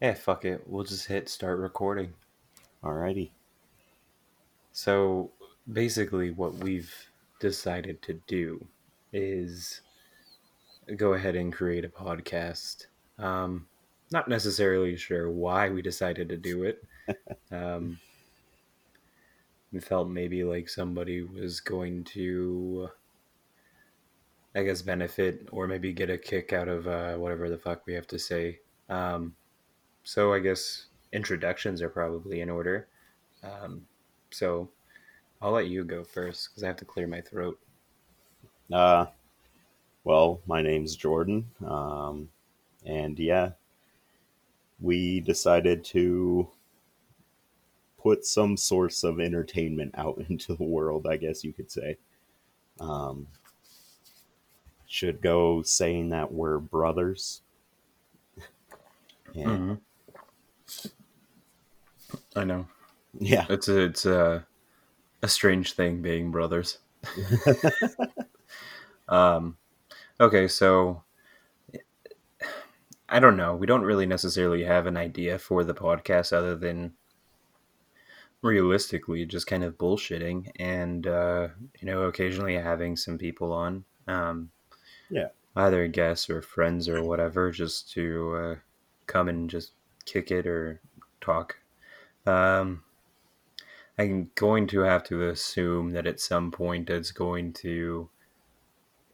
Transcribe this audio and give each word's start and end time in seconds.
Yeah, 0.00 0.14
fuck 0.14 0.44
it. 0.44 0.62
We'll 0.66 0.84
just 0.84 1.06
hit 1.06 1.28
start 1.28 1.58
recording. 1.58 2.12
Alrighty. 2.84 3.30
So 4.72 5.32
basically, 5.72 6.30
what 6.30 6.54
we've 6.54 6.94
decided 7.40 8.00
to 8.02 8.14
do 8.28 8.64
is 9.12 9.80
go 10.96 11.14
ahead 11.14 11.34
and 11.34 11.52
create 11.52 11.84
a 11.84 11.88
podcast. 11.88 12.86
Um, 13.18 13.66
not 14.12 14.28
necessarily 14.28 14.96
sure 14.96 15.30
why 15.30 15.68
we 15.68 15.82
decided 15.82 16.28
to 16.28 16.36
do 16.36 16.62
it. 16.62 16.84
um, 17.50 17.98
we 19.72 19.80
felt 19.80 20.08
maybe 20.08 20.44
like 20.44 20.68
somebody 20.68 21.22
was 21.22 21.58
going 21.58 22.04
to, 22.04 22.88
I 24.54 24.62
guess, 24.62 24.80
benefit 24.80 25.48
or 25.50 25.66
maybe 25.66 25.92
get 25.92 26.08
a 26.08 26.16
kick 26.16 26.52
out 26.52 26.68
of 26.68 26.86
uh, 26.86 27.16
whatever 27.16 27.50
the 27.50 27.58
fuck 27.58 27.84
we 27.84 27.94
have 27.94 28.06
to 28.06 28.18
say. 28.20 28.60
Um, 28.88 29.34
so 30.08 30.32
I 30.32 30.38
guess 30.38 30.86
introductions 31.12 31.82
are 31.82 31.90
probably 31.90 32.40
in 32.40 32.48
order. 32.48 32.88
Um, 33.42 33.82
so 34.30 34.70
I'll 35.42 35.50
let 35.50 35.66
you 35.66 35.84
go 35.84 36.02
first 36.02 36.48
because 36.48 36.64
I 36.64 36.66
have 36.66 36.78
to 36.78 36.86
clear 36.86 37.06
my 37.06 37.20
throat. 37.20 37.58
Uh, 38.72 39.04
well, 40.04 40.40
my 40.46 40.62
name's 40.62 40.96
Jordan. 40.96 41.44
Um, 41.62 42.30
and 42.86 43.18
yeah, 43.18 43.50
we 44.80 45.20
decided 45.20 45.84
to 45.84 46.48
put 48.02 48.24
some 48.24 48.56
source 48.56 49.04
of 49.04 49.20
entertainment 49.20 49.94
out 49.98 50.24
into 50.30 50.54
the 50.54 50.64
world, 50.64 51.06
I 51.06 51.18
guess 51.18 51.44
you 51.44 51.52
could 51.52 51.70
say. 51.70 51.98
Um, 52.80 53.26
should 54.86 55.20
go 55.20 55.60
saying 55.60 56.08
that 56.08 56.32
we're 56.32 56.60
brothers. 56.60 57.42
and, 59.34 59.46
mm-hmm. 59.46 59.74
I 62.38 62.44
know. 62.44 62.66
Yeah, 63.18 63.46
it's 63.48 63.68
a, 63.68 63.80
it's 63.80 64.06
a 64.06 64.46
a 65.22 65.28
strange 65.28 65.72
thing 65.72 66.02
being 66.02 66.30
brothers. 66.30 66.78
um, 69.08 69.56
okay, 70.20 70.48
so 70.48 71.02
I 73.08 73.20
don't 73.20 73.36
know. 73.36 73.56
We 73.56 73.66
don't 73.66 73.82
really 73.82 74.06
necessarily 74.06 74.64
have 74.64 74.86
an 74.86 74.96
idea 74.96 75.38
for 75.38 75.64
the 75.64 75.74
podcast 75.74 76.32
other 76.32 76.54
than 76.54 76.92
realistically 78.42 79.24
just 79.26 79.46
kind 79.46 79.64
of 79.64 79.78
bullshitting 79.78 80.48
and 80.60 81.06
uh, 81.06 81.48
you 81.80 81.86
know 81.86 82.02
occasionally 82.02 82.54
having 82.54 82.96
some 82.96 83.18
people 83.18 83.52
on 83.52 83.84
um, 84.06 84.50
yeah 85.10 85.28
either 85.56 85.88
guests 85.88 86.30
or 86.30 86.40
friends 86.40 86.88
or 86.88 87.02
whatever 87.02 87.50
just 87.50 87.90
to 87.90 88.36
uh, 88.36 88.54
come 89.06 89.28
and 89.28 89.50
just 89.50 89.72
kick 90.04 90.30
it 90.30 90.46
or 90.46 90.80
talk 91.20 91.56
um, 92.28 92.82
i'm 93.98 94.30
going 94.34 94.66
to 94.66 94.80
have 94.80 95.02
to 95.02 95.28
assume 95.28 95.90
that 95.92 96.06
at 96.06 96.20
some 96.20 96.50
point 96.50 96.90
it's 96.90 97.10
going 97.10 97.52
to 97.52 98.08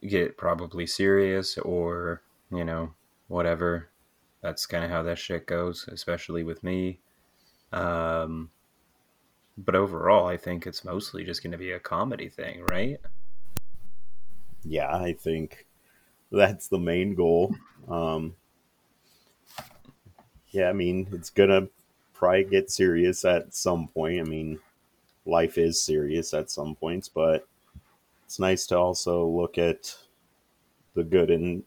get 0.06 0.36
probably 0.36 0.86
serious 0.86 1.56
or 1.58 2.20
you 2.50 2.64
know 2.64 2.92
whatever 3.28 3.88
that's 4.42 4.66
kind 4.66 4.84
of 4.84 4.90
how 4.90 5.02
that 5.02 5.18
shit 5.18 5.46
goes 5.46 5.88
especially 5.90 6.42
with 6.42 6.62
me 6.62 6.98
um, 7.72 8.50
but 9.56 9.74
overall, 9.74 10.26
I 10.26 10.36
think 10.36 10.66
it's 10.66 10.84
mostly 10.84 11.24
just 11.24 11.42
going 11.42 11.52
to 11.52 11.58
be 11.58 11.72
a 11.72 11.80
comedy 11.80 12.28
thing, 12.28 12.64
right? 12.70 13.00
Yeah, 14.64 14.94
I 14.94 15.12
think 15.12 15.66
that's 16.32 16.68
the 16.68 16.78
main 16.78 17.14
goal. 17.14 17.54
Um, 17.88 18.34
yeah, 20.50 20.68
I 20.68 20.72
mean, 20.72 21.08
it's 21.12 21.30
gonna 21.30 21.68
probably 22.24 22.44
get 22.44 22.70
serious 22.70 23.22
at 23.26 23.54
some 23.54 23.86
point. 23.88 24.18
I 24.18 24.24
mean, 24.24 24.58
life 25.26 25.58
is 25.58 25.78
serious 25.78 26.32
at 26.32 26.50
some 26.50 26.74
points, 26.74 27.06
but 27.06 27.46
it's 28.24 28.38
nice 28.38 28.66
to 28.68 28.78
also 28.78 29.26
look 29.26 29.58
at 29.58 29.94
the 30.94 31.04
good 31.04 31.30
in 31.30 31.62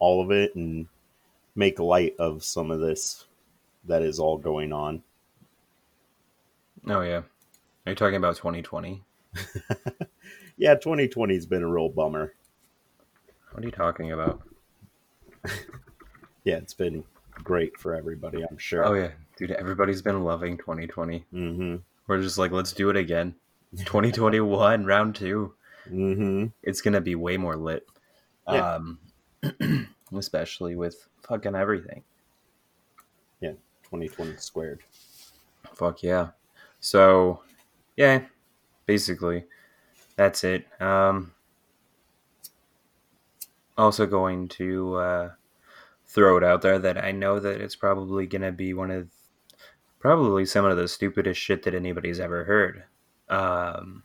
all 0.00 0.20
of 0.22 0.32
it 0.32 0.56
and 0.56 0.88
make 1.54 1.78
light 1.78 2.16
of 2.18 2.42
some 2.42 2.72
of 2.72 2.80
this 2.80 3.26
that 3.84 4.02
is 4.02 4.18
all 4.18 4.36
going 4.36 4.72
on. 4.72 5.04
Oh 6.88 7.02
yeah. 7.02 7.22
Are 7.86 7.90
you 7.90 7.94
talking 7.94 8.16
about 8.16 8.34
2020? 8.34 9.04
yeah, 10.56 10.74
2020 10.74 11.34
has 11.34 11.46
been 11.46 11.62
a 11.62 11.68
real 11.68 11.88
bummer. 11.88 12.34
What 13.52 13.62
are 13.62 13.66
you 13.66 13.72
talking 13.72 14.10
about? 14.10 14.42
yeah, 16.42 16.56
it's 16.56 16.74
been 16.74 17.04
great 17.44 17.78
for 17.78 17.94
everybody, 17.94 18.42
I'm 18.42 18.58
sure. 18.58 18.84
Oh 18.84 18.94
yeah, 18.94 19.10
dude, 19.40 19.52
everybody's 19.52 20.02
been 20.02 20.22
loving 20.22 20.58
2020. 20.58 21.24
Mm-hmm. 21.32 21.76
We're 22.06 22.20
just 22.20 22.36
like, 22.36 22.50
let's 22.52 22.74
do 22.74 22.90
it 22.90 22.96
again. 22.96 23.34
2021 23.78 24.84
round 24.84 25.14
2 25.14 25.54
mm-hmm. 25.90 26.46
It's 26.62 26.82
gonna 26.82 27.00
be 27.00 27.14
way 27.14 27.38
more 27.38 27.56
lit. 27.56 27.86
Yeah. 28.46 28.74
Um, 28.74 28.98
especially 30.16 30.76
with 30.76 31.08
fucking 31.22 31.54
everything. 31.54 32.02
Yeah, 33.40 33.52
2020 33.84 34.36
squared. 34.36 34.82
Fuck 35.72 36.02
yeah. 36.02 36.30
So, 36.80 37.40
yeah, 37.96 38.24
basically, 38.84 39.44
that's 40.16 40.44
it. 40.44 40.66
Um, 40.82 41.32
also 43.78 44.04
going 44.06 44.48
to 44.48 44.96
uh, 44.96 45.30
throw 46.06 46.36
it 46.36 46.44
out 46.44 46.60
there 46.60 46.78
that 46.78 47.02
I 47.02 47.12
know 47.12 47.38
that 47.38 47.60
it's 47.62 47.76
probably 47.76 48.26
going 48.26 48.42
to 48.42 48.52
be 48.52 48.74
one 48.74 48.90
of 48.90 49.08
probably 50.00 50.46
some 50.46 50.64
of 50.64 50.76
the 50.76 50.88
stupidest 50.88 51.40
shit 51.40 51.62
that 51.62 51.74
anybody's 51.74 52.18
ever 52.18 52.44
heard. 52.44 52.84
Um, 53.28 54.02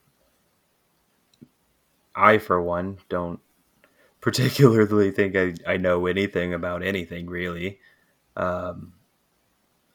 I, 2.13 2.37
for 2.37 2.61
one, 2.61 2.99
don't 3.09 3.39
particularly 4.21 5.11
think 5.11 5.35
I, 5.35 5.53
I 5.65 5.77
know 5.77 6.05
anything 6.05 6.53
about 6.53 6.83
anything 6.83 7.27
really. 7.27 7.79
Um, 8.35 8.93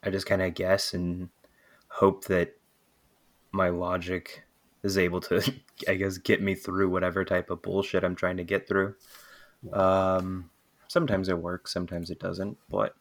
I 0.02 0.10
just 0.10 0.26
kind 0.26 0.42
of 0.42 0.54
guess 0.54 0.94
and 0.94 1.28
hope 1.88 2.24
that 2.24 2.56
my 3.52 3.68
logic 3.68 4.44
is 4.82 4.96
able 4.96 5.20
to, 5.20 5.42
I 5.88 5.94
guess, 5.94 6.16
get 6.16 6.42
me 6.42 6.54
through 6.54 6.88
whatever 6.88 7.24
type 7.24 7.50
of 7.50 7.62
bullshit 7.62 8.02
I'm 8.02 8.16
trying 8.16 8.38
to 8.38 8.44
get 8.44 8.66
through. 8.66 8.94
Um, 9.72 10.48
sometimes 10.88 11.28
it 11.28 11.38
works, 11.38 11.72
sometimes 11.72 12.10
it 12.10 12.18
doesn't, 12.18 12.56
but 12.70 12.94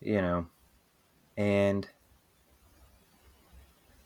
you 0.00 0.20
know, 0.20 0.46
and 1.36 1.88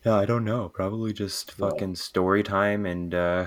yeah, 0.05 0.16
I 0.16 0.25
don't 0.25 0.44
know. 0.44 0.69
Probably 0.69 1.12
just 1.12 1.53
fucking 1.53 1.97
story 1.97 2.43
time 2.43 2.87
and 2.87 3.15
uh, 3.15 3.47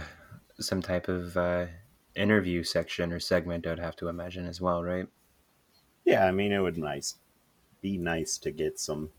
some 0.60 0.82
type 0.82 1.08
of 1.08 1.38
uh, 1.38 1.68
interview 2.16 2.64
section 2.64 3.12
or 3.12 3.20
segment. 3.20 3.66
I'd 3.66 3.80
have 3.80 3.96
to 3.98 4.10
imagine 4.10 4.46
as 4.46 4.60
well, 4.60 4.84
right? 4.84 5.08
Yeah, 6.06 6.26
I 6.26 6.32
mean, 6.32 6.52
it 6.52 6.60
would 6.60 6.78
nice 6.78 7.16
be 7.82 7.98
nice 7.98 8.38
to 8.38 8.52
get 8.52 8.80
some 8.80 9.10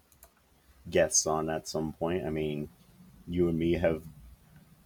guests 0.88 1.26
on 1.26 1.50
at 1.50 1.68
some 1.68 1.92
point. 1.92 2.24
I 2.24 2.30
mean, 2.30 2.68
you 3.26 3.48
and 3.48 3.58
me 3.58 3.72
have 3.74 4.04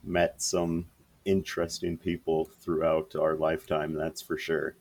met 0.03 0.41
some 0.41 0.87
interesting 1.25 1.98
people 1.98 2.44
throughout 2.44 3.14
our 3.14 3.34
lifetime, 3.34 3.93
that's 3.93 4.22
for 4.22 4.38
sure. 4.38 4.76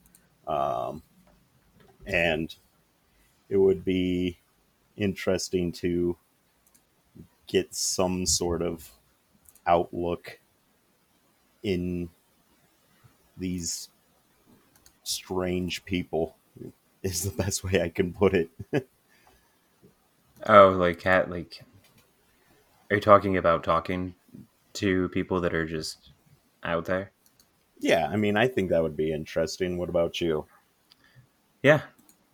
Um, 0.48 1.04
and 2.06 2.56
it 3.50 3.58
would 3.58 3.84
be 3.84 4.38
interesting 4.98 5.72
to 5.74 6.18
get 7.48 7.74
some 7.74 8.26
sort 8.26 8.62
of 8.62 8.92
outlook 9.68 10.40
in 11.64 12.10
these 13.38 13.90
strange 15.04 15.86
people 15.86 16.36
is 17.04 17.24
the 17.24 17.32
best 17.44 17.64
way 17.64 17.82
I 17.82 17.90
can 17.90 18.14
put 18.14 18.34
it. 18.34 18.50
Oh, 20.48 20.70
like 20.70 21.00
cat 21.00 21.30
like 21.30 21.62
are 22.90 22.96
you 22.96 23.02
talking 23.02 23.38
about 23.38 23.64
talking 23.64 24.16
to 24.74 25.10
people 25.10 25.42
that 25.42 25.54
are 25.54 25.66
just 25.66 26.12
out 26.64 26.86
there? 26.86 27.12
Yeah, 27.80 28.08
I 28.08 28.16
mean, 28.18 28.38
I 28.38 28.48
think 28.48 28.70
that 28.70 28.84
would 28.84 28.98
be 28.98 29.14
interesting. 29.14 29.78
What 29.78 29.90
about 29.90 30.22
you? 30.22 30.46
Yeah. 31.64 31.82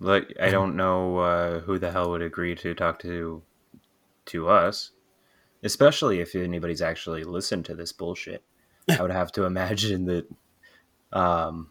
Like 0.01 0.33
I 0.41 0.49
don't 0.49 0.75
know 0.75 1.19
uh, 1.19 1.59
who 1.59 1.77
the 1.77 1.91
hell 1.91 2.09
would 2.09 2.23
agree 2.23 2.55
to 2.55 2.73
talk 2.73 2.99
to 2.99 3.43
to 4.25 4.49
us, 4.49 4.91
especially 5.63 6.19
if 6.19 6.35
anybody's 6.35 6.81
actually 6.81 7.23
listened 7.23 7.65
to 7.65 7.75
this 7.75 7.91
bullshit. 7.91 8.43
I 8.89 9.01
would 9.01 9.11
have 9.11 9.31
to 9.33 9.43
imagine 9.43 10.05
that 10.05 10.27
um 11.13 11.69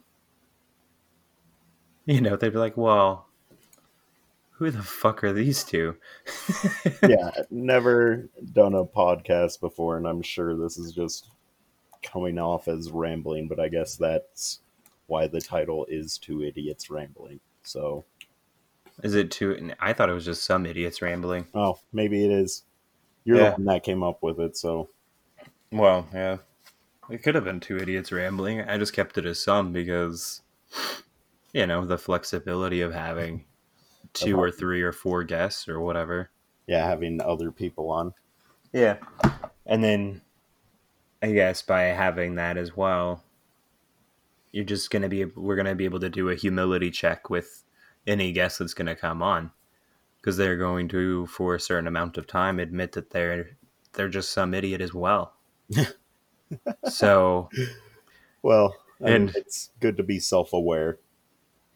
you 2.06 2.20
know, 2.20 2.36
they'd 2.36 2.52
be 2.52 2.58
like, 2.58 2.76
"Well, 2.76 3.26
who 4.60 4.70
the 4.70 4.82
fuck 4.82 5.24
are 5.24 5.32
these 5.32 5.64
two? 5.64 5.96
yeah, 7.02 7.30
never 7.50 8.28
done 8.52 8.74
a 8.74 8.84
podcast 8.84 9.58
before, 9.58 9.96
and 9.96 10.06
I'm 10.06 10.22
sure 10.22 10.56
this 10.56 10.76
is 10.76 10.92
just 10.92 11.30
coming 12.02 12.38
off 12.38 12.68
as 12.68 12.90
rambling, 12.90 13.48
but 13.48 13.58
I 13.58 13.68
guess 13.68 13.96
that's 13.96 14.60
why 15.06 15.26
the 15.26 15.40
title 15.40 15.86
is 15.88 16.18
Two 16.18 16.42
Idiots 16.42 16.90
Rambling. 16.90 17.40
So, 17.62 18.04
Is 19.02 19.14
it 19.14 19.31
too? 19.31 19.73
I 19.81 19.93
thought 19.93 20.11
it 20.11 20.14
was 20.14 20.25
just 20.25 20.44
some 20.44 20.67
idiots 20.67 21.00
rambling. 21.02 21.47
Oh, 21.55 21.79
maybe 21.93 22.25
it 22.25 22.31
is. 22.31 22.64
You're 23.25 23.38
Yeah. 23.38 23.50
the 23.50 23.56
one 23.56 23.64
that 23.67 23.82
came 23.82 24.02
up 24.02 24.23
with 24.23 24.38
it, 24.41 24.56
so 24.56 24.88
Well, 25.73 26.08
yeah. 26.12 26.38
It 27.08 27.23
could 27.23 27.35
have 27.35 27.44
been 27.44 27.61
two 27.61 27.76
idiots 27.79 28.12
rambling. 28.12 28.61
I 28.62 28.79
just 28.79 28.93
kept 28.93 29.19
it 29.19 29.26
as 29.26 29.43
some 29.43 29.73
because, 29.73 30.43
you 31.52 31.67
know, 31.67 31.85
the 31.85 31.99
flexibility 31.99 32.81
of 32.81 32.93
having 32.93 33.44
two 34.12 34.37
or 34.38 34.50
three 34.50 34.82
or 34.82 34.93
four 34.93 35.25
guests 35.25 35.69
or 35.69 35.81
whatever. 35.81 36.31
yeah, 36.67 36.87
having 36.87 37.20
other 37.20 37.50
people 37.50 37.91
on. 37.91 38.14
Yeah. 38.73 38.99
And 39.67 39.82
then 39.82 40.20
I 41.23 41.32
guess 41.32 41.62
by 41.62 41.82
having 41.82 42.37
that 42.37 42.56
as 42.56 42.76
well, 42.76 43.25
you're 44.52 44.64
just 44.64 44.91
going 44.91 45.02
to 45.02 45.08
be, 45.08 45.25
we're 45.25 45.56
going 45.56 45.67
to 45.67 45.75
be 45.75 45.85
able 45.85 45.99
to 46.00 46.08
do 46.08 46.29
a 46.29 46.35
humility 46.37 46.91
check 46.93 47.29
with 47.29 47.64
any 48.10 48.32
guest 48.32 48.58
that's 48.58 48.74
going 48.74 48.86
to 48.86 48.94
come 48.96 49.22
on 49.22 49.50
because 50.20 50.36
they're 50.36 50.56
going 50.56 50.88
to, 50.88 51.26
for 51.26 51.54
a 51.54 51.60
certain 51.60 51.86
amount 51.86 52.18
of 52.18 52.26
time, 52.26 52.58
admit 52.58 52.92
that 52.92 53.10
they're, 53.10 53.56
they're 53.94 54.08
just 54.08 54.30
some 54.32 54.52
idiot 54.54 54.80
as 54.80 54.92
well. 54.92 55.34
so 56.88 57.48
Well, 58.42 58.74
I 59.00 59.04
mean, 59.04 59.14
And- 59.14 59.36
it's 59.36 59.70
good 59.80 59.96
to 59.96 60.02
be 60.02 60.18
self-aware. 60.18 60.98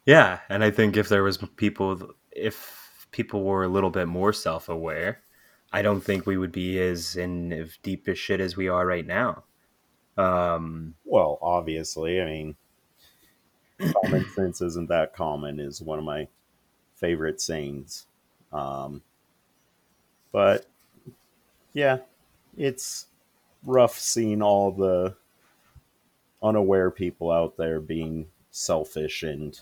Yeah, 0.06 0.40
and 0.50 0.62
I 0.62 0.70
think 0.70 0.96
if 0.98 1.08
there 1.08 1.22
was 1.22 1.38
people, 1.56 2.10
if 2.30 3.06
people 3.10 3.42
were 3.44 3.64
a 3.64 3.68
little 3.68 3.88
bit 3.90 4.06
more 4.06 4.34
self-aware, 4.34 5.22
I 5.72 5.80
don't 5.80 6.02
think 6.02 6.26
we 6.26 6.36
would 6.36 6.52
be 6.52 6.78
as 6.78 7.16
in 7.16 7.52
as 7.52 7.78
deep 7.82 8.06
as 8.08 8.18
shit 8.18 8.40
as 8.40 8.54
we 8.56 8.68
are 8.68 8.86
right 8.86 9.06
now. 9.06 9.44
Um, 10.18 10.94
Well, 11.04 11.38
obviously, 11.40 12.20
I 12.20 12.26
mean, 12.26 12.56
common 13.78 14.26
sense 14.34 14.60
isn't 14.60 14.88
that 14.88 15.14
common 15.14 15.60
is 15.60 15.80
one 15.80 15.98
of 15.98 16.04
my 16.04 16.28
favorite 16.94 17.40
sayings. 17.40 18.06
Um, 18.52 19.02
but 20.32 20.66
yeah, 21.72 21.98
it's 22.56 23.06
rough 23.64 23.98
seeing 23.98 24.42
all 24.42 24.70
the 24.70 25.14
unaware 26.42 26.90
people 26.90 27.30
out 27.30 27.56
there 27.56 27.80
being 27.80 28.26
selfish 28.50 29.22
and 29.22 29.60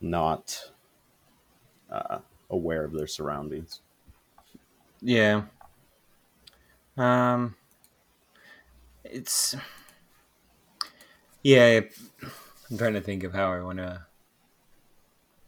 not 0.00 0.70
uh, 1.90 2.18
aware 2.50 2.84
of 2.84 2.92
their 2.92 3.06
surroundings. 3.06 3.80
yeah. 5.00 5.42
Um, 6.96 7.54
it's 9.04 9.56
yeah. 11.42 11.80
I'm 12.70 12.78
trying 12.78 12.94
to 12.94 13.00
think 13.00 13.24
of 13.24 13.32
how 13.32 13.52
I 13.52 13.60
want 13.60 13.78
to. 13.78 14.06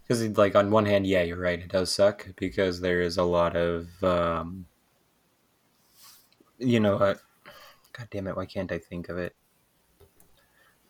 Because, 0.02 0.36
like, 0.36 0.54
on 0.54 0.70
one 0.70 0.84
hand, 0.84 1.06
yeah, 1.06 1.22
you're 1.22 1.40
right. 1.40 1.58
It 1.58 1.70
does 1.70 1.90
suck 1.90 2.26
because 2.36 2.80
there 2.80 3.00
is 3.00 3.16
a 3.16 3.22
lot 3.22 3.56
of, 3.56 3.88
um, 4.04 4.66
you 6.58 6.78
know, 6.78 6.96
uh, 6.96 7.14
God 7.92 8.08
damn 8.10 8.26
it, 8.26 8.36
why 8.36 8.44
can't 8.44 8.70
I 8.70 8.78
think 8.78 9.08
of 9.08 9.16
it? 9.16 9.34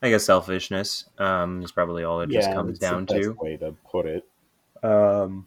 I 0.02 0.10
guess 0.10 0.24
selfishness 0.24 1.08
um, 1.18 1.62
is 1.62 1.70
probably 1.70 2.02
all 2.04 2.20
it 2.20 2.30
just 2.30 2.52
comes 2.52 2.78
down 2.78 3.04
best 3.04 3.22
to. 3.22 3.36
way 3.40 3.56
to 3.56 3.76
put 3.90 4.06
it. 4.06 4.28
Um, 4.82 5.46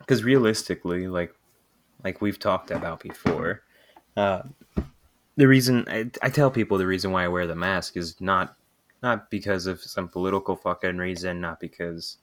because 0.00 0.24
realistically, 0.24 1.06
like, 1.06 1.34
like 2.02 2.20
we've 2.20 2.38
talked 2.38 2.70
about 2.70 3.00
before, 3.00 3.62
uh, 4.16 4.42
the 5.36 5.48
reason 5.48 5.84
I, 5.88 6.10
I 6.22 6.30
tell 6.30 6.50
people 6.50 6.78
the 6.78 6.86
reason 6.86 7.10
why 7.10 7.24
I 7.24 7.28
wear 7.28 7.46
the 7.46 7.54
mask 7.54 7.96
is 7.96 8.20
not 8.20 8.56
not 9.02 9.30
because 9.30 9.66
of 9.66 9.82
some 9.82 10.08
political 10.08 10.56
fucking 10.56 10.96
reason, 10.96 11.40
not 11.40 11.60
because 11.60 12.18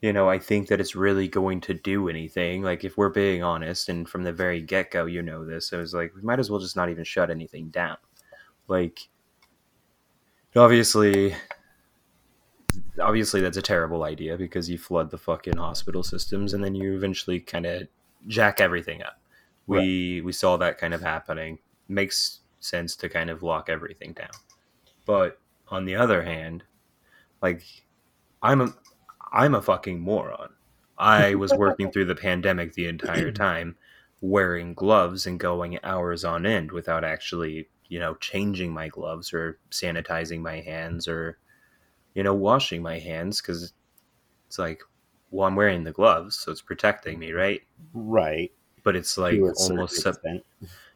you 0.00 0.12
know 0.12 0.28
I 0.28 0.38
think 0.38 0.68
that 0.68 0.80
it's 0.80 0.94
really 0.94 1.28
going 1.28 1.60
to 1.62 1.74
do 1.74 2.08
anything. 2.08 2.62
Like 2.62 2.84
if 2.84 2.96
we're 2.96 3.08
being 3.08 3.42
honest, 3.42 3.88
and 3.88 4.08
from 4.08 4.22
the 4.22 4.32
very 4.32 4.60
get 4.60 4.90
go, 4.90 5.06
you 5.06 5.22
know 5.22 5.44
this, 5.44 5.72
I 5.72 5.78
was 5.78 5.94
like, 5.94 6.14
we 6.14 6.22
might 6.22 6.38
as 6.38 6.50
well 6.50 6.60
just 6.60 6.76
not 6.76 6.90
even 6.90 7.04
shut 7.04 7.30
anything 7.30 7.68
down. 7.70 7.96
Like, 8.68 9.08
obviously, 10.54 11.34
obviously 13.00 13.40
that's 13.40 13.56
a 13.56 13.62
terrible 13.62 14.04
idea 14.04 14.36
because 14.36 14.68
you 14.68 14.76
flood 14.78 15.10
the 15.10 15.18
fucking 15.18 15.56
hospital 15.56 16.02
systems 16.02 16.52
and 16.52 16.62
then 16.62 16.74
you 16.74 16.94
eventually 16.94 17.40
kind 17.40 17.66
of 17.66 17.88
jack 18.26 18.60
everything 18.60 19.02
up. 19.02 19.18
We 19.66 20.20
we 20.22 20.32
saw 20.32 20.56
that 20.58 20.78
kind 20.78 20.94
of 20.94 21.02
happening. 21.02 21.58
Makes 21.88 22.40
sense 22.60 22.96
to 22.96 23.08
kind 23.08 23.30
of 23.30 23.42
lock 23.42 23.68
everything 23.68 24.12
down. 24.12 24.30
But 25.06 25.38
on 25.68 25.84
the 25.84 25.96
other 25.96 26.22
hand, 26.22 26.64
like 27.42 27.62
I'm 28.42 28.60
a 28.60 28.74
I'm 29.32 29.54
a 29.54 29.62
fucking 29.62 30.00
moron. 30.00 30.50
I 30.98 31.34
was 31.34 31.52
working 31.52 31.90
through 31.90 32.06
the 32.06 32.14
pandemic 32.14 32.72
the 32.72 32.88
entire 32.88 33.30
time 33.32 33.76
wearing 34.20 34.74
gloves 34.74 35.26
and 35.26 35.38
going 35.38 35.78
hours 35.84 36.24
on 36.24 36.44
end 36.44 36.72
without 36.72 37.04
actually, 37.04 37.68
you 37.88 38.00
know, 38.00 38.14
changing 38.16 38.72
my 38.72 38.88
gloves 38.88 39.32
or 39.32 39.58
sanitizing 39.70 40.40
my 40.40 40.60
hands 40.60 41.06
or 41.06 41.38
you 42.14 42.24
know, 42.24 42.34
washing 42.34 42.82
my 42.82 42.98
hands 42.98 43.40
because 43.40 43.72
it's 44.48 44.58
like, 44.58 44.82
well, 45.30 45.46
I'm 45.46 45.54
wearing 45.54 45.84
the 45.84 45.92
gloves, 45.92 46.36
so 46.36 46.50
it's 46.50 46.62
protecting 46.62 47.18
me, 47.18 47.32
right? 47.32 47.62
Right. 47.94 48.50
But 48.82 48.96
it's 48.96 49.16
like 49.18 49.34
to 49.34 49.46
a 49.46 49.54
certain 49.54 49.78
almost, 49.78 50.02
sub-. 50.02 50.16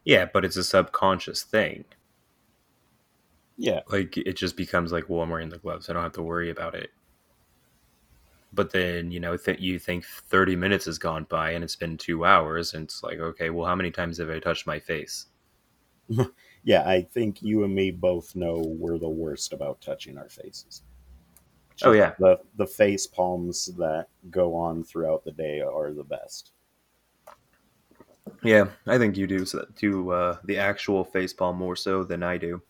Yeah, 0.05 0.25
but 0.31 0.45
it's 0.45 0.57
a 0.57 0.63
subconscious 0.63 1.43
thing. 1.43 1.85
Yeah. 3.57 3.81
Like 3.87 4.17
it 4.17 4.33
just 4.33 4.57
becomes 4.57 4.91
like, 4.91 5.09
well, 5.09 5.21
I'm 5.21 5.29
wearing 5.29 5.49
the 5.49 5.59
gloves, 5.59 5.89
I 5.89 5.93
don't 5.93 6.03
have 6.03 6.13
to 6.13 6.23
worry 6.23 6.49
about 6.49 6.75
it. 6.75 6.89
But 8.51 8.71
then 8.71 9.11
you 9.11 9.19
know, 9.19 9.37
th- 9.37 9.59
you 9.59 9.79
think 9.79 10.05
30 10.05 10.55
minutes 10.55 10.85
has 10.85 10.97
gone 10.97 11.25
by 11.29 11.51
and 11.51 11.63
it's 11.63 11.75
been 11.75 11.97
two 11.97 12.25
hours, 12.25 12.73
and 12.73 12.85
it's 12.85 13.03
like, 13.03 13.19
okay, 13.19 13.49
well, 13.49 13.67
how 13.67 13.75
many 13.75 13.91
times 13.91 14.17
have 14.17 14.29
I 14.29 14.39
touched 14.39 14.67
my 14.67 14.79
face? 14.79 15.27
Yeah, 16.63 16.87
I 16.87 17.01
think 17.01 17.41
you 17.41 17.65
and 17.65 17.75
me 17.75 17.91
both 17.91 18.35
know 18.35 18.63
we're 18.65 18.97
the 18.97 19.09
worst 19.09 19.51
about 19.51 19.81
touching 19.81 20.17
our 20.17 20.29
faces. 20.29 20.81
Oh, 21.83 21.91
yeah. 21.91 22.13
The 22.19 22.39
the 22.55 22.67
face 22.67 23.05
palms 23.05 23.65
that 23.77 24.07
go 24.29 24.55
on 24.55 24.83
throughout 24.83 25.25
the 25.25 25.31
day 25.31 25.59
are 25.59 25.91
the 25.91 26.03
best. 26.03 26.51
Yeah, 28.41 28.69
I 28.87 28.97
think 28.97 29.17
you 29.17 29.27
do 29.27 29.45
so 29.45 29.65
do 29.77 30.09
uh, 30.11 30.37
the 30.43 30.57
actual 30.57 31.03
face 31.03 31.33
palm 31.33 31.57
more 31.57 31.75
so 31.75 32.03
than 32.03 32.23
I 32.23 32.37
do. 32.37 32.61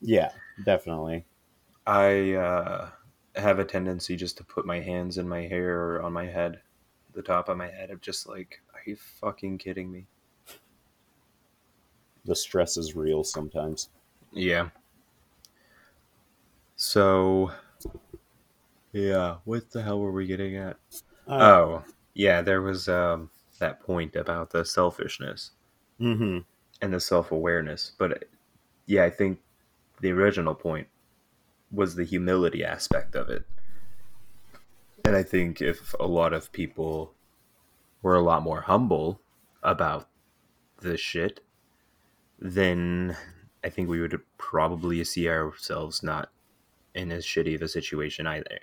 Yeah, 0.00 0.32
definitely. 0.64 1.24
I 1.86 2.34
uh, 2.34 2.90
have 3.36 3.58
a 3.58 3.64
tendency 3.64 4.16
just 4.16 4.36
to 4.38 4.44
put 4.44 4.66
my 4.66 4.80
hands 4.80 5.18
in 5.18 5.28
my 5.28 5.42
hair 5.42 5.80
or 5.80 6.02
on 6.02 6.12
my 6.12 6.26
head, 6.26 6.60
the 7.14 7.22
top 7.22 7.48
of 7.48 7.56
my 7.56 7.68
head. 7.68 7.90
I'm 7.90 8.00
just 8.00 8.28
like, 8.28 8.60
are 8.74 8.82
you 8.86 8.96
fucking 8.96 9.58
kidding 9.58 9.90
me? 9.90 10.06
The 12.24 12.34
stress 12.36 12.76
is 12.76 12.96
real 12.96 13.24
sometimes. 13.24 13.90
Yeah. 14.32 14.70
So, 16.76 17.52
yeah, 18.92 19.36
what 19.44 19.70
the 19.70 19.82
hell 19.82 20.00
were 20.00 20.12
we 20.12 20.26
getting 20.26 20.56
at? 20.56 20.76
Uh, 21.26 21.38
Oh, 21.40 21.84
yeah, 22.14 22.42
there 22.42 22.62
was 22.62 22.88
um, 22.88 23.30
that 23.62 23.80
point 23.80 24.16
about 24.16 24.50
the 24.50 24.64
selfishness 24.64 25.52
hmm 25.98 26.38
and 26.82 26.92
the 26.92 27.00
self 27.00 27.32
awareness. 27.32 27.92
But 27.96 28.24
yeah, 28.86 29.04
I 29.04 29.10
think 29.10 29.38
the 30.00 30.10
original 30.10 30.54
point 30.54 30.88
was 31.70 31.94
the 31.94 32.04
humility 32.04 32.64
aspect 32.64 33.14
of 33.14 33.30
it. 33.30 33.44
And 35.04 35.16
I 35.16 35.22
think 35.22 35.62
if 35.62 35.94
a 35.98 36.06
lot 36.06 36.32
of 36.32 36.52
people 36.52 37.14
were 38.02 38.16
a 38.16 38.22
lot 38.22 38.42
more 38.42 38.62
humble 38.62 39.20
about 39.62 40.08
this 40.80 41.00
shit, 41.00 41.40
then 42.38 43.16
I 43.64 43.68
think 43.68 43.88
we 43.88 44.00
would 44.00 44.20
probably 44.38 45.02
see 45.04 45.28
ourselves 45.28 46.02
not 46.02 46.30
in 46.94 47.12
as 47.12 47.24
shitty 47.24 47.54
of 47.54 47.62
a 47.62 47.68
situation 47.68 48.26
either. 48.26 48.58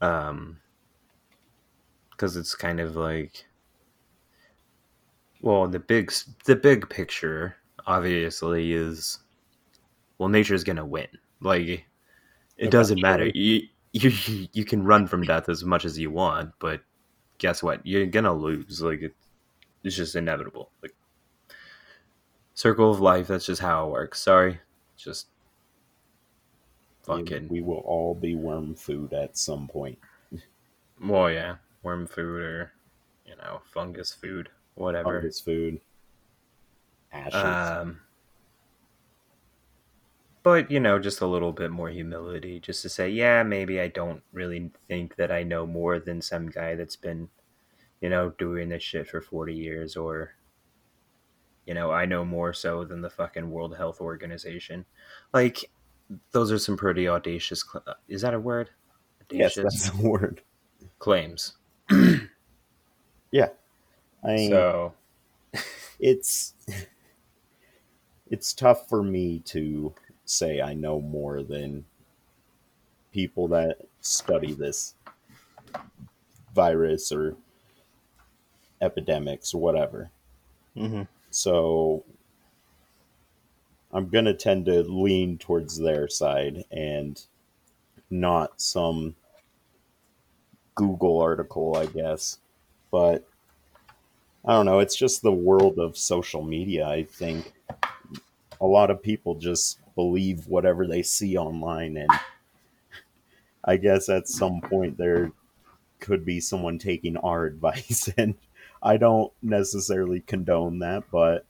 Um, 0.00 0.58
because 2.10 2.36
it's 2.36 2.54
kind 2.54 2.80
of 2.80 2.96
like, 2.96 3.46
well, 5.40 5.68
the 5.68 5.78
big 5.78 6.12
the 6.44 6.56
big 6.56 6.88
picture 6.88 7.56
obviously 7.86 8.72
is, 8.72 9.18
well, 10.18 10.28
nature's 10.28 10.64
gonna 10.64 10.84
win. 10.86 11.08
Like, 11.40 11.84
it 12.56 12.70
doesn't 12.70 13.00
matter. 13.00 13.26
You, 13.26 13.62
you 13.92 14.10
you 14.52 14.64
can 14.64 14.82
run 14.82 15.06
from 15.06 15.22
death 15.22 15.48
as 15.48 15.64
much 15.64 15.84
as 15.84 15.98
you 15.98 16.10
want, 16.10 16.52
but 16.58 16.80
guess 17.38 17.62
what? 17.62 17.86
You're 17.86 18.06
gonna 18.06 18.34
lose. 18.34 18.80
Like, 18.80 19.02
it, 19.02 19.14
it's 19.84 19.96
just 19.96 20.16
inevitable. 20.16 20.70
Like, 20.82 20.94
circle 22.54 22.90
of 22.90 23.00
life. 23.00 23.28
That's 23.28 23.46
just 23.46 23.62
how 23.62 23.86
it 23.86 23.92
works. 23.92 24.20
Sorry, 24.20 24.60
just 24.96 25.28
fucking. 27.02 27.48
We 27.48 27.60
will 27.60 27.82
all 27.84 28.14
be 28.14 28.34
worm 28.34 28.74
food 28.74 29.12
at 29.12 29.36
some 29.36 29.68
point. 29.68 29.98
Well, 31.00 31.30
yeah, 31.30 31.56
worm 31.82 32.06
food 32.06 32.40
or 32.40 32.72
you 33.26 33.36
know 33.36 33.60
fungus 33.64 34.12
food, 34.12 34.48
whatever. 34.76 35.20
Fungus 35.20 35.40
food. 35.40 35.80
Ashes. 37.12 37.34
Um, 37.34 38.00
but 40.44 40.70
you 40.70 40.78
know, 40.78 40.98
just 41.00 41.20
a 41.20 41.26
little 41.26 41.52
bit 41.52 41.72
more 41.72 41.90
humility, 41.90 42.60
just 42.60 42.82
to 42.82 42.88
say, 42.88 43.10
yeah, 43.10 43.42
maybe 43.42 43.80
I 43.80 43.88
don't 43.88 44.22
really 44.32 44.70
think 44.86 45.16
that 45.16 45.32
I 45.32 45.42
know 45.42 45.66
more 45.66 45.98
than 45.98 46.22
some 46.22 46.48
guy 46.48 46.76
that's 46.76 46.94
been, 46.94 47.28
you 48.00 48.08
know, 48.08 48.30
doing 48.38 48.68
this 48.68 48.84
shit 48.84 49.08
for 49.08 49.20
forty 49.20 49.54
years, 49.54 49.96
or 49.96 50.34
you 51.66 51.74
know, 51.74 51.90
I 51.90 52.04
know 52.04 52.24
more 52.24 52.52
so 52.52 52.84
than 52.84 53.00
the 53.00 53.10
fucking 53.10 53.50
World 53.50 53.76
Health 53.76 54.00
Organization. 54.00 54.84
Like, 55.34 55.68
those 56.30 56.52
are 56.52 56.58
some 56.58 56.76
pretty 56.76 57.08
audacious. 57.08 57.64
Cl- 57.68 57.96
is 58.06 58.22
that 58.22 58.34
a 58.34 58.38
word? 58.38 58.70
Yes, 59.30 59.56
that's 59.56 59.90
the 59.90 60.08
word. 60.08 60.42
claims. 60.98 61.54
Yeah. 63.30 63.48
I 64.26 64.34
mean, 64.34 64.50
So 64.50 64.94
it's 65.98 66.54
it's 68.30 68.52
tough 68.52 68.88
for 68.88 69.02
me 69.02 69.40
to 69.40 69.94
say 70.24 70.60
I 70.60 70.74
know 70.74 71.00
more 71.00 71.42
than 71.42 71.86
people 73.12 73.48
that 73.48 73.78
study 74.00 74.52
this 74.52 74.94
virus 76.54 77.12
or 77.12 77.36
epidemics 78.80 79.52
or 79.54 79.60
whatever. 79.60 80.10
mhm. 80.76 81.06
So 81.30 82.04
I'm 83.92 84.08
going 84.10 84.26
to 84.26 84.34
tend 84.34 84.66
to 84.66 84.82
lean 84.82 85.38
towards 85.38 85.78
their 85.78 86.08
side 86.08 86.64
and 86.70 87.24
not 88.10 88.60
some 88.60 89.16
Google 90.76 91.20
article, 91.20 91.76
I 91.76 91.86
guess. 91.86 92.38
But 92.90 93.26
I 94.46 94.52
don't 94.52 94.66
know. 94.66 94.78
It's 94.78 94.94
just 94.94 95.22
the 95.22 95.32
world 95.32 95.78
of 95.78 95.96
social 95.96 96.42
media. 96.42 96.86
I 96.86 97.02
think 97.02 97.52
a 98.60 98.66
lot 98.66 98.90
of 98.90 99.02
people 99.02 99.34
just 99.34 99.80
believe 99.96 100.46
whatever 100.46 100.86
they 100.86 101.02
see 101.02 101.36
online. 101.36 101.96
And 101.96 102.10
I 103.64 103.76
guess 103.76 104.08
at 104.08 104.28
some 104.28 104.60
point 104.60 104.96
there 104.96 105.32
could 105.98 106.24
be 106.24 106.38
someone 106.38 106.78
taking 106.78 107.16
our 107.16 107.44
advice. 107.46 108.08
And 108.16 108.34
I 108.82 108.98
don't 108.98 109.32
necessarily 109.42 110.20
condone 110.20 110.78
that. 110.78 111.04
But 111.10 111.44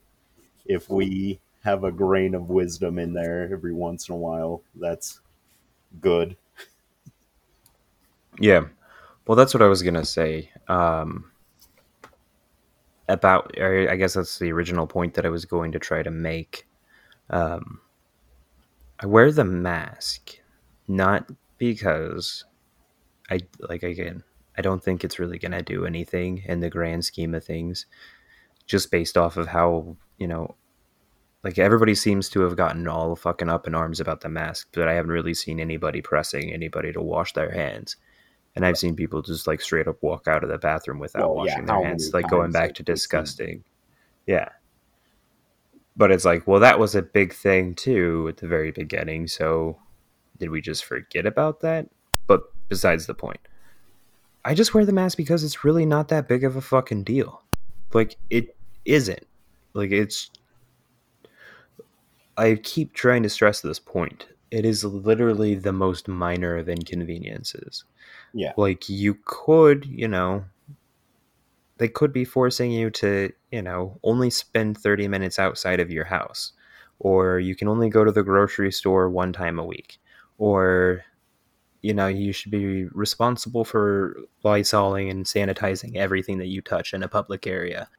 if 0.65 0.89
we 0.89 1.39
have 1.63 1.83
a 1.83 1.91
grain 1.91 2.33
of 2.33 2.49
wisdom 2.49 2.97
in 2.97 3.13
there 3.13 3.47
every 3.51 3.73
once 3.73 4.09
in 4.09 4.15
a 4.15 4.17
while, 4.17 4.63
that's 4.73 5.19
good. 6.01 6.35
Yeah. 8.39 8.65
Well, 9.27 9.35
that's 9.35 9.53
what 9.53 9.61
I 9.61 9.67
was 9.67 9.83
gonna 9.83 10.05
say. 10.05 10.49
Um, 10.67 11.31
about, 13.07 13.51
I 13.59 13.95
guess 13.95 14.13
that's 14.13 14.39
the 14.39 14.51
original 14.51 14.87
point 14.87 15.13
that 15.13 15.25
I 15.25 15.29
was 15.29 15.45
going 15.45 15.71
to 15.71 15.79
try 15.79 16.03
to 16.03 16.11
make. 16.11 16.67
Um, 17.29 17.81
I 18.99 19.05
wear 19.05 19.31
the 19.31 19.43
mask 19.43 20.39
not 20.87 21.29
because 21.57 22.45
I 23.29 23.41
like 23.59 23.83
again. 23.83 24.23
I 24.57 24.61
don't 24.61 24.83
think 24.83 25.03
it's 25.03 25.19
really 25.19 25.37
gonna 25.37 25.61
do 25.61 25.85
anything 25.85 26.43
in 26.45 26.61
the 26.61 26.69
grand 26.69 27.05
scheme 27.05 27.35
of 27.35 27.43
things, 27.43 27.85
just 28.65 28.89
based 28.91 29.17
off 29.17 29.37
of 29.37 29.47
how 29.47 29.97
you 30.17 30.27
know. 30.27 30.55
Like 31.43 31.59
everybody 31.59 31.95
seems 31.95 32.27
to 32.29 32.41
have 32.41 32.57
gotten 32.57 32.87
all 32.87 33.15
fucking 33.15 33.47
up 33.47 33.67
in 33.67 33.75
arms 33.75 33.99
about 33.99 34.21
the 34.21 34.29
mask, 34.29 34.69
but 34.73 34.87
I 34.87 34.93
haven't 34.93 35.11
really 35.11 35.35
seen 35.35 35.59
anybody 35.59 36.01
pressing 36.01 36.51
anybody 36.51 36.91
to 36.91 37.01
wash 37.01 37.33
their 37.33 37.51
hands 37.51 37.95
and 38.57 38.65
I've 38.65 38.77
seen 38.77 38.95
people 38.95 39.21
just 39.21 39.45
like 39.45 39.61
straight 39.61 39.87
up 39.87 40.01
walk 40.01 40.27
out 40.27 40.43
of 40.43 40.49
the 40.49 40.57
bathroom 40.57 40.97
without 40.97 41.35
Well, 41.35 41.45
yeah, 41.45 41.51
washing 41.53 41.65
their 41.67 41.83
hands, 41.85 42.11
like 42.11 42.27
going 42.27 42.51
back 42.51 42.73
to 42.73 42.83
disgusting. 42.83 43.63
Yeah. 44.25 44.49
But 45.95 46.09
it's 46.09 46.25
like, 46.25 46.47
well, 46.47 46.59
that 46.59 46.79
was 46.79 46.95
a 46.95 47.03
big 47.03 47.33
thing 47.33 47.75
too 47.75 48.25
at 48.27 48.37
the 48.37 48.47
very 48.47 48.71
beginning. 48.71 49.27
So 49.27 49.77
did 50.39 50.49
we 50.49 50.59
just 50.59 50.85
forget 50.85 51.27
about 51.27 51.59
that? 51.59 51.87
But 52.25 52.41
besides 52.67 53.05
the 53.05 53.13
point, 53.13 53.39
I 54.43 54.55
just 54.55 54.73
wear 54.73 54.85
the 54.85 54.91
mask 54.91 55.17
because 55.17 55.43
it's 55.43 55.63
really 55.63 55.85
not 55.85 56.07
that 56.07 56.27
big 56.27 56.43
of 56.43 56.55
a 56.55 56.61
fucking 56.61 57.03
deal. 57.03 57.43
Like, 57.93 58.17
it 58.31 58.55
isn't. 58.85 59.25
Like, 59.73 59.91
it's. 59.91 60.31
I 62.37 62.55
keep 62.55 62.93
trying 62.93 63.21
to 63.21 63.29
stress 63.29 63.61
this 63.61 63.79
point. 63.79 64.25
It 64.49 64.65
is 64.65 64.83
literally 64.83 65.53
the 65.53 65.73
most 65.73 66.07
minor 66.07 66.57
of 66.57 66.69
inconveniences 66.69 67.83
Yeah. 68.33 68.53
like 68.57 68.89
you 68.89 69.17
could 69.25 69.85
you 69.85 70.07
know 70.07 70.45
they 71.77 71.87
could 71.87 72.11
be 72.11 72.25
forcing 72.25 72.71
you 72.71 72.89
to 72.89 73.31
you 73.51 73.61
know 73.61 73.99
only 74.03 74.29
spend 74.29 74.77
30 74.77 75.07
minutes 75.07 75.39
outside 75.39 75.79
of 75.79 75.91
your 75.91 76.05
house. 76.05 76.53
Or 76.99 77.39
you 77.39 77.55
can 77.55 77.67
only 77.67 77.89
go 77.89 78.03
to 78.03 78.11
the 78.11 78.23
grocery 78.23 78.71
store 78.71 79.09
one 79.09 79.31
time 79.31 79.59
a 79.59 79.65
week. 79.65 79.99
Or 80.37 81.03
you 81.81 81.93
know 81.93 82.07
you 82.07 82.33
should 82.33 82.51
be 82.51 82.85
responsible 82.85 83.63
for 83.63 84.17
lysoling 84.43 85.11
and 85.11 85.25
sanitizing 85.25 85.95
everything 85.95 86.39
that 86.39 86.47
you 86.47 86.61
touch 86.61 86.93
in 86.93 87.03
a 87.03 87.07
public 87.07 87.45
area. 87.45 87.89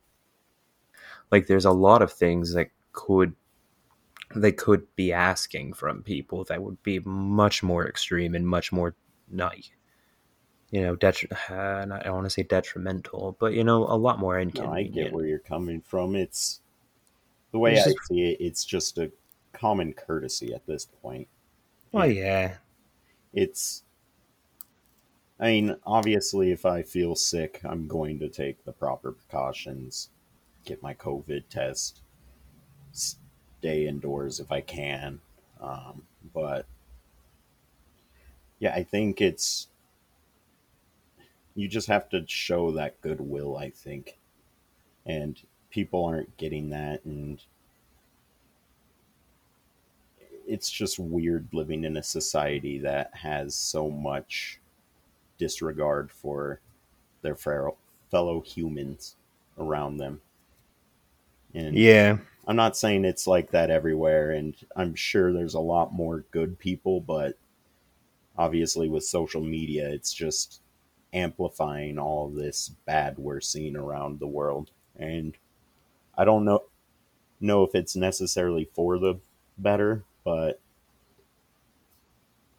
Like 1.30 1.46
there's 1.46 1.64
a 1.64 1.70
lot 1.70 2.02
of 2.02 2.12
things 2.12 2.54
that 2.54 2.70
could 2.92 3.34
they 4.34 4.52
could 4.52 4.84
be 4.96 5.12
asking 5.12 5.72
from 5.72 6.02
people 6.02 6.44
that 6.44 6.62
would 6.62 6.82
be 6.82 6.98
much 7.00 7.62
more 7.62 7.88
extreme 7.88 8.34
and 8.34 8.46
much 8.46 8.72
more 8.72 8.94
not 9.30 9.56
you 10.70 10.82
know 10.82 10.96
detri- 10.96 11.32
uh, 11.50 11.84
not, 11.84 12.00
i 12.00 12.04
don't 12.04 12.14
want 12.14 12.26
to 12.26 12.30
say 12.30 12.42
detrimental 12.42 13.36
but 13.40 13.52
you 13.54 13.64
know 13.64 13.84
a 13.86 13.96
lot 13.96 14.18
more 14.18 14.38
No, 14.66 14.72
I 14.72 14.82
get 14.84 15.12
where 15.12 15.26
you're 15.26 15.38
coming 15.38 15.80
from. 15.80 16.14
It's 16.14 16.60
the 17.52 17.58
way 17.58 17.78
I 17.80 17.84
see 18.08 18.32
it. 18.32 18.36
It's 18.40 18.64
just 18.64 18.98
a 18.98 19.10
common 19.52 19.92
courtesy 19.94 20.52
at 20.54 20.66
this 20.66 20.86
point. 21.02 21.26
oh 21.94 22.04
yeah 22.04 22.56
It's, 23.32 23.82
I 25.40 25.46
mean, 25.46 25.76
obviously, 25.86 26.50
if 26.50 26.66
I 26.66 26.82
feel 26.82 27.14
sick, 27.14 27.60
I'm 27.64 27.86
going 27.86 28.18
to 28.20 28.28
take 28.28 28.64
the 28.64 28.72
proper 28.72 29.12
precautions, 29.12 30.10
get 30.64 30.82
my 30.82 30.94
COVID 30.94 31.44
test, 31.48 32.00
stay 32.92 33.86
indoors 33.86 34.40
if 34.40 34.50
I 34.50 34.60
can. 34.60 35.20
Um, 35.60 36.02
but 36.34 36.66
yeah, 38.58 38.74
I 38.74 38.82
think 38.82 39.20
it's 39.20 39.68
you 41.58 41.66
just 41.66 41.88
have 41.88 42.08
to 42.10 42.24
show 42.26 42.70
that 42.72 43.00
goodwill. 43.00 43.56
I 43.56 43.70
think, 43.70 44.16
and 45.04 45.40
people 45.70 46.04
aren't 46.04 46.36
getting 46.36 46.70
that, 46.70 47.04
and 47.04 47.42
it's 50.46 50.70
just 50.70 50.98
weird 50.98 51.48
living 51.52 51.84
in 51.84 51.96
a 51.96 52.02
society 52.02 52.78
that 52.78 53.10
has 53.14 53.54
so 53.54 53.90
much 53.90 54.60
disregard 55.36 56.10
for 56.12 56.60
their 57.22 57.34
fellow 57.34 57.76
fellow 58.10 58.40
humans 58.40 59.16
around 59.58 59.96
them. 59.96 60.20
And 61.54 61.76
yeah 61.76 62.18
I'm 62.46 62.56
not 62.56 62.78
saying 62.78 63.04
it's 63.04 63.26
like 63.26 63.50
that 63.50 63.70
everywhere, 63.70 64.30
and 64.30 64.54
I'm 64.74 64.94
sure 64.94 65.32
there's 65.34 65.52
a 65.52 65.60
lot 65.60 65.92
more 65.92 66.24
good 66.30 66.58
people, 66.58 66.98
but 67.02 67.34
obviously 68.38 68.88
with 68.88 69.04
social 69.04 69.42
media, 69.42 69.90
it's 69.90 70.14
just 70.14 70.62
amplifying 71.12 71.98
all 71.98 72.28
this 72.28 72.70
bad 72.86 73.18
we're 73.18 73.40
seeing 73.40 73.76
around 73.76 74.20
the 74.20 74.26
world. 74.26 74.70
And 74.96 75.36
I 76.16 76.24
don't 76.24 76.44
know 76.44 76.64
know 77.40 77.64
if 77.64 77.74
it's 77.74 77.96
necessarily 77.96 78.68
for 78.74 78.98
the 78.98 79.18
better, 79.58 80.04
but 80.24 80.60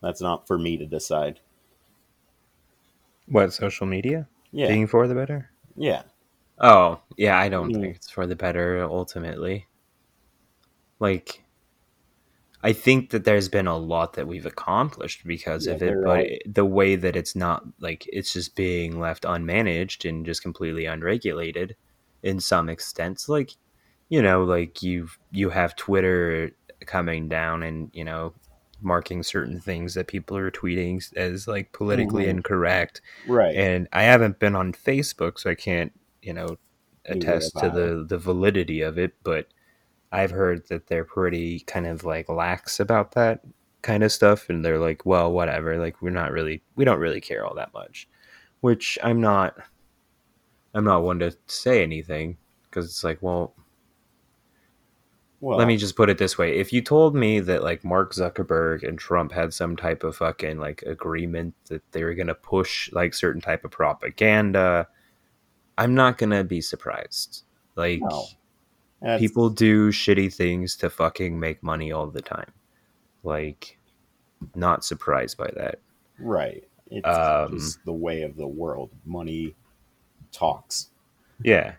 that's 0.01 0.21
not 0.21 0.47
for 0.47 0.57
me 0.57 0.77
to 0.77 0.85
decide. 0.85 1.39
what 3.27 3.53
social 3.53 3.87
media 3.87 4.27
Yeah, 4.51 4.67
being 4.67 4.87
for 4.87 5.07
the 5.07 5.15
better 5.15 5.49
yeah, 5.75 6.03
oh 6.59 6.99
yeah 7.17 7.37
i 7.39 7.49
don't 7.49 7.71
Mm. 7.71 7.75
think 7.75 7.95
it's 7.97 8.09
for 8.11 8.27
the 8.27 8.35
better 8.35 8.83
ultimately 8.83 9.67
like 10.99 11.43
i 12.63 12.73
think 12.73 13.09
that 13.11 13.23
there's 13.23 13.49
been 13.49 13.67
a 13.67 13.77
lot 13.77 14.13
that 14.13 14.27
we've 14.27 14.45
accomplished 14.45 15.25
because 15.25 15.65
Yeah, 15.67 15.73
of 15.73 15.81
it 15.83 15.95
but 16.03 16.19
it- 16.25 16.53
the 16.53 16.65
way 16.65 16.95
that 16.95 17.15
it's 17.15 17.35
not 17.35 17.63
like 17.79 18.05
it's 18.11 18.33
just 18.33 18.55
being 18.55 18.99
left 18.99 19.23
unmanaged 19.23 20.07
and 20.07 20.25
just 20.25 20.41
completely 20.41 20.85
unregulated 20.85 21.75
in 22.23 22.39
some 22.39 22.69
extents 22.69 23.29
like 23.29 23.51
you 24.09 24.21
know 24.21 24.43
like 24.43 24.81
you've 24.83 25.17
you 25.31 25.49
have 25.49 25.75
twitter 25.75 26.51
coming 26.85 27.27
down 27.29 27.63
and 27.63 27.89
you 27.93 28.03
know 28.03 28.33
marking 28.81 29.21
certain 29.23 29.59
things 29.59 29.93
that 29.93 30.07
people 30.07 30.37
are 30.37 30.49
tweeting 30.51 31.01
as 31.17 31.47
like 31.47 31.71
politically 31.73 32.23
Mhm. 32.25 32.29
incorrect 32.29 33.01
right. 33.27 33.55
and 33.55 33.87
I 33.91 34.03
haven't 34.03 34.39
been 34.39 34.55
on 34.55 34.71
Facebook, 34.71 35.37
so 35.37 35.49
I 35.49 35.55
can't, 35.55 35.91
you 36.21 36.33
know, 36.33 36.57
attest 37.05 37.57
to 37.57 37.69
the 37.69 38.05
the 38.07 38.17
validity 38.17 38.79
of 38.81 38.97
it. 38.97 39.13
But 39.23 39.47
I've 40.11 40.31
heard 40.31 40.67
that 40.69 40.87
they're 40.87 41.05
pretty 41.05 41.61
kind 41.61 41.85
of 41.87 42.03
like 42.03 42.29
lax 42.29 42.79
about 42.79 43.11
that 43.13 43.41
kind 43.81 44.03
of 44.03 44.11
stuff, 44.11 44.49
and 44.49 44.63
they're 44.65 44.79
like, 44.79 45.05
well, 45.05 45.31
whatever. 45.31 45.77
Like 45.77 46.01
we're 46.01 46.09
not 46.09 46.31
really, 46.31 46.61
we 46.75 46.85
don't 46.85 46.99
really 46.99 47.21
care 47.21 47.45
all 47.45 47.55
that 47.55 47.73
much. 47.73 48.07
Which 48.61 48.97
I'm 49.03 49.21
not. 49.21 49.55
I'm 50.73 50.83
not 50.83 51.03
one 51.03 51.19
to 51.19 51.35
say 51.47 51.81
anything 51.81 52.37
because 52.63 52.85
it's 52.85 53.03
like, 53.03 53.17
well, 53.21 53.55
Well, 55.41 55.57
let 55.57 55.67
me 55.67 55.77
just 55.77 55.95
put 55.95 56.09
it 56.09 56.17
this 56.17 56.37
way 56.37 56.57
if 56.57 56.71
you 56.73 56.81
told 56.81 57.15
me 57.15 57.39
that 57.39 57.63
like 57.63 57.83
mark 57.83 58.13
zuckerberg 58.13 58.87
and 58.87 58.99
trump 58.99 59.31
had 59.31 59.53
some 59.53 59.75
type 59.77 60.03
of 60.03 60.17
fucking 60.17 60.59
like 60.59 60.83
agreement 60.83 61.55
that 61.69 61.81
they 61.91 62.03
were 62.03 62.13
going 62.13 62.27
to 62.27 62.35
push 62.35 62.91
like 62.91 63.13
certain 63.13 63.41
type 63.41 63.63
of 63.63 63.71
propaganda 63.71 64.85
i'm 65.77 65.95
not 65.95 66.17
going 66.17 66.29
to 66.29 66.43
be 66.43 66.59
surprised 66.59 67.45
like 67.75 68.01
No. 68.01 68.25
That's- 69.01 69.19
people 69.19 69.49
do 69.49 69.91
shitty 69.91 70.33
things 70.33 70.75
to 70.77 70.89
fucking 70.89 71.39
make 71.39 71.61
money 71.63 71.91
all 71.91 72.07
the 72.07 72.21
time 72.21 72.51
like 73.23 73.77
not 74.55 74.83
surprised 74.85 75.37
by 75.37 75.49
that 75.55 75.79
right. 76.19 76.63
It's 76.91 77.07
Um, 77.07 77.51
just 77.51 77.85
the 77.85 77.93
way 77.93 78.23
of 78.23 78.35
the 78.35 78.47
world. 78.47 78.89
Money 79.05 79.55
talks. 80.31 80.89
Yeah. 81.43 81.75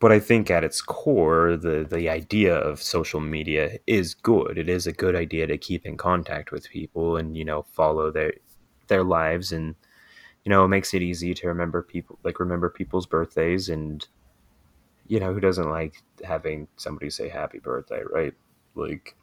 But 0.00 0.10
I 0.12 0.18
think 0.18 0.50
at 0.50 0.64
its 0.64 0.80
core, 0.80 1.56
the, 1.56 1.86
the 1.88 2.08
idea 2.08 2.54
of 2.56 2.82
social 2.82 3.20
media 3.20 3.78
is 3.86 4.14
good. 4.14 4.58
It 4.58 4.68
is 4.68 4.86
a 4.88 4.92
good 4.92 5.14
idea 5.14 5.46
to 5.46 5.56
keep 5.56 5.86
in 5.86 5.96
contact 5.96 6.50
with 6.52 6.68
people 6.68 7.16
and, 7.16 7.36
you 7.36 7.44
know, 7.44 7.62
follow 7.62 8.10
their 8.10 8.34
their 8.88 9.04
lives 9.04 9.52
and 9.52 9.74
you 10.44 10.50
know, 10.50 10.64
it 10.64 10.68
makes 10.68 10.94
it 10.94 11.02
easy 11.02 11.32
to 11.34 11.46
remember 11.48 11.82
people 11.82 12.18
like 12.24 12.40
remember 12.40 12.68
people's 12.70 13.06
birthdays 13.06 13.68
and 13.68 14.06
you 15.08 15.18
know, 15.20 15.32
who 15.32 15.40
doesn't 15.40 15.68
like 15.68 16.02
having 16.24 16.68
somebody 16.76 17.10
say 17.10 17.28
happy 17.28 17.58
birthday, 17.58 18.02
right? 18.10 18.34
Like 18.74 19.16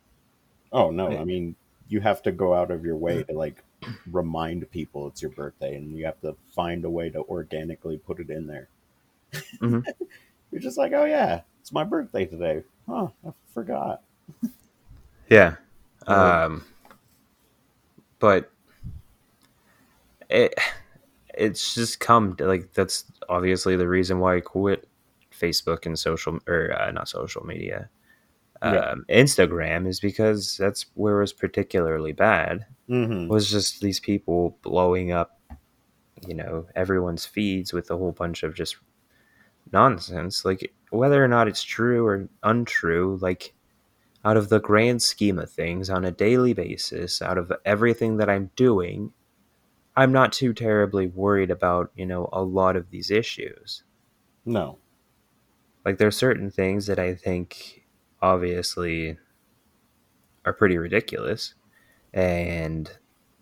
Oh 0.72 0.92
no, 0.92 1.10
Yeah. 1.12 1.22
I 1.22 1.26
mean 1.26 1.56
you 1.88 2.02
have 2.02 2.22
to 2.24 2.32
go 2.32 2.54
out 2.54 2.72
of 2.72 2.84
your 2.84 2.98
way 2.98 3.24
to 3.24 3.34
like 3.34 3.64
remind 4.12 4.70
people 4.72 5.08
it's 5.08 5.22
your 5.22 5.32
birthday 5.32 5.76
and 5.76 5.96
you 5.96 6.06
have 6.06 6.20
to 6.22 6.36
find 6.56 6.84
a 6.84 6.90
way 6.90 7.10
to 7.12 7.20
organically 7.20 7.98
put 7.98 8.20
it 8.20 8.30
in 8.30 8.48
there. 8.48 8.68
Mhm. 9.62 9.86
You're 10.52 10.62
just 10.62 10.78
like, 10.78 10.94
oh 10.94 11.06
yeah, 11.06 11.42
it's 11.62 11.72
my 11.72 11.84
birthday 11.84 12.26
today. 12.26 12.64
Huh, 12.88 13.08
I 13.28 13.32
forgot. 13.54 14.02
Yeah. 15.30 15.56
Um, 16.08 16.64
but 18.20 18.52
it 20.30 20.54
it's 21.34 21.74
just 21.74 22.00
come 22.00 22.36
to, 22.36 22.46
like 22.46 22.74
that's 22.74 23.06
obviously 23.28 23.76
the 23.76 23.88
reason 23.88 24.20
why 24.20 24.36
I 24.36 24.42
quit 24.42 24.88
Facebook 25.40 25.86
and 25.86 25.98
social 25.98 26.40
or 26.48 26.76
uh, 26.80 26.92
not 26.92 27.10
social 27.10 27.46
media. 27.46 27.90
Yeah. 28.64 28.92
Um, 28.92 29.06
Instagram 29.10 29.88
is 29.88 30.00
because 30.00 30.58
that's 30.58 30.86
where 30.96 31.18
it 31.18 31.22
was 31.22 31.34
particularly 31.34 32.14
bad. 32.14 32.66
Mm-hmm. 32.90 33.28
Was 33.28 33.50
just 33.50 33.82
these 33.82 34.00
people 34.00 34.58
blowing 34.62 35.12
up, 35.12 35.40
you 36.28 36.34
know, 36.34 36.66
everyone's 36.76 37.26
feeds 37.26 37.74
with 37.74 37.92
a 37.92 37.98
whole 37.98 38.14
bunch 38.14 38.44
of 38.44 38.56
just 38.56 38.78
nonsense. 39.72 40.46
Like 40.46 40.74
whether 40.90 41.24
or 41.24 41.28
not 41.28 41.48
it's 41.48 41.64
true 41.64 42.06
or 42.06 42.30
untrue, 42.44 43.20
like 43.22 43.54
out 44.24 44.38
of 44.38 44.50
the 44.50 44.60
grand 44.60 45.02
scheme 45.02 45.38
of 45.38 45.52
things 45.52 45.90
on 45.90 46.06
a 46.06 46.12
daily 46.12 46.54
basis, 46.54 47.22
out 47.22 47.38
of 47.38 47.52
everything 47.66 48.18
that 48.18 48.30
I'm 48.30 48.50
doing, 48.56 49.12
I'm 49.96 50.12
not 50.12 50.34
too 50.34 50.54
terribly 50.54 51.08
worried 51.08 51.52
about, 51.52 51.92
you 51.96 52.06
know, 52.06 52.30
a 52.34 52.42
lot 52.42 52.76
of 52.76 52.90
these 52.90 53.12
issues. 53.12 53.84
No. 54.46 54.78
Like 55.86 55.98
there 55.98 56.08
are 56.08 56.12
certain 56.12 56.50
things 56.50 56.88
that 56.88 57.00
I 57.00 57.14
think 57.16 57.86
obviously 58.22 59.18
are 60.46 60.54
pretty 60.54 60.78
ridiculous 60.78 61.54
and 62.14 62.90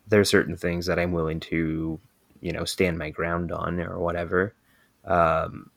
there 0.08 0.20
are 0.20 0.26
certain 0.26 0.58
things 0.58 0.86
that 0.88 1.00
I'm 1.00 1.14
willing 1.14 1.40
to, 1.42 2.00
you 2.42 2.52
know, 2.52 2.66
stand 2.66 2.98
my 2.98 3.10
ground 3.10 3.52
on 3.52 3.80
or 3.80 4.00
whatever. 4.00 4.56
Um 5.06 5.72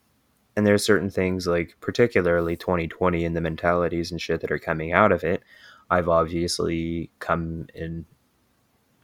and 0.57 0.67
are 0.69 0.79
certain 0.79 1.11
things 1.11 1.47
like 1.47 1.77
particularly 1.81 2.57
2020 2.57 3.25
and 3.25 3.37
the 3.37 3.41
mentalities 3.41 4.11
and 4.11 4.21
shit 4.21 4.41
that 4.41 4.51
are 4.51 4.59
coming 4.59 4.93
out 4.93 5.13
of 5.13 5.23
it 5.23 5.43
i've 5.91 6.09
obviously 6.09 7.11
come 7.19 7.67
and 7.75 8.05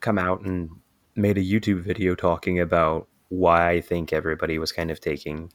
come 0.00 0.18
out 0.18 0.40
and 0.42 0.70
made 1.14 1.38
a 1.38 1.44
youtube 1.44 1.82
video 1.82 2.14
talking 2.14 2.58
about 2.58 3.06
why 3.28 3.70
i 3.70 3.80
think 3.80 4.12
everybody 4.12 4.58
was 4.58 4.72
kind 4.72 4.90
of 4.90 5.00
taking 5.00 5.52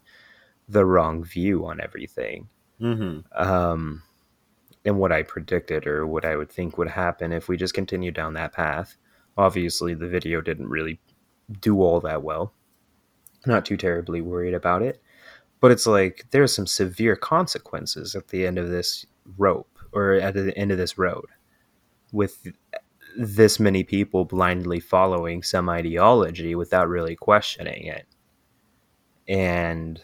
the 0.67 0.85
wrong 0.85 1.23
view 1.23 1.65
on 1.65 1.81
everything. 1.81 2.49
Mm-hmm. 2.81 3.21
um, 3.33 4.03
and 4.85 4.99
what 4.99 5.11
i 5.11 5.23
predicted 5.23 5.87
or 5.87 6.05
what 6.05 6.23
i 6.25 6.35
would 6.35 6.51
think 6.51 6.77
would 6.77 6.87
happen 6.87 7.31
if 7.33 7.49
we 7.49 7.57
just 7.57 7.73
continue 7.73 8.11
down 8.11 8.33
that 8.33 8.53
path. 8.53 8.95
Obviously 9.35 9.93
the 9.95 10.07
video 10.07 10.41
didn't 10.41 10.69
really 10.69 10.99
do 11.59 11.81
all 11.81 11.99
that 12.01 12.23
well. 12.23 12.53
Not 13.45 13.65
too 13.65 13.77
terribly 13.77 14.21
worried 14.21 14.53
about 14.53 14.81
it. 14.81 15.01
But 15.59 15.71
it's 15.71 15.87
like 15.87 16.27
there's 16.31 16.53
some 16.53 16.67
severe 16.67 17.15
consequences 17.15 18.15
at 18.15 18.27
the 18.27 18.45
end 18.45 18.57
of 18.57 18.69
this 18.69 19.05
rope 19.37 19.79
or 19.91 20.13
at 20.13 20.33
the 20.33 20.55
end 20.57 20.71
of 20.71 20.77
this 20.77 20.97
road 20.97 21.25
with 22.11 22.47
this 23.17 23.59
many 23.59 23.83
people 23.83 24.25
blindly 24.25 24.79
following 24.79 25.41
some 25.41 25.69
ideology 25.69 26.53
without 26.53 26.87
really 26.87 27.15
questioning 27.15 27.87
it. 27.87 28.05
And 29.27 29.99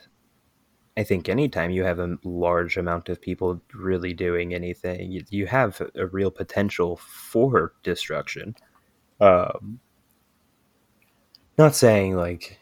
i 0.97 1.03
think 1.03 1.27
anytime 1.29 1.71
you 1.71 1.84
have 1.84 1.99
a 1.99 2.17
large 2.23 2.77
amount 2.77 3.10
of 3.10 3.21
people 3.21 3.62
really 3.73 4.13
doing 4.13 4.53
anything 4.53 5.12
you, 5.12 5.23
you 5.29 5.45
have 5.45 5.82
a 5.95 6.08
real 6.08 6.32
potential 6.32 6.97
for 6.97 7.73
destruction 7.84 8.56
um 9.21 9.79
not 11.58 11.75
saying 11.75 12.15
like 12.15 12.60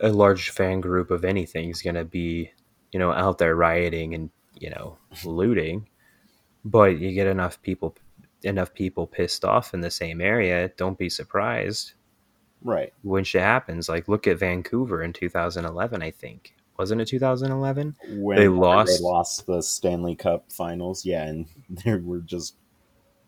a 0.00 0.10
large 0.10 0.50
fan 0.50 0.80
group 0.80 1.10
of 1.10 1.24
anything 1.24 1.70
is 1.70 1.80
going 1.82 1.94
to 1.94 2.04
be, 2.04 2.50
you 2.90 2.98
know, 2.98 3.12
out 3.12 3.38
there 3.38 3.54
rioting 3.56 4.14
and, 4.14 4.30
you 4.58 4.68
know, 4.70 4.98
looting. 5.24 5.88
But 6.64 6.98
you 6.98 7.12
get 7.12 7.26
enough 7.26 7.60
people 7.62 7.96
enough 8.44 8.74
people 8.74 9.06
pissed 9.06 9.44
off 9.44 9.72
in 9.72 9.80
the 9.80 9.90
same 9.90 10.20
area, 10.20 10.68
don't 10.76 10.98
be 10.98 11.08
surprised 11.08 11.92
Right. 12.62 12.92
when 13.02 13.22
shit 13.24 13.42
happens. 13.42 13.88
Like 13.88 14.08
look 14.08 14.26
at 14.26 14.38
Vancouver 14.38 15.02
in 15.02 15.12
2011, 15.12 16.02
I 16.02 16.10
think. 16.10 16.54
Wasn't 16.78 17.00
it 17.00 17.06
2011? 17.08 17.96
When 18.16 18.36
They 18.36 18.48
lost- 18.48 18.98
they 18.98 19.04
lost 19.04 19.46
the 19.46 19.62
Stanley 19.62 20.16
Cup 20.16 20.50
finals, 20.50 21.04
yeah, 21.04 21.24
and 21.24 21.46
they 21.84 21.94
were 21.96 22.20
just 22.20 22.56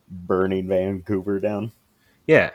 burning 0.08 0.68
Vancouver 0.68 1.40
down. 1.40 1.72
Yeah. 2.26 2.50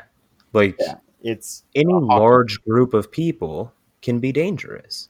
Like 0.54 0.75
Yeah. 0.80 0.95
It's 1.21 1.63
any 1.75 1.93
large 1.93 2.62
group 2.63 2.93
of 2.93 3.12
people 3.12 3.73
can 4.02 4.19
be 4.19 4.32
dangerous. 4.32 5.10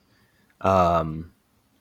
Um 0.62 1.32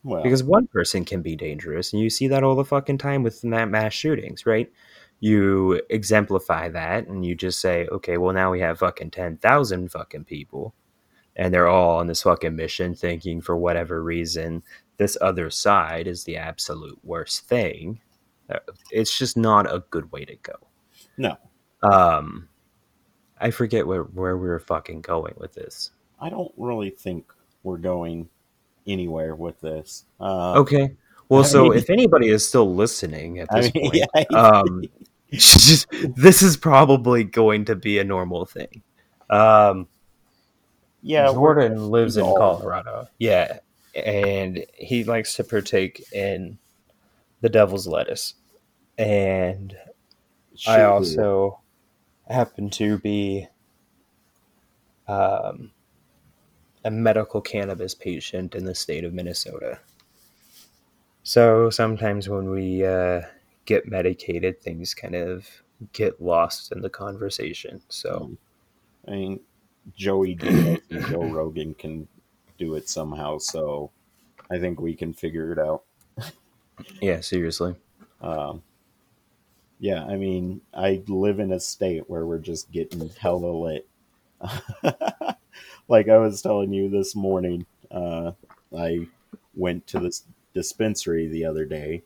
well 0.03 0.23
because 0.23 0.43
one 0.43 0.67
person 0.67 1.03
can 1.03 1.21
be 1.21 1.35
dangerous 1.35 1.91
and 1.91 2.01
you 2.01 2.09
see 2.09 2.27
that 2.29 2.43
all 2.43 2.55
the 2.55 2.63
fucking 2.63 2.97
time 2.97 3.21
with 3.21 3.43
mass 3.43 3.91
shootings 3.91 4.45
right 4.45 4.71
you 5.19 5.81
exemplify 5.89 6.69
that 6.69 7.05
and 7.07 7.25
you 7.25 7.35
just 7.35 7.59
say 7.59 7.85
okay 7.91 8.17
well 8.17 8.33
now 8.33 8.49
we 8.49 8.61
have 8.61 8.79
fucking 8.79 9.11
10,000 9.11 9.91
fucking 9.91 10.23
people 10.23 10.73
and 11.39 11.51
they're 11.53 11.69
all 11.69 11.97
on 11.97 12.05
this 12.07 12.21
fucking 12.23 12.55
mission 12.55 12.93
thinking 12.93 13.39
for 13.41 13.57
whatever 13.57 14.03
reason 14.03 14.61
this 14.97 15.17
other 15.21 15.49
side 15.49 16.05
is 16.05 16.23
the 16.25 16.35
absolute 16.37 16.99
worst 17.03 17.47
thing 17.47 17.99
Uh, 18.49 18.59
it's 18.91 19.17
just 19.17 19.37
not 19.37 19.65
a 19.73 19.83
good 19.89 20.11
way 20.11 20.25
to 20.25 20.35
go 20.43 20.53
no. 21.17 21.35
um 21.83 22.47
i 23.39 23.49
forget 23.49 23.87
where 23.87 24.03
where 24.03 24.37
we 24.37 24.47
were 24.47 24.59
fucking 24.59 25.01
going 25.01 25.33
with 25.37 25.53
this 25.53 25.91
I 26.21 26.29
don't 26.29 26.51
really 26.57 26.89
think 26.89 27.31
we're 27.63 27.77
going 27.77 28.27
anywhere 28.85 29.35
with 29.35 29.61
this. 29.61 30.03
Uh, 30.19 30.53
okay 30.59 30.91
well 31.29 31.43
I 31.43 31.45
so 31.45 31.63
mean- 31.69 31.77
if 31.77 31.89
anybody 31.89 32.27
is 32.27 32.45
still 32.45 32.75
listening 32.75 33.39
at 33.39 33.47
I 33.53 33.61
this 33.61 33.73
mean, 33.73 33.83
point 33.91 33.95
yeah, 33.95 34.37
um, 34.37 34.83
just, 35.31 35.87
this 36.17 36.41
is 36.41 36.57
probably 36.57 37.23
going 37.23 37.63
to 37.65 37.75
be 37.77 37.99
a 37.99 38.03
normal 38.03 38.45
thing. 38.45 38.81
Um, 39.29 39.87
yeah, 41.01 41.31
Jordan 41.31 41.89
lives 41.89 42.17
in 42.17 42.25
Colorado. 42.25 43.07
Yeah, 43.17 43.59
and 43.95 44.65
he 44.73 45.03
likes 45.03 45.35
to 45.35 45.43
partake 45.43 46.03
in 46.11 46.57
the 47.41 47.49
devil's 47.49 47.87
lettuce. 47.87 48.33
And 48.97 49.75
I 50.67 50.77
sure. 50.77 50.87
also 50.87 51.59
happen 52.27 52.69
to 52.71 52.97
be 52.99 53.47
um, 55.07 55.71
a 56.83 56.91
medical 56.91 57.41
cannabis 57.41 57.95
patient 57.95 58.55
in 58.55 58.65
the 58.65 58.75
state 58.75 59.03
of 59.03 59.13
Minnesota. 59.13 59.79
So 61.23 61.69
sometimes 61.69 62.27
when 62.27 62.49
we 62.49 62.85
uh, 62.85 63.21
get 63.65 63.87
medicated, 63.87 64.61
things 64.61 64.93
kind 64.93 65.15
of 65.15 65.47
get 65.93 66.21
lost 66.21 66.71
in 66.71 66.81
the 66.81 66.89
conversation. 66.89 67.81
So 67.87 68.37
I 69.07 69.11
mean, 69.11 69.39
Joey 69.95 70.35
Diaz 70.35 70.79
and 70.89 71.05
Joe 71.07 71.25
Rogan 71.25 71.73
can 71.73 72.07
do 72.57 72.75
it 72.75 72.89
somehow, 72.89 73.37
so 73.37 73.91
I 74.51 74.59
think 74.59 74.79
we 74.79 74.95
can 74.95 75.13
figure 75.13 75.51
it 75.51 75.59
out. 75.59 75.83
yeah, 77.01 77.21
seriously. 77.21 77.75
Um, 78.21 78.63
yeah, 79.79 80.03
I 80.03 80.17
mean, 80.17 80.61
I 80.73 81.03
live 81.07 81.39
in 81.39 81.51
a 81.51 81.59
state 81.59 82.09
where 82.09 82.25
we're 82.25 82.39
just 82.39 82.71
getting 82.71 83.09
hella 83.09 83.51
lit. 83.51 83.87
like 85.87 86.09
I 86.09 86.17
was 86.17 86.41
telling 86.41 86.73
you 86.73 86.89
this 86.89 87.15
morning, 87.15 87.65
uh, 87.91 88.31
I 88.77 89.07
went 89.55 89.87
to 89.87 89.99
this 89.99 90.23
dispensary 90.53 91.27
the 91.27 91.45
other 91.45 91.65
day, 91.65 92.03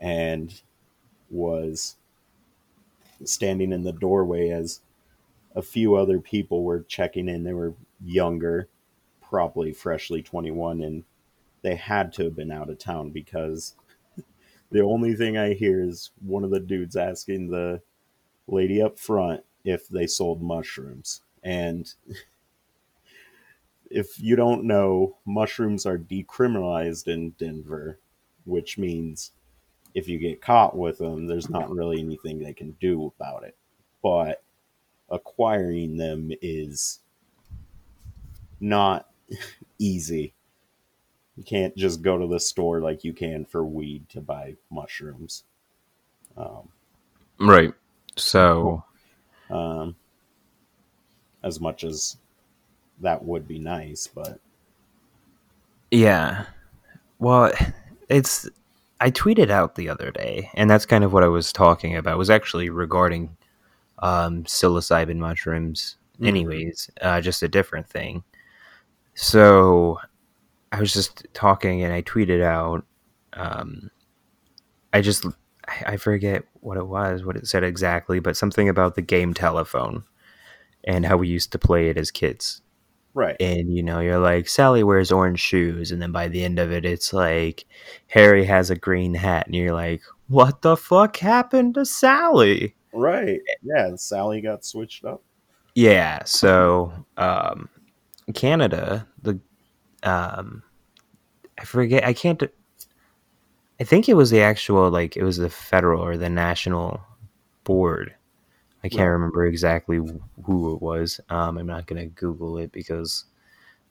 and 0.00 0.60
was 1.30 1.96
standing 3.24 3.72
in 3.72 3.82
the 3.82 3.92
doorway 3.92 4.50
as 4.50 4.80
a 5.56 5.62
few 5.62 5.96
other 5.96 6.20
people 6.20 6.62
were 6.62 6.82
checking 6.82 7.28
in. 7.28 7.42
They 7.42 7.54
were 7.54 7.74
younger, 8.04 8.68
probably 9.22 9.72
freshly 9.72 10.22
21, 10.22 10.82
and 10.82 11.02
they 11.62 11.74
had 11.74 12.12
to 12.12 12.24
have 12.24 12.36
been 12.36 12.52
out 12.52 12.68
of 12.68 12.78
town 12.78 13.10
because 13.10 13.74
the 14.70 14.82
only 14.82 15.14
thing 15.14 15.38
I 15.38 15.54
hear 15.54 15.82
is 15.82 16.10
one 16.20 16.44
of 16.44 16.50
the 16.50 16.60
dudes 16.60 16.94
asking 16.94 17.48
the 17.48 17.80
lady 18.46 18.82
up 18.82 18.98
front 18.98 19.42
if 19.64 19.88
they 19.88 20.06
sold 20.06 20.42
mushrooms. 20.42 21.22
And 21.42 21.92
if 23.90 24.20
you 24.20 24.36
don't 24.36 24.64
know, 24.64 25.16
mushrooms 25.24 25.86
are 25.86 25.98
decriminalized 25.98 27.08
in 27.08 27.30
Denver, 27.30 27.98
which 28.44 28.76
means 28.76 29.32
if 29.94 30.06
you 30.06 30.18
get 30.18 30.42
caught 30.42 30.76
with 30.76 30.98
them, 30.98 31.26
there's 31.26 31.48
not 31.48 31.70
really 31.70 31.98
anything 31.98 32.38
they 32.38 32.52
can 32.52 32.72
do 32.72 33.10
about 33.16 33.44
it. 33.44 33.56
But 34.02 34.42
acquiring 35.10 35.96
them 35.96 36.32
is 36.42 37.00
not 38.60 39.08
easy. 39.78 40.32
You 41.36 41.44
can't 41.44 41.76
just 41.76 42.00
go 42.02 42.16
to 42.16 42.26
the 42.26 42.40
store 42.40 42.80
like 42.80 43.04
you 43.04 43.12
can 43.12 43.44
for 43.44 43.64
weed 43.64 44.08
to 44.10 44.20
buy 44.20 44.56
mushrooms. 44.70 45.44
Um, 46.36 46.68
Right. 47.38 47.72
So, 48.16 48.82
um, 49.50 49.94
as 51.42 51.60
much 51.60 51.84
as 51.84 52.16
that 53.00 53.22
would 53.24 53.46
be 53.46 53.58
nice, 53.58 54.06
but 54.06 54.40
yeah. 55.90 56.46
Well, 57.18 57.52
it's 58.08 58.48
I 59.00 59.10
tweeted 59.10 59.50
out 59.50 59.74
the 59.74 59.88
other 59.88 60.10
day, 60.10 60.50
and 60.54 60.70
that's 60.70 60.86
kind 60.86 61.04
of 61.04 61.12
what 61.12 61.24
I 61.24 61.28
was 61.28 61.52
talking 61.52 61.96
about. 61.96 62.14
It 62.14 62.18
was 62.18 62.30
actually 62.30 62.70
regarding 62.70 63.36
um, 64.00 64.44
psilocybin 64.44 65.16
mushrooms, 65.16 65.96
Mhm. 66.20 66.26
anyways, 66.28 66.90
uh, 67.02 67.20
just 67.20 67.42
a 67.42 67.48
different 67.48 67.88
thing. 67.88 68.24
So 69.14 69.98
I 70.72 70.80
was 70.80 70.92
just 70.92 71.26
talking, 71.34 71.82
and 71.82 71.92
I 71.92 72.02
tweeted 72.02 72.42
out. 72.42 72.84
Um, 73.34 73.90
I 74.92 75.00
just 75.00 75.26
I 75.86 75.96
forget 75.96 76.44
what 76.60 76.76
it 76.76 76.86
was, 76.86 77.24
what 77.24 77.36
it 77.36 77.46
said 77.46 77.64
exactly, 77.64 78.20
but 78.20 78.36
something 78.36 78.68
about 78.68 78.94
the 78.94 79.02
game 79.02 79.34
telephone 79.34 80.04
and 80.84 81.04
how 81.04 81.16
we 81.16 81.28
used 81.28 81.52
to 81.52 81.58
play 81.58 81.88
it 81.88 81.98
as 81.98 82.10
kids 82.12 82.62
right, 83.14 83.36
and 83.40 83.74
you 83.74 83.82
know 83.82 83.98
you're 84.00 84.18
like 84.20 84.48
sally 84.48 84.84
wears 84.84 85.10
orange 85.10 85.40
shoes 85.40 85.90
and 85.90 86.00
then 86.00 86.12
by 86.12 86.28
the 86.28 86.44
end 86.44 86.58
of 86.60 86.70
it 86.70 86.84
it's 86.84 87.12
like 87.12 87.64
harry 88.08 88.44
has 88.44 88.70
a 88.70 88.76
green 88.76 89.14
hat 89.14 89.46
and 89.46 89.56
you're 89.56 89.74
like 89.74 90.00
what 90.28 90.62
the 90.62 90.76
fuck 90.76 91.16
happened 91.16 91.74
to 91.74 91.84
sally 91.84 92.74
right, 92.96 93.40
yeah. 93.62 93.94
Sally 93.96 94.40
got 94.40 94.64
switched 94.64 95.04
up. 95.04 95.22
yeah 95.74 96.22
so 96.24 96.92
um 97.16 97.68
canada 98.34 99.06
the 99.22 99.38
um 100.02 100.62
i 101.58 101.64
forget 101.64 102.02
i 102.04 102.12
can't 102.12 102.42
i 103.80 103.84
think 103.84 104.08
it 104.08 104.14
was 104.14 104.30
the 104.30 104.40
actual 104.40 104.90
like 104.90 105.16
it 105.16 105.22
was 105.22 105.36
the 105.36 105.50
federal 105.50 106.02
or 106.02 106.16
the 106.16 106.30
national 106.30 107.00
board 107.64 108.14
i 108.84 108.88
can't 108.88 109.00
Right. 109.00 109.06
remember 109.06 109.46
exactly 109.46 109.98
who 109.98 110.74
it 110.74 110.80
was 110.82 111.20
um 111.28 111.58
i'm 111.58 111.66
not 111.66 111.86
gonna 111.86 112.06
google 112.06 112.58
it 112.58 112.72
because 112.72 113.24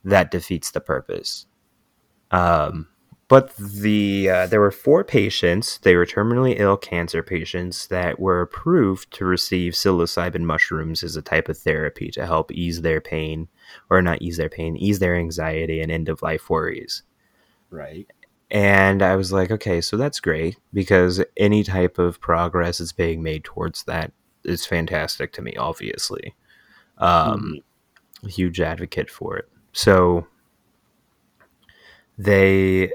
that 0.03 0.31
defeats 0.31 0.71
the 0.71 0.81
purpose 0.81 1.45
Um, 2.31 2.87
but 3.27 3.55
the 3.57 4.29
uh, 4.29 4.47
there 4.47 4.59
were 4.61 4.71
four 4.71 5.03
patients. 5.03 5.79
They 5.79 5.95
were 5.95 6.05
terminally 6.05 6.55
ill 6.59 6.77
cancer 6.77 7.23
patients 7.23 7.87
that 7.87 8.19
were 8.19 8.41
approved 8.41 9.11
to 9.13 9.25
receive 9.25 9.73
psilocybin 9.73 10.41
mushrooms 10.43 11.03
as 11.03 11.15
a 11.15 11.21
type 11.21 11.49
of 11.49 11.57
therapy 11.57 12.09
to 12.11 12.25
help 12.25 12.51
ease 12.51 12.81
their 12.81 13.01
pain, 13.01 13.47
or 13.89 14.01
not 14.01 14.21
ease 14.21 14.37
their 14.37 14.49
pain, 14.49 14.77
ease 14.77 14.99
their 14.99 15.15
anxiety 15.15 15.81
and 15.81 15.91
end 15.91 16.07
of 16.09 16.21
life 16.21 16.49
worries. 16.49 17.03
Right, 17.71 18.07
And 18.51 19.01
I 19.01 19.15
was 19.15 19.33
like, 19.33 19.51
okay, 19.51 19.81
so 19.81 19.97
that's 19.97 20.19
great 20.19 20.57
because 20.73 21.21
any 21.35 21.63
type 21.63 21.97
of 21.97 22.21
progress 22.21 22.77
that's 22.77 22.91
being 22.93 23.21
made 23.23 23.43
towards 23.43 23.83
that 23.85 24.11
is 24.43 24.65
fantastic 24.65 25.33
to 25.33 25.41
me. 25.41 25.55
Obviously, 25.57 26.35
um, 26.99 27.61
Mhm. 28.23 28.29
huge 28.29 28.61
advocate 28.61 29.09
for 29.09 29.37
it. 29.37 29.49
So 29.73 30.27
they 32.17 32.91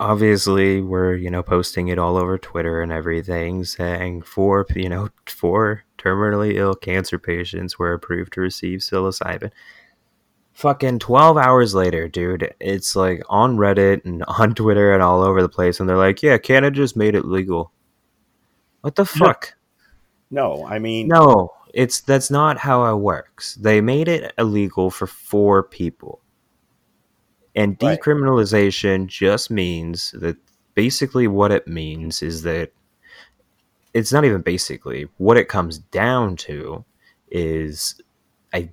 obviously 0.00 0.80
were, 0.80 1.14
you 1.14 1.30
know, 1.30 1.42
posting 1.42 1.88
it 1.88 1.98
all 1.98 2.16
over 2.16 2.38
Twitter 2.38 2.82
and 2.82 2.92
everything, 2.92 3.64
saying 3.64 4.22
four, 4.22 4.66
you 4.74 4.88
know, 4.88 5.08
four 5.26 5.84
terminally 5.98 6.54
ill 6.54 6.74
cancer 6.74 7.18
patients 7.18 7.78
were 7.78 7.92
approved 7.92 8.32
to 8.34 8.40
receive 8.40 8.80
psilocybin. 8.80 9.50
Fucking 10.52 10.98
12 10.98 11.36
hours 11.36 11.74
later, 11.74 12.08
dude, 12.08 12.52
it's 12.60 12.96
like 12.96 13.22
on 13.28 13.56
Reddit 13.56 14.04
and 14.04 14.24
on 14.28 14.54
Twitter 14.54 14.92
and 14.92 15.02
all 15.02 15.22
over 15.22 15.42
the 15.42 15.48
place, 15.48 15.80
and 15.80 15.88
they're 15.88 15.96
like, 15.96 16.22
yeah, 16.22 16.38
Canada 16.38 16.76
just 16.76 16.96
made 16.96 17.14
it 17.14 17.24
legal. 17.24 17.72
What 18.80 18.94
the 18.94 19.04
fuck? 19.04 19.54
no, 20.30 20.64
I 20.66 20.78
mean, 20.78 21.08
No, 21.08 21.52
it's 21.74 22.00
that's 22.00 22.30
not 22.30 22.58
how 22.58 22.92
it 22.92 22.98
works. 22.98 23.54
They 23.56 23.80
made 23.80 24.08
it 24.08 24.32
illegal 24.38 24.90
for 24.90 25.06
four 25.06 25.62
people. 25.62 26.22
And 27.58 27.76
Right. 27.82 28.00
decriminalization 28.00 29.08
just 29.08 29.50
means 29.50 30.12
that 30.12 30.36
basically 30.74 31.26
what 31.26 31.50
it 31.50 31.66
means 31.66 32.22
is 32.22 32.42
that 32.42 32.70
it's 33.94 34.12
not 34.12 34.24
even 34.24 34.42
basically 34.42 35.08
what 35.16 35.36
it 35.36 35.48
comes 35.48 35.78
down 35.78 36.36
to 36.36 36.84
is 37.32 38.00
I 38.54 38.70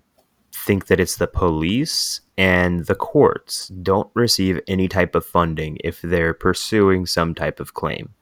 think 0.54 0.86
that 0.86 1.00
it's 1.00 1.17
the 1.17 1.26
police 1.26 2.21
and 2.38 2.86
the 2.86 2.93
courts 2.93 3.69
don't 3.69 4.12
receive 4.13 4.62
any 4.67 4.88
type 4.88 5.15
of 5.15 5.26
funding 5.26 5.78
if 5.84 6.02
they're 6.04 6.36
pursuing 6.36 7.08
some 7.08 7.34
type 7.34 7.60
of 7.60 7.74
claim 7.74 8.13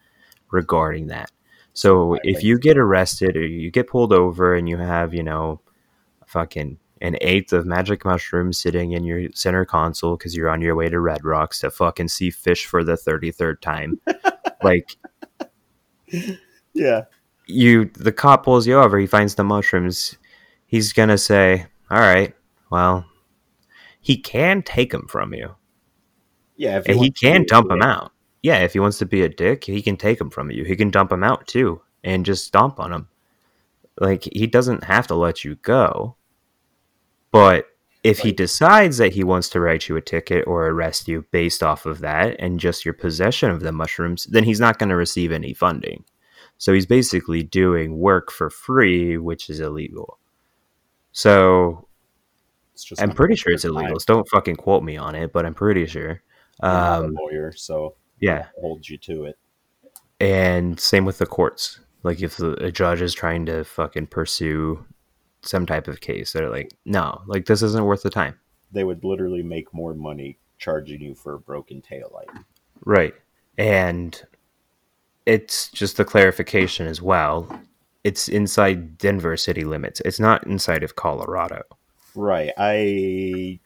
regarding 0.49 1.08
that. 1.08 1.30
So 1.73 2.19
if 2.23 2.41
you 2.41 2.58
get 2.58 2.78
arrested 2.78 3.36
or 3.36 3.45
you 3.45 3.69
get 3.69 3.88
pulled 3.88 4.13
over 4.13 4.56
and 4.56 4.69
you 4.69 4.78
have, 4.78 5.13
you 5.13 5.23
know, 5.23 5.60
fucking 6.26 6.78
an 7.03 7.17
eighth 7.21 7.53
of 7.53 7.65
magic 7.67 8.03
mushrooms 8.05 8.57
sitting 8.57 8.93
in 8.93 9.03
your 9.03 9.29
center 9.33 9.65
console 9.65 10.17
because 10.17 10.35
you're 10.35 10.49
on 10.49 10.61
your 10.61 10.75
way 10.75 10.89
to 10.89 10.99
Red 10.99 11.23
Rocks 11.23 11.59
to 11.59 11.69
fucking 11.69 12.07
see 12.07 12.31
Phish 12.31 12.65
for 12.65 12.83
the 12.83 12.93
33rd 12.93 13.61
time. 13.61 13.99
like, 14.63 14.97
yeah, 16.73 17.03
you, 17.45 17.85
the 17.93 18.11
cop 18.11 18.45
pulls 18.45 18.65
you 18.65 18.79
over, 18.79 18.97
he 18.97 19.05
finds 19.05 19.35
the 19.35 19.43
mushrooms. 19.43 20.17
He's 20.65 20.93
gonna 20.93 21.17
say, 21.19 21.67
All 21.91 21.99
right, 21.99 22.33
well, 22.71 23.05
he 24.01 24.17
can 24.17 24.63
take 24.63 24.91
them 24.91 25.07
from 25.07 25.33
you. 25.33 25.55
yeah. 26.57 26.77
If 26.79 26.87
And 26.87 26.99
he 26.99 27.11
can 27.11 27.45
dump 27.45 27.69
them 27.69 27.81
out. 27.81 28.11
Yeah, 28.41 28.59
if 28.59 28.73
he 28.73 28.79
wants 28.79 28.97
to 28.97 29.05
be 29.05 29.21
a 29.21 29.29
dick, 29.29 29.63
he 29.63 29.81
can 29.81 29.95
take 29.97 30.17
them 30.19 30.29
from 30.29 30.51
you. 30.51 30.65
He 30.65 30.75
can 30.75 30.89
dump 30.89 31.09
them 31.09 31.23
out 31.23 31.47
too 31.47 31.81
and 32.03 32.25
just 32.25 32.45
stomp 32.45 32.79
on 32.79 32.91
them. 32.91 33.07
Like 33.99 34.27
he 34.33 34.47
doesn't 34.47 34.83
have 34.83 35.07
to 35.07 35.15
let 35.15 35.45
you 35.45 35.55
go. 35.55 36.15
But 37.33 37.65
if 38.03 38.19
he 38.19 38.31
decides 38.31 38.97
that 38.97 39.13
he 39.13 39.23
wants 39.23 39.49
to 39.49 39.59
write 39.59 39.89
you 39.89 39.97
a 39.97 40.01
ticket 40.01 40.45
or 40.47 40.67
arrest 40.67 41.07
you 41.07 41.25
based 41.31 41.61
off 41.63 41.85
of 41.85 41.99
that 41.99 42.35
and 42.39 42.59
just 42.59 42.85
your 42.85 42.93
possession 42.93 43.49
of 43.49 43.59
the 43.61 43.71
mushrooms, 43.71 44.25
then 44.25 44.43
he's 44.45 44.59
not 44.59 44.77
going 44.79 44.89
to 44.89 44.95
receive 44.95 45.31
any 45.31 45.53
funding. 45.53 46.05
So 46.57 46.71
he's 46.73 46.85
basically 46.85 47.43
doing 47.43 47.97
work 47.97 48.31
for 48.31 48.49
free, 48.49 49.17
which 49.17 49.49
is 49.49 49.59
illegal. 49.59 50.19
So 51.11 51.87
It's 52.73 52.83
just 52.83 53.01
I'm 53.01 53.11
pretty 53.11 53.35
sure 53.35 53.51
it's 53.51 53.65
illegal. 53.65 53.97
Don't 54.05 54.27
fucking 54.29 54.55
quote 54.55 54.83
me 54.83 54.95
on 54.95 55.15
it, 55.15 55.33
but 55.33 55.45
I'm 55.45 55.53
pretty 55.53 55.85
sure. 55.87 56.21
Um, 56.61 57.15
a 57.17 57.21
lawyer, 57.21 57.51
so 57.51 57.95
yeah. 58.19 58.47
I'll 58.57 58.61
hold 58.61 58.87
you 58.87 58.97
to 58.99 59.25
it. 59.25 59.37
and 60.19 60.79
same 60.79 61.03
with 61.05 61.17
the 61.17 61.25
courts 61.25 61.79
like 62.03 62.21
if 62.21 62.39
a 62.39 62.71
judge 62.71 63.01
is 63.01 63.13
trying 63.13 63.45
to 63.47 63.63
fucking 63.63 64.07
pursue 64.07 64.85
some 65.43 65.65
type 65.65 65.88
of 65.88 66.01
case. 66.01 66.32
They're 66.34 66.49
like 66.49 66.73
no 66.86 67.21
like 67.27 67.45
this 67.45 67.62
isn't 67.62 67.86
worth 67.86 68.03
the 68.03 68.10
time. 68.10 68.39
They 68.71 68.84
would 68.84 69.03
literally 69.03 69.43
make 69.43 69.73
more 69.73 69.93
money 69.93 70.38
charging 70.58 71.01
you 71.01 71.13
for 71.15 71.34
a 71.34 71.39
broken 71.39 71.82
taillight. 71.82 72.43
right. 72.86 73.13
And 73.58 74.19
it's 75.25 75.69
just 75.69 75.97
the 75.97 76.06
clarification 76.06 76.88
as 76.88 77.01
well. 77.01 77.47
It's 78.03 78.27
inside 78.27 78.97
denver 78.97 79.38
city 79.38 79.63
limits. 79.63 80.01
It's 80.06 80.19
not 80.19 80.45
inside 80.47 80.84
of 80.84 80.95
colorado. 80.95 81.62
Right. 82.15 82.51
I 82.58 83.60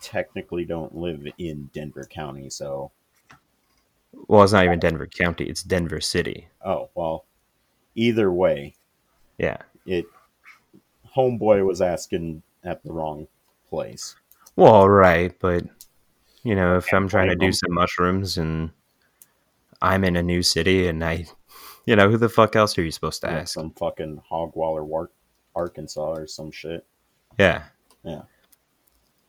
technically 0.00 0.64
don't 0.64 0.94
live 0.94 1.26
in 1.38 1.68
Denver 1.74 2.06
County, 2.08 2.48
so. 2.50 2.90
Well 4.28 4.42
it's 4.42 4.52
not 4.52 4.64
even 4.64 4.78
denver 4.78 5.06
county. 5.06 5.44
It's 5.44 5.62
denver 5.62 6.00
city. 6.00 6.48
Oh 6.64 6.88
well. 6.94 7.24
Either 7.94 8.32
way, 8.32 8.74
yeah. 9.38 9.58
It 9.84 10.06
homeboy 11.16 11.64
was 11.66 11.80
asking 11.80 12.42
at 12.64 12.82
the 12.84 12.92
wrong 12.92 13.26
place. 13.70 14.16
well 14.56 14.88
right 14.88 15.34
but 15.40 15.64
you 16.42 16.54
know 16.54 16.76
if 16.76 16.92
i'm 16.92 17.08
trying 17.08 17.28
to 17.28 17.36
do 17.36 17.52
some 17.52 17.72
mushrooms 17.72 18.36
and 18.38 18.70
i'm 19.82 20.04
in 20.04 20.16
a 20.16 20.22
new 20.22 20.42
city 20.42 20.86
and 20.88 21.04
i 21.04 21.24
You 21.86 21.96
know, 21.96 22.10
who 22.10 22.18
the 22.18 22.28
fuck 22.28 22.54
else 22.54 22.76
are 22.76 22.82
you 22.84 22.90
supposed 22.90 23.22
to 23.22 23.28
Yeah, 23.28 23.38
ask? 23.38 23.54
some 23.54 23.70
fucking 23.72 24.20
Hogwaller, 24.30 25.08
Arkansas, 25.54 26.10
or 26.12 26.26
some 26.26 26.50
shit. 26.50 26.84
Yeah. 27.38 27.62
Yeah. 28.04 28.22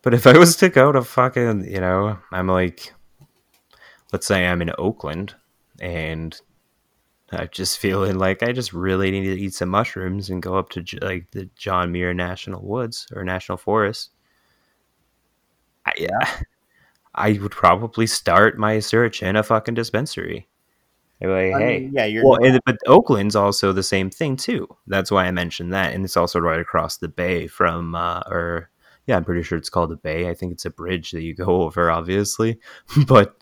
But 0.02 0.14
if 0.14 0.28
I 0.28 0.38
was 0.38 0.58
to 0.58 0.68
go 0.68 0.92
to 0.92 1.02
fucking, 1.04 1.64
you 1.72 1.80
know, 1.80 2.18
I'm 2.34 2.48
like, 2.48 2.94
let's 4.12 4.28
say 4.28 4.46
I'm 4.46 4.62
in 4.62 4.72
Oakland 4.78 5.36
and 5.80 6.36
I'm 7.32 7.50
just 7.52 7.78
feeling 7.78 8.18
like 8.18 8.42
I 8.42 8.52
just 8.52 8.74
really 8.74 9.12
need 9.12 9.26
to 9.26 9.40
eat 9.40 9.54
some 9.54 9.70
mushrooms 9.70 10.30
and 10.30 10.42
go 10.42 10.58
up 10.58 10.70
to 10.72 10.84
like 11.02 11.32
the 11.32 11.50
John 11.56 11.92
Muir 11.92 12.14
National 12.14 12.62
Woods 12.62 13.08
or 13.14 13.24
National 13.24 13.58
Forest. 13.58 14.12
I, 15.86 15.94
yeah. 15.98 16.42
I 17.14 17.34
would 17.34 17.52
probably 17.52 18.08
start 18.08 18.58
my 18.58 18.80
search 18.80 19.22
in 19.22 19.36
a 19.36 19.44
fucking 19.44 19.74
dispensary. 19.74 20.48
Like, 21.22 21.54
I 21.54 21.60
hey, 21.60 21.80
mean, 21.80 21.92
yeah, 21.94 22.06
you're 22.06 22.24
well, 22.24 22.42
and, 22.42 22.62
but 22.66 22.78
Oakland's 22.88 23.36
also 23.36 23.74
the 23.74 23.84
same 23.84 24.10
thing 24.10 24.38
too. 24.38 24.68
That's 24.88 25.12
why 25.12 25.26
I 25.26 25.32
mentioned 25.32 25.74
that, 25.74 25.94
and 25.94 26.06
it's 26.06 26.16
also 26.16 26.40
right 26.40 26.62
across 26.62 26.98
the 26.98 27.10
bay 27.10 27.46
from, 27.48 27.94
uh, 27.94 28.22
or 28.28 28.70
yeah, 29.06 29.18
I'm 29.18 29.26
pretty 29.26 29.44
sure 29.44 29.58
it's 29.58 29.70
called 29.70 29.90
the 29.90 29.98
bay. 29.98 30.30
I 30.30 30.34
think 30.34 30.54
it's 30.54 30.66
a 30.66 30.70
bridge 30.70 31.12
that 31.12 31.24
you 31.24 31.34
go 31.34 31.64
over, 31.64 31.92
obviously, 31.92 32.60
but 33.08 33.36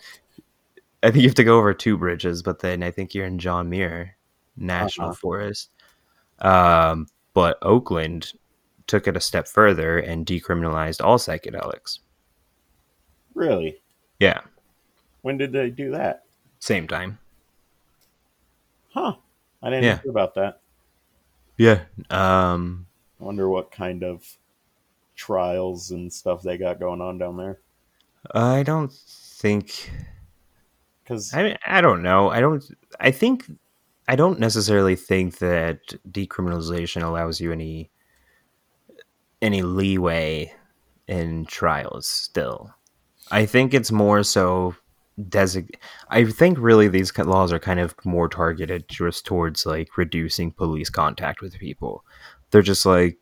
I 1.03 1.11
think 1.11 1.21
you 1.23 1.29
have 1.29 1.35
to 1.35 1.43
go 1.43 1.57
over 1.57 1.73
two 1.73 1.97
bridges. 1.97 2.41
But 2.43 2.59
then 2.59 2.83
I 2.83 2.91
think 2.91 3.13
you're 3.13 3.25
in 3.25 3.39
John 3.39 3.69
Muir 3.69 4.15
National 4.55 5.09
Uh-huh. 5.09 5.15
Forest. 5.15 5.69
Um, 6.39 7.07
but 7.33 7.57
Oakland 7.61 8.33
took 8.87 9.07
it 9.07 9.17
a 9.17 9.19
step 9.21 9.47
further 9.47 9.99
and 9.99 10.25
decriminalized 10.25 11.03
all 11.03 11.17
psychedelics. 11.17 11.99
really. 13.33 13.79
Yeah, 14.19 14.41
When 15.21 15.37
did 15.37 15.51
they 15.51 15.69
do 15.69 15.91
that? 15.91 16.23
same 16.59 16.87
time. 16.87 17.19
Huh. 18.89 19.15
I 19.61 19.69
didn't 19.69 19.83
Yeah. 19.83 20.01
hear 20.01 20.09
about 20.09 20.33
that. 20.35 20.61
Yeah. 21.57 21.83
Um, 22.09 22.87
I 23.21 23.23
wonder 23.25 23.47
what 23.49 23.71
kind 23.71 24.03
of 24.03 24.25
trials 25.15 25.91
and 25.91 26.11
stuff 26.11 26.41
they 26.41 26.57
got 26.57 26.79
going 26.79 27.01
on 27.01 27.17
down 27.19 27.37
there. 27.37 27.59
I 28.31 28.63
don't 28.63 28.91
think 28.91 29.91
Because 31.07 31.33
I 31.33 31.57
I 31.65 31.79
don't 31.79 32.01
know. 32.01 32.29
I 32.29 32.41
don't. 32.41 32.63
I 32.99 33.11
think 33.11 33.49
I 34.09 34.17
don't 34.17 34.39
necessarily 34.39 34.95
think 34.95 35.37
that 35.37 35.79
decriminalization 36.09 37.01
allows 37.01 37.39
you 37.39 37.51
any 37.53 37.89
any 39.41 39.61
leeway 39.61 40.53
in 41.07 41.45
trials. 41.45 42.07
Still, 42.07 42.73
I 43.31 43.45
think 43.45 43.73
it's 43.73 43.91
more 43.91 44.23
so 44.23 44.75
design. 45.29 45.69
I 46.09 46.25
think 46.25 46.57
really 46.59 46.89
these 46.89 47.17
laws 47.17 47.53
are 47.53 47.59
kind 47.59 47.79
of 47.79 47.95
more 48.03 48.27
targeted 48.27 48.89
just 48.89 49.25
towards 49.25 49.65
like 49.65 49.97
reducing 49.97 50.51
police 50.51 50.89
contact 50.89 51.41
with 51.41 51.57
people. 51.57 52.03
They're 52.51 52.61
just 52.61 52.85
like, 52.85 53.17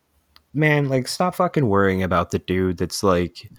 man, 0.56 0.90
like 0.90 1.08
stop 1.08 1.36
fucking 1.36 1.68
worrying 1.68 2.02
about 2.02 2.32
the 2.32 2.40
dude 2.40 2.78
that's 2.78 3.04
like 3.04 3.52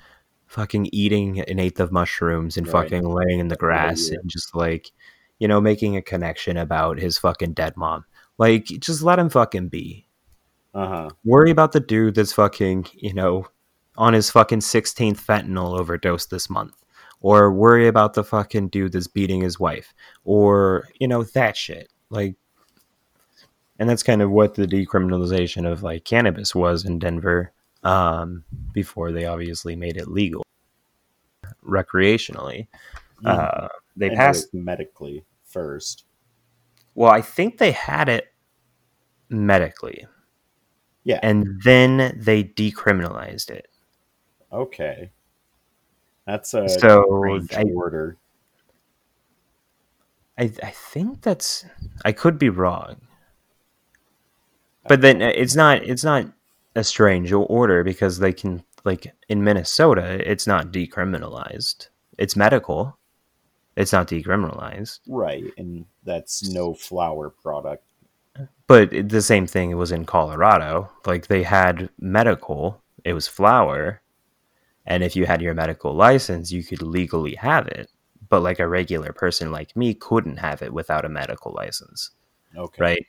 fucking 0.47 0.89
eating 0.93 1.41
an 1.41 1.59
eighth 1.59 1.81
of 1.81 1.93
mushrooms 1.93 2.57
and 2.57 2.67
Right. 2.67 2.85
fucking 2.91 3.05
laying 3.09 3.41
in 3.41 3.49
the 3.49 3.57
grass 3.57 4.11
yeah. 4.11 4.19
and 4.21 4.31
just 4.31 4.55
like, 4.55 4.91
you 5.39 5.49
know, 5.49 5.61
making 5.61 5.97
a 5.97 6.03
connection 6.03 6.57
about 6.57 6.99
his 6.99 7.19
fucking 7.19 7.53
dead 7.53 7.77
mom. 7.77 8.05
Like, 8.39 8.65
just 8.67 9.03
let 9.03 9.19
him 9.19 9.29
fucking 9.29 9.69
be. 9.69 10.07
uh 10.75 10.87
huh. 10.89 11.11
Worry 11.25 11.51
about 11.51 11.73
the 11.73 11.81
dude 11.81 12.15
that's 12.15 12.33
fucking, 12.33 12.87
you 12.93 13.13
know, 13.15 13.47
on 13.97 14.13
his 14.13 14.31
fucking 14.31 14.61
16th 14.61 15.19
fentanyl 15.21 15.79
overdose 15.79 16.27
this 16.27 16.49
month. 16.51 16.75
Or 17.21 17.51
worry 17.53 17.89
about 17.89 18.13
the 18.15 18.23
fucking 18.23 18.69
dude 18.69 18.93
that's 18.93 19.07
beating 19.07 19.41
his 19.41 19.59
wife. 19.59 19.95
Or, 20.25 20.87
you 21.01 21.09
know, 21.09 21.23
that 21.23 21.57
shit. 21.57 21.91
Like, 22.11 22.37
and 23.79 23.89
that's 23.89 24.03
kind 24.03 24.23
of 24.23 24.31
what 24.31 24.55
the 24.55 24.67
decriminalization 24.67 25.71
of 25.71 25.83
like 25.83 26.05
cannabis 26.05 26.55
was 26.55 26.85
in 26.85 26.99
Denver 26.99 27.53
um, 27.87 28.45
before 28.73 29.13
they 29.13 29.27
obviously 29.27 29.77
made 29.77 29.97
it 29.97 30.09
legal 30.09 30.43
recreationally. 31.65 32.67
Uh, 33.25 33.69
they 33.97 34.11
passed. 34.11 34.53
medically 34.53 35.25
first. 35.45 36.05
Well, 36.95 37.11
I 37.11 37.21
think 37.23 37.59
they 37.59 37.73
had 37.73 38.09
it 38.09 38.33
medically, 39.29 40.07
Yeah. 41.05 41.21
and 41.23 41.61
then 41.63 42.19
they 42.19 42.43
decriminalized 42.45 43.51
it. 43.51 43.69
Okay. 44.53 45.11
That's 46.27 46.55
a 46.55 46.69
So 46.69 47.03
I, 47.55 47.63
order. 47.73 48.17
I, 50.37 50.51
I 50.63 50.71
think 50.71 51.23
that's. 51.23 51.65
I 52.05 52.13
could 52.13 52.39
be 52.39 52.49
wrong, 52.49 52.97
but 54.89 55.01
then 55.01 55.23
uh, 55.23 55.33
it's 55.35 55.55
not. 55.55 55.85
It's 55.85 56.05
not 56.05 56.27
a 56.77 56.85
strange 56.85 57.33
order 57.33 57.83
because 57.83 58.19
they 58.19 58.33
can 58.33 58.63
like 58.85 59.13
in 59.29 59.43
Minnesota, 59.43 60.23
it's 60.31 60.47
not 60.47 60.71
decriminalized. 60.73 61.89
It's 62.19 62.37
medical. 62.37 62.97
It's 63.77 63.93
not 63.93 64.09
decriminalized. 64.09 65.01
Right, 65.09 65.45
and 65.59 65.85
that's 66.05 66.49
no 66.49 66.73
flower 66.73 67.31
product. 67.31 67.83
But 68.69 69.09
the 69.09 69.23
same 69.23 69.47
thing 69.47 69.77
was 69.77 69.93
in 69.93 70.05
Colorado. 70.05 70.91
Like 71.05 71.27
they 71.27 71.43
had 71.43 71.91
medical, 71.99 72.83
it 73.05 73.13
was 73.13 73.27
flower, 73.27 74.01
and 74.87 75.03
if 75.03 75.17
you 75.17 75.27
had 75.27 75.43
your 75.43 75.55
medical 75.55 75.93
license, 75.95 76.53
you 76.53 76.63
could 76.63 76.83
legally 76.83 77.35
have 77.35 77.67
it. 77.69 77.91
But 78.29 78.43
like 78.43 78.59
a 78.61 78.69
regular 78.69 79.13
person 79.13 79.53
like 79.53 79.77
me 79.77 79.95
couldn't 79.95 80.39
have 80.39 80.63
it 80.63 80.73
without 80.73 81.05
a 81.05 81.09
medical 81.09 81.53
license, 81.53 82.11
Okay. 82.57 82.83
right? 82.83 83.07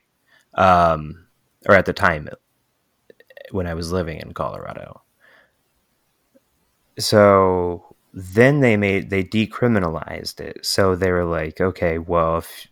Um, 0.54 1.28
or 1.68 1.76
at 1.76 1.86
the 1.86 1.94
time 1.94 2.30
when 3.52 3.68
I 3.68 3.74
was 3.74 3.92
living 3.92 4.20
in 4.20 4.34
Colorado. 4.34 5.02
So 7.00 7.96
then 8.14 8.62
they 8.62 8.78
made 8.78 9.10
they 9.10 9.24
decriminalized 9.24 10.40
it. 10.40 10.66
So 10.66 10.96
they 10.96 11.12
were 11.12 11.26
like, 11.26 11.62
okay, 11.62 11.98
well 11.98 12.40
if 12.40 12.68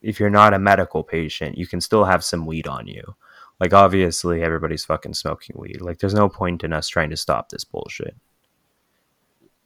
if 0.00 0.20
you're 0.20 0.30
not 0.30 0.54
a 0.54 0.58
medical 0.58 1.02
patient, 1.02 1.58
you 1.58 1.66
can 1.66 1.80
still 1.80 2.04
have 2.04 2.24
some 2.24 2.46
weed 2.46 2.66
on 2.66 2.86
you. 2.86 3.16
Like 3.60 3.72
obviously 3.72 4.42
everybody's 4.42 4.84
fucking 4.84 5.14
smoking 5.14 5.56
weed. 5.58 5.80
Like 5.80 5.98
there's 5.98 6.14
no 6.14 6.28
point 6.28 6.64
in 6.64 6.72
us 6.72 6.88
trying 6.88 7.10
to 7.10 7.16
stop 7.16 7.48
this 7.48 7.64
bullshit. 7.64 8.16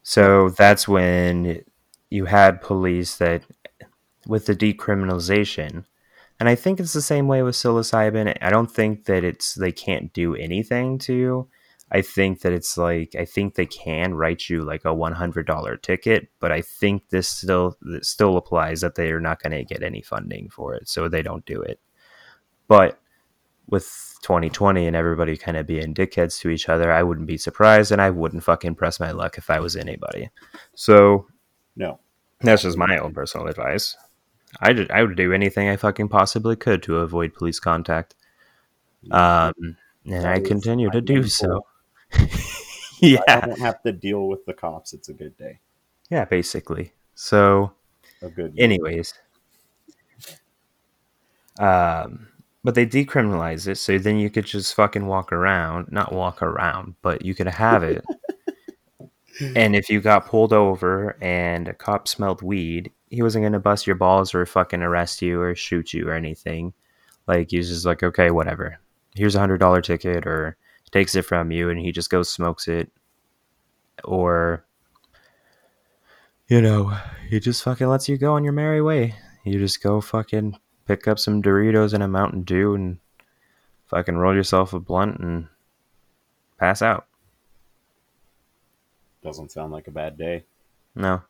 So 0.03 0.49
that's 0.51 0.89
when 0.89 1.63
you 2.11 2.25
had 2.27 2.61
police 2.61 3.17
that 3.17 3.43
with 4.27 4.47
the 4.47 4.57
decriminalization 4.57 5.85
and 6.41 6.49
I 6.49 6.55
think 6.55 6.81
it's 6.81 6.93
the 6.93 7.03
same 7.03 7.29
way 7.29 7.43
with 7.43 7.55
psilocybin. 7.55 8.37
I 8.41 8.51
don't 8.51 8.71
think 8.71 9.05
that 9.05 9.25
it's 9.25 9.55
they 9.55 9.73
can't 9.73 10.13
do 10.13 10.35
anything 10.35 10.99
to 11.01 11.15
you. 11.15 11.49
I 11.95 12.01
think 12.01 12.41
that 12.41 12.53
it's 12.55 12.79
like 12.79 13.15
I 13.19 13.25
think 13.27 13.55
they 13.55 13.67
can 13.67 14.15
write 14.15 14.49
you 14.49 14.63
like 14.63 14.85
a 14.85 14.95
one 14.95 15.13
hundred 15.13 15.47
dollar 15.47 15.77
ticket, 15.77 16.29
but 16.41 16.51
I 16.51 16.63
think 16.63 17.11
this 17.11 17.29
still 17.29 17.77
this 17.83 18.09
still 18.09 18.37
applies 18.37 18.81
that 18.81 18.95
they 18.95 19.11
are 19.13 19.21
not 19.21 19.43
going 19.43 19.53
to 19.53 19.65
get 19.65 19.83
any 19.83 20.01
funding 20.01 20.49
for 20.49 20.75
it, 20.75 20.89
so 20.89 21.09
they 21.09 21.23
don't 21.23 21.45
do 21.45 21.61
it. 21.61 21.79
But 22.67 22.99
with 23.69 23.85
2020 24.23 24.87
and 24.87 24.97
everybody 24.97 25.37
kind 25.37 25.57
of 25.57 25.67
being 25.67 25.95
dickheads 25.95 26.41
to 26.41 26.49
each 26.49 26.69
other, 26.69 26.91
I 26.91 27.03
wouldn't 27.03 27.27
be 27.27 27.39
surprised, 27.39 27.93
and 27.93 28.01
I 28.01 28.11
wouldn't 28.11 28.43
fucking 28.45 28.75
press 28.75 28.99
my 28.99 29.11
luck 29.13 29.37
if 29.39 29.51
I 29.51 29.61
was 29.61 29.77
anybody. 29.77 30.31
So 30.75 31.27
No. 31.77 32.01
that's 32.41 32.63
just 32.63 32.79
my 32.79 32.99
own 32.99 33.13
personal 33.15 33.47
advice. 33.47 33.97
I 34.61 34.73
did, 34.73 34.91
I 34.91 35.03
would 35.03 35.17
do 35.17 35.33
anything 35.33 35.69
I 35.69 35.77
fucking 35.77 36.09
possibly 36.09 36.57
could 36.57 36.83
to 36.85 36.99
avoid 36.99 37.35
police 37.35 37.59
contact. 37.59 38.15
Um, 39.11 39.77
and 40.07 40.27
I 40.27 40.41
continue 40.41 40.91
to 40.91 41.01
do 41.01 41.25
so. 41.27 41.67
If 42.13 43.21
I 43.29 43.31
yeah, 43.31 43.41
don't 43.47 43.59
have 43.59 43.83
to 43.83 43.93
deal 43.93 44.29
with 44.29 44.45
the 44.47 44.53
cops. 44.53 44.93
It's 44.93 45.09
a 45.09 45.13
good 45.15 45.37
day. 45.37 45.61
yeah, 46.11 46.25
basically. 46.25 46.93
So, 47.15 47.73
A 48.23 48.29
good. 48.29 48.55
anyways, 48.59 49.15
um, 51.59 52.29
but 52.65 52.75
they 52.75 52.87
decriminalize 52.87 53.67
it, 53.67 53.77
so 53.77 53.99
then 53.99 54.19
you 54.19 54.31
could 54.31 54.47
just 54.47 54.75
fucking 54.75 55.07
walk 55.07 55.33
around, 55.33 55.91
not 55.91 56.13
walk 56.13 56.43
around, 56.43 56.95
but 57.03 57.25
you 57.25 57.35
could 57.35 57.49
have 57.49 57.83
it. 57.83 58.05
and 59.57 59.75
if 59.75 59.91
you 59.91 60.01
got 60.01 60.27
pulled 60.27 60.53
over 60.53 61.17
and 61.21 61.69
a 61.69 61.75
cop 61.75 62.07
smelled 62.09 62.43
weed, 62.43 62.93
he 63.13 63.21
wasn't 63.23 63.45
gonna 63.45 63.61
bust 63.61 63.87
your 63.87 63.97
balls 63.97 64.35
or 64.35 64.47
fucking 64.47 64.83
arrest 64.83 65.21
you 65.21 65.41
or 65.41 65.55
shoot 65.55 65.93
you 65.93 66.09
or 66.09 66.15
anything. 66.15 66.73
Like 67.27 67.51
he's 67.51 67.69
just 67.69 67.85
like, 67.85 68.03
okay, 68.03 68.31
whatever. 68.31 68.79
Here's 69.15 69.35
a 69.35 69.41
hundred 69.41 69.59
dollar 69.59 69.83
ticket, 69.83 70.27
or 70.27 70.57
takes 70.91 71.15
it 71.15 71.23
from 71.27 71.51
you, 71.51 71.69
and 71.69 71.79
he 71.79 71.93
just 71.93 72.09
goes 72.09 72.33
smokes 72.33 72.69
it, 72.69 72.91
or 74.03 74.65
you 76.49 76.63
know, 76.63 76.97
he 77.29 77.39
just 77.39 77.63
fucking 77.63 77.87
lets 77.87 78.09
you 78.09 78.17
go 78.17 78.35
on 78.35 78.45
your 78.45 78.55
merry 78.55 78.81
way. 78.81 79.15
You 79.45 79.59
just 79.59 79.83
go 79.83 80.01
fucking 80.01 80.59
pick 80.87 81.07
up 81.07 81.19
some 81.19 81.43
Doritos 81.43 81.93
and 81.93 82.03
a 82.03 82.09
Mountain 82.09 82.43
Dew 82.45 82.75
and 82.75 82.99
fucking 83.89 84.17
roll 84.17 84.35
yourself 84.35 84.73
a 84.73 84.81
blunt 84.81 85.19
and 85.19 85.49
pass 86.59 86.81
out. 86.81 87.07
Doesn't 89.23 89.53
sound 89.53 89.71
like 89.71 89.87
a 89.87 89.93
bad 89.93 90.17
day. 90.17 90.45
No. 90.95 91.23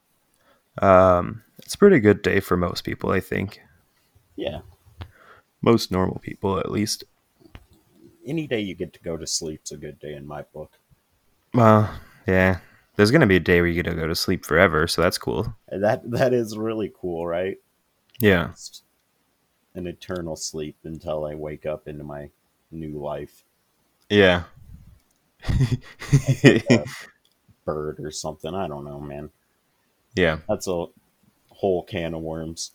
Um, 0.80 1.42
it's 1.58 1.74
a 1.74 1.78
pretty 1.78 2.00
good 2.00 2.22
day 2.22 2.40
for 2.40 2.56
most 2.56 2.82
people, 2.85 3.11
I 3.11 3.20
think. 3.20 3.61
Yeah. 4.37 4.61
Most 5.61 5.90
normal 5.90 6.18
people, 6.18 6.58
at 6.58 6.70
least. 6.70 7.04
Any 8.26 8.46
day 8.46 8.61
you 8.61 8.74
get 8.74 8.92
to 8.94 9.00
go 9.00 9.16
to 9.16 9.26
sleep's 9.26 9.72
a 9.72 9.76
good 9.76 9.98
day 9.98 10.14
in 10.14 10.26
my 10.26 10.42
book. 10.42 10.72
Well, 11.54 11.92
yeah. 12.26 12.58
There's 12.96 13.11
gonna 13.11 13.26
be 13.26 13.37
a 13.37 13.40
day 13.40 13.61
where 13.61 13.68
you 13.68 13.82
get 13.82 13.90
to 13.90 13.96
go 13.96 14.06
to 14.06 14.14
sleep 14.14 14.44
forever, 14.44 14.87
so 14.87 15.02
that's 15.02 15.18
cool. 15.18 15.54
That 15.68 16.08
that 16.11 16.35
is 16.35 16.56
really 16.56 16.92
cool, 17.00 17.26
right? 17.26 17.58
Yeah. 18.20 18.48
Just 18.48 18.85
an 19.74 19.87
eternal 19.87 20.37
sleep 20.37 20.76
until 20.85 21.24
I 21.24 21.35
wake 21.35 21.64
up 21.64 21.88
into 21.88 22.04
my 22.04 22.30
new 22.70 23.00
life. 23.00 23.44
Yeah. 24.11 24.44
a 25.48 26.85
bird 27.64 27.98
or 27.98 28.11
something. 28.11 28.54
I 28.54 28.68
don't 28.68 28.85
know, 28.85 29.00
man. 29.00 29.30
Yeah. 30.14 30.38
That's 30.48 30.66
a 30.66 30.87
whole 31.48 31.83
can 31.85 32.14
of 32.14 32.22
worms. 32.22 32.72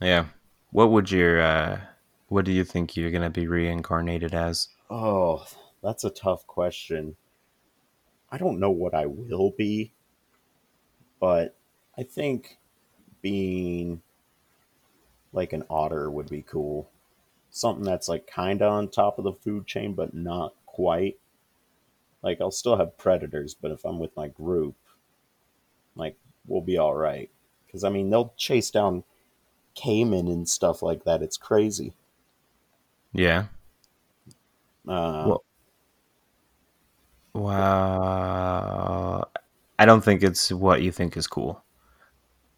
Yeah. 0.00 0.26
What 0.70 0.90
would 0.92 1.10
your 1.10 1.40
uh 1.40 1.80
what 2.28 2.44
do 2.44 2.52
you 2.52 2.64
think 2.64 2.96
you're 2.96 3.10
gonna 3.10 3.30
be 3.30 3.46
reincarnated 3.46 4.34
as? 4.34 4.68
Oh, 4.88 5.46
that's 5.82 6.04
a 6.04 6.10
tough 6.10 6.46
question. 6.46 7.16
I 8.30 8.38
don't 8.38 8.60
know 8.60 8.70
what 8.70 8.94
I 8.94 9.06
will 9.06 9.50
be, 9.50 9.92
but 11.18 11.56
I 11.98 12.04
think 12.04 12.58
being 13.20 14.02
like 15.32 15.52
an 15.52 15.64
otter 15.68 16.10
would 16.10 16.30
be 16.30 16.42
cool. 16.42 16.90
Something 17.50 17.84
that's 17.84 18.08
like 18.08 18.26
kind 18.26 18.62
of 18.62 18.72
on 18.72 18.88
top 18.88 19.18
of 19.18 19.24
the 19.24 19.32
food 19.32 19.66
chain, 19.66 19.94
but 19.94 20.14
not 20.14 20.54
quite. 20.66 21.18
Like 22.22 22.40
I'll 22.40 22.50
still 22.50 22.76
have 22.76 22.96
predators, 22.96 23.54
but 23.54 23.72
if 23.72 23.84
I'm 23.84 23.98
with 23.98 24.14
my 24.16 24.28
group, 24.28 24.76
like 25.96 26.16
we'll 26.50 26.60
be 26.60 26.76
all 26.76 26.94
right. 26.94 27.30
Because 27.66 27.84
I 27.84 27.88
mean, 27.88 28.10
they'll 28.10 28.34
chase 28.36 28.70
down 28.70 29.04
caiman 29.74 30.28
and 30.28 30.48
stuff 30.48 30.82
like 30.82 31.04
that. 31.04 31.22
It's 31.22 31.36
crazy. 31.38 31.94
Yeah. 33.12 33.46
Uh, 34.86 35.24
Well- 35.28 35.44
Wow. 37.32 39.24
I 39.78 39.86
don't 39.86 40.02
think 40.02 40.22
it's 40.22 40.50
what 40.52 40.82
you 40.82 40.92
think 40.92 41.16
is 41.16 41.26
cool. 41.26 41.62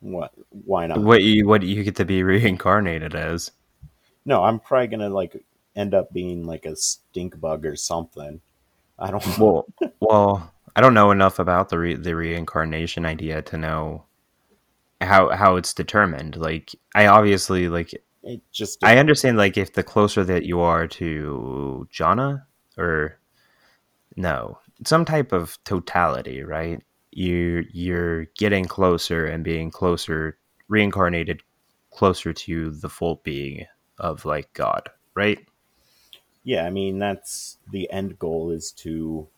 what? 0.00 0.32
Why 0.64 0.86
not? 0.86 1.00
What 1.02 1.22
you 1.22 1.46
what 1.46 1.62
you 1.62 1.84
get 1.84 1.96
to 1.96 2.04
be 2.04 2.22
reincarnated 2.24 3.14
as. 3.14 3.50
No, 4.24 4.42
I'm 4.44 4.58
probably 4.60 4.88
gonna 4.88 5.08
like 5.10 5.44
end 5.76 5.94
up 5.94 6.12
being 6.12 6.44
like 6.44 6.64
a 6.66 6.74
stink 6.76 7.38
bug 7.40 7.64
or 7.66 7.76
something. 7.76 8.40
I 8.98 9.10
don't. 9.10 9.38
Well, 9.38 9.66
well, 10.00 10.51
I 10.76 10.80
don't 10.80 10.94
know 10.94 11.10
enough 11.10 11.38
about 11.38 11.68
the 11.68 11.78
re- 11.78 11.96
the 11.96 12.14
reincarnation 12.16 13.04
idea 13.06 13.42
to 13.42 13.56
know 13.58 14.04
how 15.00 15.30
how 15.30 15.56
it's 15.56 15.74
determined. 15.74 16.36
Like, 16.36 16.74
I 16.94 17.06
obviously 17.06 17.68
like 17.68 17.92
It 18.22 18.40
just. 18.52 18.82
I 18.84 18.98
understand 18.98 19.36
like 19.36 19.56
if 19.56 19.72
the 19.74 19.82
closer 19.82 20.24
that 20.24 20.44
you 20.44 20.60
are 20.60 20.86
to 20.88 21.88
Jana 21.90 22.46
or 22.78 23.18
no, 24.16 24.58
some 24.84 25.04
type 25.04 25.32
of 25.32 25.58
totality, 25.64 26.42
right? 26.42 26.82
You 27.12 27.64
you're 27.72 28.26
getting 28.38 28.64
closer 28.66 29.26
and 29.26 29.44
being 29.44 29.70
closer 29.70 30.38
reincarnated 30.68 31.42
closer 31.90 32.32
to 32.32 32.70
the 32.70 32.88
full 32.88 33.20
being 33.24 33.66
of 33.98 34.24
like 34.24 34.52
God, 34.54 34.88
right? 35.14 35.38
yeah, 36.44 36.64
I 36.66 36.70
mean 36.70 36.98
that's 36.98 37.58
the 37.70 37.90
end 37.90 38.18
goal 38.18 38.50
is 38.50 38.72
to 38.72 39.28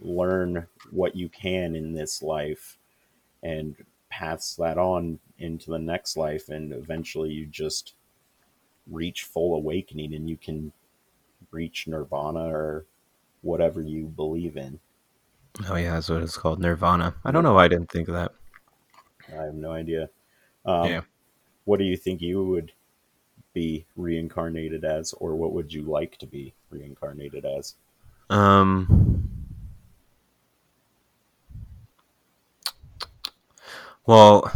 learn 0.00 0.66
what 0.90 1.14
you 1.14 1.28
can 1.28 1.76
in 1.76 1.92
this 1.92 2.22
life 2.22 2.78
and 3.42 3.76
pass 4.08 4.54
that 4.56 4.78
on 4.78 5.18
into 5.38 5.70
the 5.70 5.78
next 5.78 6.16
life, 6.16 6.48
and 6.48 6.72
eventually 6.72 7.30
you 7.30 7.46
just 7.46 7.94
reach 8.90 9.22
full 9.24 9.54
awakening 9.54 10.14
and 10.14 10.28
you 10.28 10.36
can 10.36 10.72
reach 11.50 11.86
nirvana 11.86 12.52
or 12.52 12.84
whatever 13.42 13.80
you 13.80 14.06
believe 14.06 14.56
in. 14.56 14.78
Oh 15.68 15.76
yeah, 15.76 15.94
that's 15.94 16.08
what 16.08 16.22
it's 16.22 16.36
called, 16.36 16.60
Nirvana. 16.60 17.14
I 17.24 17.30
don't 17.30 17.42
know 17.42 17.54
why 17.54 17.64
I 17.64 17.68
didn't 17.68 17.90
think 17.90 18.08
of 18.08 18.14
that. 18.14 18.32
I 19.28 19.44
have 19.44 19.54
no 19.54 19.72
idea. 19.72 20.08
Um, 20.64 20.86
Yeah. 20.86 21.00
What 21.64 21.78
do 21.78 21.84
you 21.84 21.96
think 21.96 22.20
you 22.20 22.44
would 22.44 22.72
be 23.52 23.84
reincarnated 23.96 24.84
as, 24.84 25.12
or 25.14 25.34
what 25.34 25.52
would 25.52 25.72
you 25.72 25.82
like 25.82 26.16
to 26.18 26.26
be 26.26 26.54
reincarnated 26.70 27.44
as? 27.44 27.74
Um. 28.28 29.19
Well, 34.10 34.50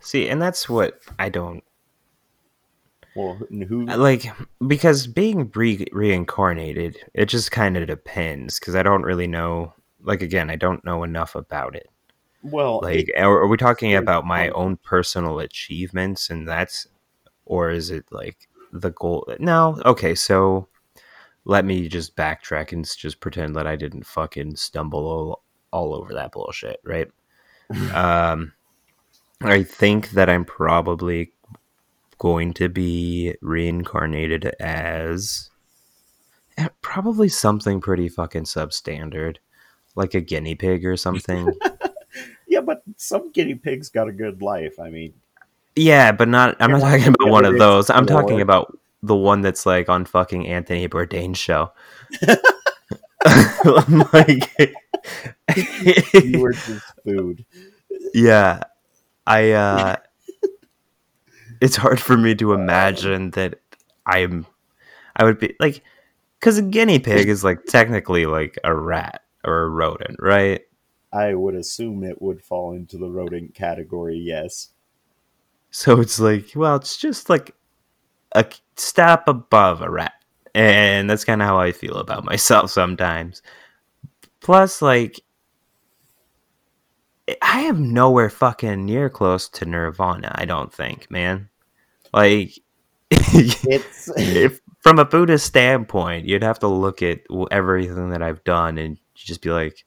see, 0.00 0.30
and 0.30 0.40
that's 0.40 0.66
what 0.66 0.98
I 1.18 1.28
don't 1.28 1.62
Well, 3.14 3.34
who? 3.34 3.84
like 3.84 4.32
because 4.66 5.06
being 5.06 5.50
re- 5.54 5.86
reincarnated, 5.92 6.96
it 7.12 7.26
just 7.26 7.50
kind 7.50 7.76
of 7.76 7.86
depends 7.86 8.58
because 8.58 8.74
I 8.74 8.82
don't 8.82 9.02
really 9.02 9.26
know. 9.26 9.74
Like 10.02 10.22
again, 10.22 10.48
I 10.48 10.56
don't 10.56 10.82
know 10.86 11.02
enough 11.02 11.34
about 11.34 11.76
it. 11.76 11.90
Well, 12.42 12.80
Like, 12.82 13.10
it- 13.10 13.18
are, 13.18 13.40
are 13.42 13.46
we 13.46 13.58
talking 13.58 13.94
about 13.94 14.24
my 14.24 14.48
own 14.50 14.78
personal 14.78 15.40
achievements, 15.40 16.30
and 16.30 16.48
that's, 16.48 16.86
or 17.44 17.68
is 17.68 17.90
it 17.90 18.06
like 18.10 18.48
the 18.72 18.92
goal? 18.92 19.28
No, 19.38 19.82
okay, 19.84 20.14
so 20.14 20.68
let 21.44 21.66
me 21.66 21.88
just 21.88 22.16
backtrack 22.16 22.72
and 22.72 22.88
just 22.96 23.20
pretend 23.20 23.54
that 23.56 23.66
I 23.66 23.76
didn't 23.76 24.06
fucking 24.06 24.56
stumble 24.56 25.04
all, 25.06 25.42
all 25.72 25.94
over 25.94 26.14
that 26.14 26.32
bullshit, 26.32 26.80
right? 26.84 27.10
um, 27.92 28.54
I 29.40 29.62
think 29.62 30.10
that 30.10 30.28
I'm 30.28 30.44
probably 30.44 31.32
going 32.18 32.52
to 32.54 32.68
be 32.68 33.34
reincarnated 33.40 34.46
as 34.60 35.50
eh, 36.56 36.68
probably 36.82 37.28
something 37.28 37.80
pretty 37.80 38.08
fucking 38.08 38.44
substandard, 38.44 39.36
like 39.94 40.14
a 40.14 40.20
guinea 40.20 40.56
pig 40.56 40.84
or 40.84 40.96
something. 40.96 41.52
yeah, 42.48 42.60
but 42.60 42.82
some 42.96 43.30
guinea 43.30 43.54
pigs 43.54 43.88
got 43.88 44.08
a 44.08 44.12
good 44.12 44.42
life. 44.42 44.80
I 44.80 44.90
mean, 44.90 45.14
Yeah, 45.76 46.10
but 46.12 46.28
not. 46.28 46.56
I'm 46.60 46.72
not 46.72 46.80
talking 46.80 47.08
about 47.08 47.30
one 47.30 47.44
of 47.44 47.58
those. 47.58 47.90
I'm 47.90 48.06
talking 48.06 48.40
about 48.40 48.76
the 49.02 49.16
one 49.16 49.42
that's 49.42 49.64
like 49.64 49.88
on 49.88 50.04
fucking 50.04 50.48
Anthony 50.48 50.88
Bourdain's 50.88 51.38
show. 51.38 51.70
like, 54.12 54.76
you 56.22 56.40
were 56.40 56.52
just 56.52 56.84
food. 57.04 57.44
yeah, 58.14 58.62
I. 59.28 59.50
uh 59.52 59.96
It's 61.60 61.74
hard 61.74 61.98
for 61.98 62.16
me 62.16 62.36
to 62.36 62.52
imagine 62.52 63.30
that 63.32 63.60
I'm. 64.06 64.46
I 65.16 65.24
would 65.24 65.40
be 65.40 65.56
like, 65.58 65.82
because 66.38 66.56
a 66.58 66.62
guinea 66.62 67.00
pig 67.00 67.28
is 67.28 67.42
like 67.42 67.64
technically 67.64 68.26
like 68.26 68.58
a 68.62 68.74
rat 68.74 69.22
or 69.44 69.62
a 69.62 69.68
rodent, 69.68 70.18
right? 70.20 70.60
I 71.12 71.34
would 71.34 71.54
assume 71.54 72.04
it 72.04 72.22
would 72.22 72.42
fall 72.42 72.72
into 72.74 72.96
the 72.96 73.10
rodent 73.10 73.54
category. 73.54 74.16
Yes. 74.16 74.68
So 75.70 76.00
it's 76.00 76.20
like, 76.20 76.52
well, 76.54 76.76
it's 76.76 76.96
just 76.96 77.28
like 77.28 77.54
a 78.32 78.46
step 78.76 79.26
above 79.26 79.82
a 79.82 79.90
rat. 79.90 80.12
And 80.54 81.08
that's 81.08 81.24
kind 81.24 81.42
of 81.42 81.48
how 81.48 81.58
I 81.58 81.72
feel 81.72 81.96
about 81.96 82.24
myself 82.24 82.70
sometimes. 82.70 83.42
Plus, 84.40 84.80
like, 84.80 85.20
I 87.42 87.60
am 87.60 87.92
nowhere 87.92 88.30
fucking 88.30 88.84
near 88.84 89.10
close 89.10 89.48
to 89.50 89.66
Nirvana, 89.66 90.32
I 90.34 90.44
don't 90.44 90.72
think, 90.72 91.10
man. 91.10 91.48
Like, 92.12 92.52
It's 93.10 94.10
if 94.16 94.60
from 94.80 94.98
a 94.98 95.04
Buddhist 95.04 95.46
standpoint, 95.46 96.26
you'd 96.26 96.42
have 96.42 96.58
to 96.60 96.68
look 96.68 97.02
at 97.02 97.20
everything 97.50 98.10
that 98.10 98.22
I've 98.22 98.44
done 98.44 98.78
and 98.78 98.98
just 99.14 99.42
be 99.42 99.50
like, 99.50 99.84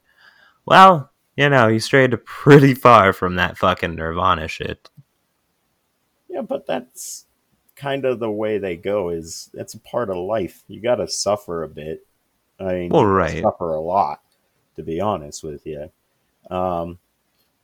well, 0.66 1.10
you 1.36 1.48
know, 1.48 1.66
you 1.68 1.80
strayed 1.80 2.12
pretty 2.24 2.74
far 2.74 3.12
from 3.12 3.36
that 3.36 3.58
fucking 3.58 3.94
Nirvana 3.96 4.48
shit. 4.48 4.88
yeah, 6.28 6.42
but 6.42 6.66
that's 6.66 7.26
kind 7.74 8.04
of 8.04 8.18
the 8.20 8.30
way 8.30 8.58
they 8.58 8.76
go. 8.76 9.08
Is 9.08 9.50
that's 9.54 9.74
a 9.74 9.80
part 9.80 10.10
of 10.10 10.16
life. 10.16 10.62
You 10.68 10.80
got 10.80 10.96
to 10.96 11.08
suffer 11.08 11.62
a 11.64 11.68
bit. 11.68 12.06
I 12.60 12.74
mean, 12.74 12.88
Well, 12.90 13.06
right. 13.06 13.42
suffer 13.42 13.74
a 13.74 13.80
lot, 13.80 14.20
to 14.76 14.82
be 14.82 15.00
honest 15.00 15.42
with 15.42 15.66
you. 15.66 15.90
Um, 16.50 16.98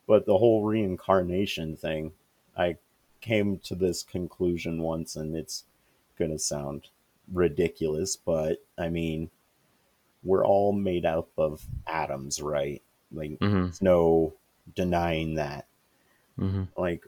but 0.09 0.27
the 0.27 0.39
whole 0.39 0.65
reincarnation 0.65 1.77
thing, 1.77 2.15
I 2.57 2.79
came 3.21 3.59
to 3.61 3.77
this 3.77 4.03
conclusion 4.03 4.83
once, 4.83 5.17
and 5.17 5.37
it's 5.37 5.67
going 6.19 6.33
to 6.33 6.41
sound 6.41 6.89
ridiculous, 7.33 8.17
but 8.17 8.65
I 8.79 8.89
mean, 8.89 9.31
we're 10.25 10.47
all 10.47 10.73
made 10.73 11.07
up 11.07 11.29
of 11.39 11.67
atoms, 11.87 12.43
right? 12.43 12.83
Like, 13.13 13.39
hmm 13.39 13.67
there's 13.67 13.83
no 13.83 14.35
denying 14.75 15.35
that. 15.37 15.67
hmm 16.39 16.65
Like, 16.77 17.07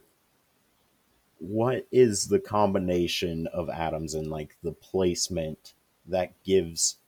what 1.38 1.86
is 1.90 2.28
the 2.28 2.38
combination 2.38 3.46
of 3.48 3.70
atoms 3.70 4.14
and 4.14 4.30
like 4.30 4.56
the 4.62 4.72
placement 4.72 5.74
that 6.06 6.32
gives 6.44 6.98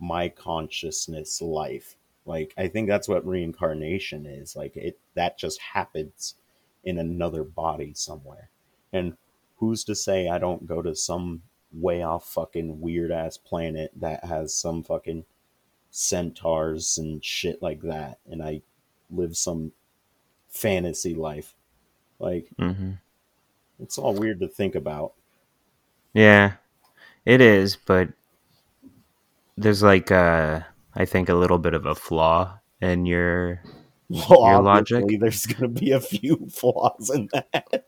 my 0.00 0.28
consciousness 0.28 1.42
life? 1.42 1.96
Like, 2.24 2.54
I 2.56 2.68
think 2.68 2.88
that's 2.88 3.08
what 3.08 3.26
reincarnation 3.26 4.26
is. 4.26 4.54
Like, 4.54 4.76
it 4.76 4.98
that 5.14 5.38
just 5.38 5.60
happens 5.60 6.34
in 6.84 6.98
another 6.98 7.44
body 7.44 7.92
somewhere. 7.94 8.48
And 8.92 9.16
who's 9.58 9.84
to 9.84 9.94
say 9.94 10.28
I 10.28 10.38
don't 10.38 10.66
go 10.66 10.82
to 10.82 10.94
some 10.94 11.42
way 11.72 12.02
off 12.02 12.26
fucking 12.28 12.80
weird 12.80 13.10
ass 13.10 13.36
planet 13.38 13.90
that 13.96 14.24
has 14.24 14.54
some 14.54 14.82
fucking 14.82 15.24
centaurs 15.90 16.98
and 16.98 17.24
shit 17.24 17.62
like 17.62 17.82
that, 17.82 18.18
and 18.30 18.42
I 18.42 18.62
live 19.10 19.36
some 19.36 19.72
fantasy 20.48 21.14
life. 21.14 21.54
Like, 22.18 22.46
Mm-hmm. 22.58 22.92
it's 23.80 23.98
all 23.98 24.14
weird 24.14 24.40
to 24.40 24.48
think 24.48 24.74
about. 24.74 25.14
Yeah, 26.14 26.54
it 27.24 27.40
is, 27.40 27.76
but 27.76 28.08
there's 29.56 29.82
like 29.82 30.10
uh 30.10 30.60
I 30.94 31.04
think 31.04 31.28
a 31.28 31.34
little 31.34 31.58
bit 31.58 31.74
of 31.74 31.86
a 31.86 31.94
flaw 31.94 32.58
in 32.80 33.06
your 33.06 33.62
Well, 34.08 34.46
Your 34.50 34.62
logic? 34.62 35.04
there's 35.20 35.46
going 35.46 35.74
to 35.74 35.80
be 35.80 35.92
a 35.92 36.00
few 36.00 36.46
flaws 36.52 37.10
in 37.14 37.28
that. 37.32 37.86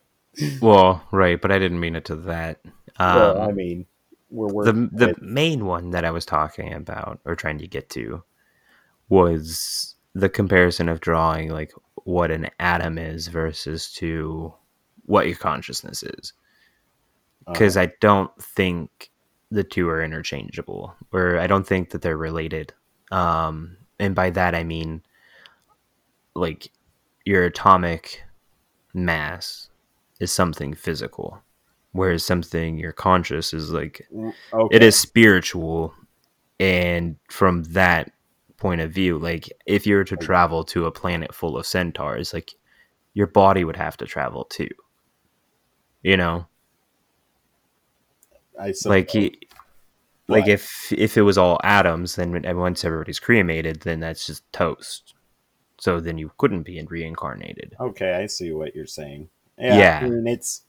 well, 0.60 1.02
right, 1.12 1.40
but 1.40 1.52
I 1.52 1.58
didn't 1.58 1.80
mean 1.80 1.96
it 1.96 2.04
to 2.06 2.16
that. 2.16 2.60
Um, 2.98 3.16
well, 3.16 3.40
I 3.42 3.52
mean, 3.52 3.86
we're 4.30 4.48
the 4.48 4.54
working 4.54 4.90
the 4.92 5.06
with- 5.08 5.22
main 5.22 5.66
one 5.66 5.90
that 5.90 6.04
I 6.04 6.10
was 6.10 6.24
talking 6.26 6.72
about 6.72 7.20
or 7.24 7.34
trying 7.34 7.58
to 7.58 7.66
get 7.68 7.90
to 7.90 8.22
was 9.08 9.94
the 10.14 10.28
comparison 10.28 10.88
of 10.88 11.00
drawing 11.00 11.50
like 11.50 11.72
what 12.04 12.30
an 12.30 12.48
atom 12.60 12.98
is 12.98 13.28
versus 13.28 13.90
to 13.92 14.52
what 15.06 15.26
your 15.26 15.36
consciousness 15.36 16.02
is. 16.02 16.32
Because 17.46 17.76
I 17.76 17.92
don't 18.00 18.30
think 18.40 19.10
the 19.50 19.64
two 19.64 19.88
are 19.88 20.02
interchangeable, 20.02 20.94
or 21.12 21.38
I 21.38 21.46
don't 21.46 21.66
think 21.66 21.90
that 21.90 22.00
they're 22.00 22.16
related. 22.16 22.72
Um, 23.14 23.76
and 24.00 24.14
by 24.14 24.30
that 24.30 24.56
I 24.56 24.64
mean 24.64 25.02
like 26.34 26.70
your 27.24 27.44
atomic 27.44 28.24
mass 28.92 29.70
is 30.18 30.32
something 30.32 30.74
physical, 30.74 31.40
whereas 31.92 32.24
something 32.24 32.76
you're 32.76 32.92
conscious 32.92 33.54
is 33.54 33.70
like 33.70 34.08
okay. 34.52 34.76
it 34.76 34.82
is 34.82 34.98
spiritual. 34.98 35.94
And 36.58 37.16
from 37.30 37.62
that 37.64 38.10
point 38.56 38.80
of 38.80 38.90
view 38.90 39.18
like 39.18 39.48
if 39.66 39.86
you 39.86 39.96
were 39.96 40.04
to 40.04 40.16
travel 40.16 40.64
to 40.64 40.86
a 40.86 40.90
planet 40.90 41.34
full 41.34 41.58
of 41.58 41.66
centaurs 41.66 42.32
like 42.32 42.54
your 43.12 43.26
body 43.26 43.62
would 43.62 43.76
have 43.76 43.96
to 43.98 44.06
travel 44.06 44.44
too. 44.44 44.70
You 46.02 46.16
know? 46.16 46.46
I 48.60 48.72
like 48.84 49.10
he, 49.10 49.38
like 50.28 50.48
if 50.48 50.92
if 50.92 51.16
it 51.16 51.22
was 51.22 51.36
all 51.36 51.60
atoms 51.62 52.16
then 52.16 52.42
once 52.56 52.84
everybody's 52.84 53.20
cremated 53.20 53.80
then 53.80 54.00
that's 54.00 54.26
just 54.26 54.50
toast 54.52 55.14
so 55.78 56.00
then 56.00 56.18
you 56.18 56.30
couldn't 56.38 56.62
be 56.62 56.82
reincarnated 56.88 57.74
Okay, 57.80 58.14
I 58.14 58.26
see 58.26 58.52
what 58.52 58.74
you're 58.74 58.86
saying. 58.86 59.28
Yeah, 59.58 59.76
Yeah. 59.76 60.00
I 60.02 60.08
mean, 60.08 60.26
it's 60.26 60.62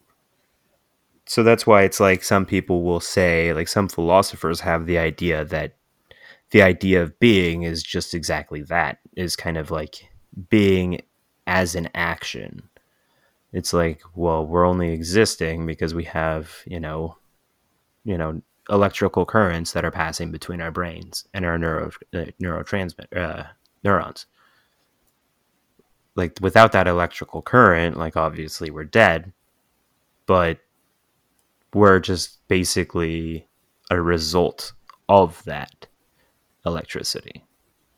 so 1.27 1.43
that's 1.43 1.65
why 1.65 1.83
it's 1.83 1.99
like 1.99 2.23
some 2.23 2.45
people 2.45 2.83
will 2.83 2.99
say 2.99 3.53
like 3.53 3.67
some 3.67 3.87
philosophers 3.87 4.59
have 4.61 4.85
the 4.85 4.97
idea 4.97 5.45
that 5.45 5.75
the 6.51 6.61
idea 6.61 7.01
of 7.01 7.19
being 7.19 7.63
is 7.63 7.81
just 7.81 8.13
exactly 8.13 8.61
that 8.63 8.99
is 9.15 9.35
kind 9.35 9.57
of 9.57 9.71
like 9.71 10.09
being 10.49 11.01
as 11.47 11.75
an 11.75 11.89
action 11.95 12.61
it's 13.53 13.73
like 13.73 14.01
well 14.15 14.45
we're 14.45 14.65
only 14.65 14.91
existing 14.91 15.65
because 15.65 15.93
we 15.93 16.03
have 16.03 16.51
you 16.65 16.79
know 16.79 17.17
you 18.03 18.17
know 18.17 18.41
electrical 18.69 19.25
currents 19.25 19.73
that 19.73 19.85
are 19.85 19.91
passing 19.91 20.31
between 20.31 20.61
our 20.61 20.71
brains 20.71 21.25
and 21.33 21.45
our 21.45 21.57
neuro 21.57 21.91
uh, 22.13 22.25
neurotransmit 22.41 23.15
uh, 23.15 23.43
neurons 23.83 24.25
like 26.15 26.37
without 26.41 26.71
that 26.71 26.87
electrical 26.87 27.41
current 27.41 27.97
like 27.97 28.17
obviously 28.17 28.69
we're 28.71 28.83
dead 28.83 29.31
but 30.25 30.59
we're 31.73 31.99
just 31.99 32.39
basically 32.47 33.47
a 33.91 34.01
result 34.01 34.73
of 35.09 35.43
that 35.43 35.87
electricity. 36.65 37.43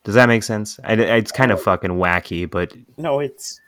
Does 0.03 0.15
that 0.15 0.27
make 0.27 0.43
sense? 0.43 0.79
It's 0.83 1.31
kind 1.31 1.51
of 1.51 1.61
fucking 1.61 1.91
wacky, 1.91 2.49
but 2.49 2.73
no, 2.97 3.19
it's 3.19 3.59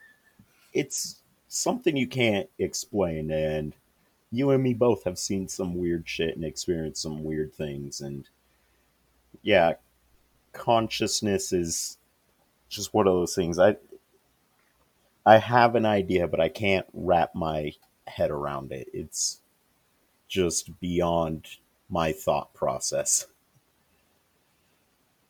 it's 0.73 1.21
something 1.47 1.95
you 1.95 2.07
can't 2.07 2.49
explain, 2.59 3.29
and 3.31 3.73
you 4.31 4.51
and 4.51 4.61
me 4.63 4.73
both 4.73 5.03
have 5.03 5.17
seen 5.17 5.47
some 5.47 5.75
weird 5.75 6.07
shit 6.07 6.35
and 6.35 6.45
experienced 6.45 7.01
some 7.01 7.23
weird 7.23 7.53
things, 7.53 8.01
and 8.01 8.27
yeah, 9.41 9.73
consciousness 10.53 11.51
is 11.53 11.97
just 12.69 12.93
one 12.93 13.07
of 13.07 13.13
those 13.13 13.35
things. 13.35 13.57
I 13.59 13.77
I 15.25 15.37
have 15.37 15.75
an 15.75 15.85
idea, 15.85 16.27
but 16.27 16.39
I 16.39 16.49
can't 16.49 16.85
wrap 16.93 17.35
my 17.35 17.73
head 18.07 18.31
around 18.31 18.71
it. 18.71 18.87
It's 18.93 19.41
just 20.27 20.79
beyond 20.79 21.47
my 21.89 22.11
thought 22.11 22.53
process. 22.53 23.25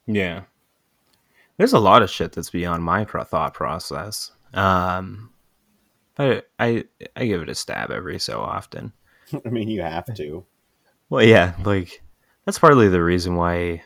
yeah, 0.05 0.43
there's 1.57 1.73
a 1.73 1.79
lot 1.79 2.01
of 2.01 2.09
shit 2.09 2.31
that's 2.31 2.49
beyond 2.49 2.83
my 2.83 3.05
pro- 3.05 3.23
thought 3.23 3.53
process. 3.53 4.31
Um, 4.53 5.31
but 6.19 6.49
I 6.59 6.83
I 7.15 7.27
give 7.27 7.41
it 7.41 7.49
a 7.49 7.55
stab 7.55 7.91
every 7.91 8.19
so 8.19 8.41
often. 8.41 8.91
I 9.45 9.47
mean, 9.47 9.69
you 9.69 9.81
have 9.81 10.13
to. 10.15 10.45
Well, 11.09 11.23
yeah, 11.23 11.53
like 11.63 12.03
that's 12.43 12.59
partly 12.59 12.89
the 12.89 13.01
reason 13.01 13.37
why 13.37 13.83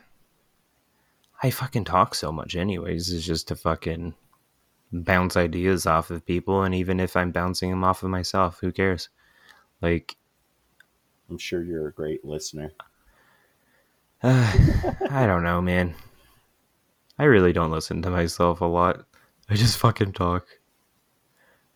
I 1.43 1.51
fucking 1.51 1.83
talk 1.83 2.15
so 2.15 2.31
much, 2.31 2.55
anyways, 2.55 3.09
is 3.09 3.23
just 3.23 3.49
to 3.49 3.55
fucking 3.55 4.15
bounce 4.91 5.37
ideas 5.37 5.85
off 5.85 6.09
of 6.09 6.25
people, 6.25 6.63
and 6.63 6.73
even 6.73 6.99
if 6.99 7.15
I'm 7.15 7.31
bouncing 7.31 7.69
them 7.69 7.83
off 7.83 8.01
of 8.01 8.09
myself, 8.09 8.59
who 8.59 8.71
cares? 8.71 9.09
Like, 9.79 10.15
I'm 11.29 11.37
sure 11.37 11.61
you're 11.61 11.89
a 11.89 11.93
great 11.93 12.25
listener. 12.25 12.71
I 14.23 15.25
don't 15.27 15.43
know, 15.43 15.61
man. 15.61 15.93
I 17.19 17.25
really 17.25 17.53
don't 17.53 17.69
listen 17.69 18.01
to 18.01 18.09
myself 18.09 18.61
a 18.61 18.65
lot. 18.65 19.05
I 19.49 19.53
just 19.53 19.77
fucking 19.77 20.13
talk. 20.13 20.47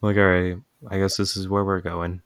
Like, 0.02 0.18
all 0.18 0.24
right, 0.24 0.58
I 0.90 0.98
guess 1.00 1.18
this 1.18 1.36
is 1.36 1.48
where 1.48 1.66
we're 1.66 1.82
going. 1.82 2.22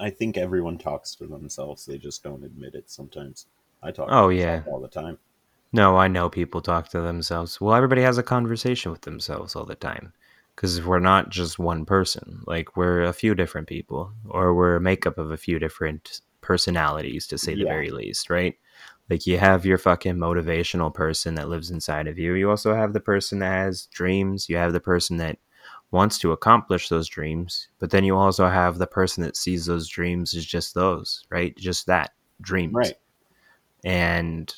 I 0.00 0.10
think 0.10 0.36
everyone 0.36 0.78
talks 0.78 1.14
to 1.16 1.26
themselves. 1.26 1.86
They 1.86 1.98
just 1.98 2.22
don't 2.22 2.44
admit 2.44 2.74
it 2.74 2.90
sometimes. 2.90 3.46
I 3.82 3.90
talk 3.92 4.08
Oh, 4.10 4.30
to 4.30 4.34
yeah. 4.34 4.62
all 4.66 4.80
the 4.80 4.88
time. 4.88 5.18
No, 5.72 5.96
I 5.96 6.08
know 6.08 6.28
people 6.28 6.60
talk 6.60 6.88
to 6.88 7.00
themselves. 7.00 7.60
Well, 7.60 7.74
everybody 7.74 8.02
has 8.02 8.18
a 8.18 8.22
conversation 8.22 8.90
with 8.90 9.02
themselves 9.02 9.54
all 9.54 9.64
the 9.64 9.74
time. 9.74 10.12
Because 10.54 10.84
we're 10.84 10.98
not 10.98 11.30
just 11.30 11.58
one 11.58 11.86
person. 11.86 12.42
Like, 12.46 12.76
we're 12.76 13.04
a 13.04 13.14
few 13.14 13.34
different 13.34 13.68
people, 13.68 14.12
or 14.28 14.52
we're 14.52 14.76
a 14.76 14.80
makeup 14.82 15.16
of 15.16 15.30
a 15.30 15.36
few 15.38 15.58
different 15.58 16.20
personalities, 16.42 17.26
to 17.28 17.38
say 17.38 17.54
the 17.54 17.60
Yeah. 17.60 17.72
very 17.72 17.90
least, 17.90 18.28
right? 18.28 18.54
Like, 19.08 19.26
you 19.26 19.38
have 19.38 19.64
your 19.64 19.78
fucking 19.78 20.16
motivational 20.16 20.92
person 20.92 21.36
that 21.36 21.48
lives 21.48 21.70
inside 21.70 22.06
of 22.06 22.18
you. 22.18 22.34
You 22.34 22.50
also 22.50 22.74
have 22.74 22.92
the 22.92 23.00
person 23.00 23.38
that 23.38 23.50
has 23.50 23.86
dreams. 23.86 24.50
You 24.50 24.56
have 24.56 24.74
the 24.74 24.80
person 24.80 25.16
that 25.18 25.38
wants 25.92 26.18
to 26.18 26.32
accomplish 26.32 26.88
those 26.88 27.06
dreams. 27.08 27.68
But 27.78 27.90
then 27.90 28.02
you 28.04 28.16
also 28.16 28.48
have 28.48 28.78
the 28.78 28.86
person 28.86 29.22
that 29.22 29.36
sees 29.36 29.66
those 29.66 29.86
dreams 29.88 30.34
as 30.34 30.44
just 30.44 30.74
those, 30.74 31.24
right? 31.30 31.56
Just 31.56 31.86
that 31.86 32.12
dreams 32.40 32.74
Right. 32.74 32.94
and 33.84 34.52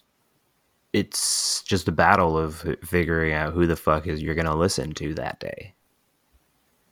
it's 0.93 1.62
just 1.64 1.89
a 1.89 1.93
battle 1.93 2.39
of 2.39 2.64
figuring 2.85 3.32
out 3.35 3.53
who 3.53 3.66
the 3.66 3.74
fuck 3.76 4.07
is 4.07 4.22
you're 4.22 4.35
gonna 4.37 4.57
listen 4.57 4.93
to 4.95 5.12
that 5.14 5.41
day. 5.41 5.74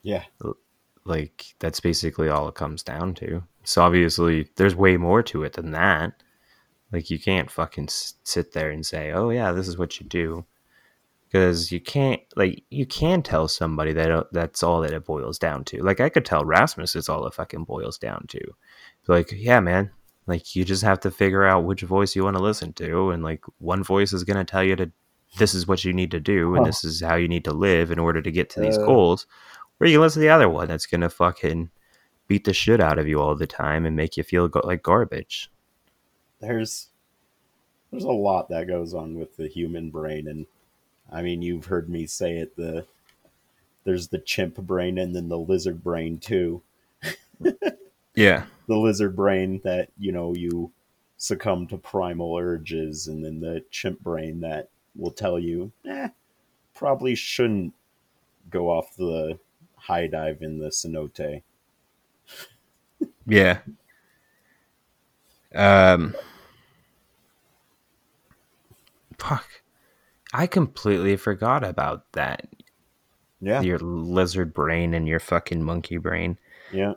Yeah. 0.03 0.25
Like 1.05 1.55
that's 1.61 1.81
basically 1.81 2.29
all 2.29 2.49
it 2.49 2.55
comes 2.57 2.83
down 2.83 3.15
to. 3.17 3.43
So 3.65 3.83
obviously, 3.83 4.49
there's 4.57 4.75
way 4.75 4.97
more 4.97 5.23
to 5.25 5.45
it 5.45 5.53
than 5.53 5.71
that. 5.73 6.23
Like 6.91 7.11
you 7.11 7.19
can't 7.19 7.51
fucking 7.51 7.89
sit 7.91 8.53
there 8.53 8.71
and 8.71 8.85
say, 8.85 9.13
"Oh 9.13 9.31
yeah, 9.31 9.53
this 9.53 9.67
is 9.69 9.79
what 9.79 9.99
you 10.01 10.07
do," 10.07 10.45
because 11.33 11.73
you 11.73 11.81
can't. 11.81 12.21
Like 12.37 12.63
you 12.71 12.85
can 12.85 13.23
tell 13.23 13.49
somebody 13.49 13.93
that 13.95 14.11
uh, 14.11 14.25
that's 14.33 14.63
all 14.63 14.83
that 14.83 14.93
it 14.93 15.05
boils 15.07 15.39
down 15.39 15.65
to. 15.65 15.83
Like 15.83 16.01
I 16.01 16.09
could 16.11 16.27
tell 16.27 16.45
Rasmus 16.45 16.95
it's 16.95 17.09
all 17.09 17.27
it 17.27 17.35
fucking 17.35 17.65
boils 17.65 17.97
down 17.99 18.27
to. 18.29 18.41
Like 19.09 19.33
yeah, 19.33 19.61
man. 19.61 19.91
Like 20.27 20.55
you 20.55 20.65
just 20.65 20.83
have 20.85 21.01
to 21.01 21.11
figure 21.11 21.45
out 21.45 21.65
which 21.65 21.81
voice 21.83 22.15
you 22.15 22.25
want 22.25 22.37
to 22.37 22.43
listen 22.43 22.73
to, 22.75 23.11
and 23.11 23.23
like 23.23 23.43
one 23.59 23.83
voice 23.83 24.13
is 24.13 24.25
gonna 24.25 24.45
tell 24.45 24.63
you 24.63 24.77
to, 24.77 24.93
this 25.39 25.55
is 25.55 25.67
what 25.67 25.85
you 25.85 25.93
need 25.93 26.11
to 26.13 26.21
do, 26.21 26.51
and 26.55 26.59
Huh. 26.59 26.67
this 26.67 26.85
is 26.85 27.01
how 27.01 27.17
you 27.17 27.27
need 27.29 27.45
to 27.47 27.53
live 27.53 27.91
in 27.91 27.99
order 27.99 28.21
to 28.23 28.31
get 28.31 28.51
to 28.51 28.61
these 28.61 28.79
Uh. 28.79 28.85
goals. 28.85 29.27
Or 29.81 29.87
you 29.87 29.95
can 29.95 30.03
listen 30.03 30.21
to 30.21 30.27
the 30.27 30.33
other 30.35 30.49
one 30.49 30.69
that's 30.69 30.87
gonna 30.87 31.09
fucking 31.11 31.71
beat 32.29 32.45
the 32.45 32.53
shit 32.53 32.81
out 32.81 32.99
of 33.01 33.09
you 33.09 33.21
all 33.21 33.35
the 33.35 33.47
time 33.49 33.85
and 33.85 33.97
make 33.97 34.17
you 34.17 34.23
feel 34.23 34.47
go- 34.49 34.61
like 34.65 34.83
garbage. 34.83 35.51
There's 36.41 36.91
there's 37.91 38.05
a 38.05 38.11
lot 38.13 38.49
that 38.51 38.69
goes 38.69 38.95
on 38.95 39.19
with 39.19 39.37
the 39.37 39.49
human 39.49 39.91
brain 39.91 40.29
and 40.29 40.47
I 41.11 41.23
mean 41.23 41.43
you've 41.43 41.67
heard 41.67 41.89
me 41.89 42.07
say 42.07 42.37
it 42.37 42.57
the 42.57 42.87
there's 43.85 44.09
the 44.09 44.19
chimp 44.19 44.57
brain 44.57 44.99
and 44.99 45.15
then 45.15 45.29
the 45.29 45.39
lizard 45.39 45.83
brain 45.83 46.19
too. 46.19 46.63
Yeah. 48.15 48.45
The 48.69 48.77
lizard 48.77 49.17
brain 49.17 49.61
that, 49.65 49.89
you 49.99 50.13
know, 50.13 50.35
you 50.35 50.71
succumb 51.17 51.67
to 51.69 51.79
primal 51.79 52.37
urges 52.37 53.07
and 53.07 53.25
then 53.25 53.41
the 53.41 53.65
chimp 53.71 54.01
brain 54.01 54.41
that 54.41 54.69
will 54.95 55.11
tell 55.11 55.39
you, 55.39 55.73
eh, 55.89 56.09
probably 56.75 57.15
shouldn't 57.15 57.73
go 58.51 58.71
off 58.71 58.97
the 58.97 59.39
high 59.77 60.07
dive 60.07 60.43
in 60.43 60.59
the 60.59 60.69
cenote. 60.69 61.43
Yeah. 63.27 63.59
Um, 65.55 66.15
fuck. 69.19 69.62
I 70.33 70.47
completely 70.47 71.17
forgot 71.17 71.63
about 71.65 72.11
that. 72.13 72.49
Yeah. 73.41 73.61
Your 73.61 73.79
lizard 73.79 74.55
brain 74.55 74.95
and 74.95 75.07
your 75.07 75.21
fucking 75.21 75.63
monkey 75.63 75.99
brain. 75.99 76.39
Yeah. 76.73 76.95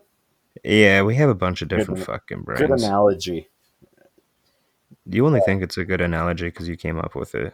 Yeah, 0.64 1.02
we 1.02 1.16
have 1.16 1.30
a 1.30 1.36
bunch 1.36 1.62
of 1.62 1.68
different 1.68 2.00
Good- 2.00 2.06
fucking 2.06 2.42
brains. 2.44 2.62
Good 2.62 2.72
analogy. 2.72 3.50
you 5.08 5.26
only 5.26 5.42
think 5.42 5.62
it's 5.62 5.78
a 5.78 5.86
good 5.86 6.02
analogy 6.02 6.48
because 6.48 6.68
you 6.68 6.78
came 6.78 6.98
up 6.98 7.16
with 7.16 7.36
it. 7.36 7.54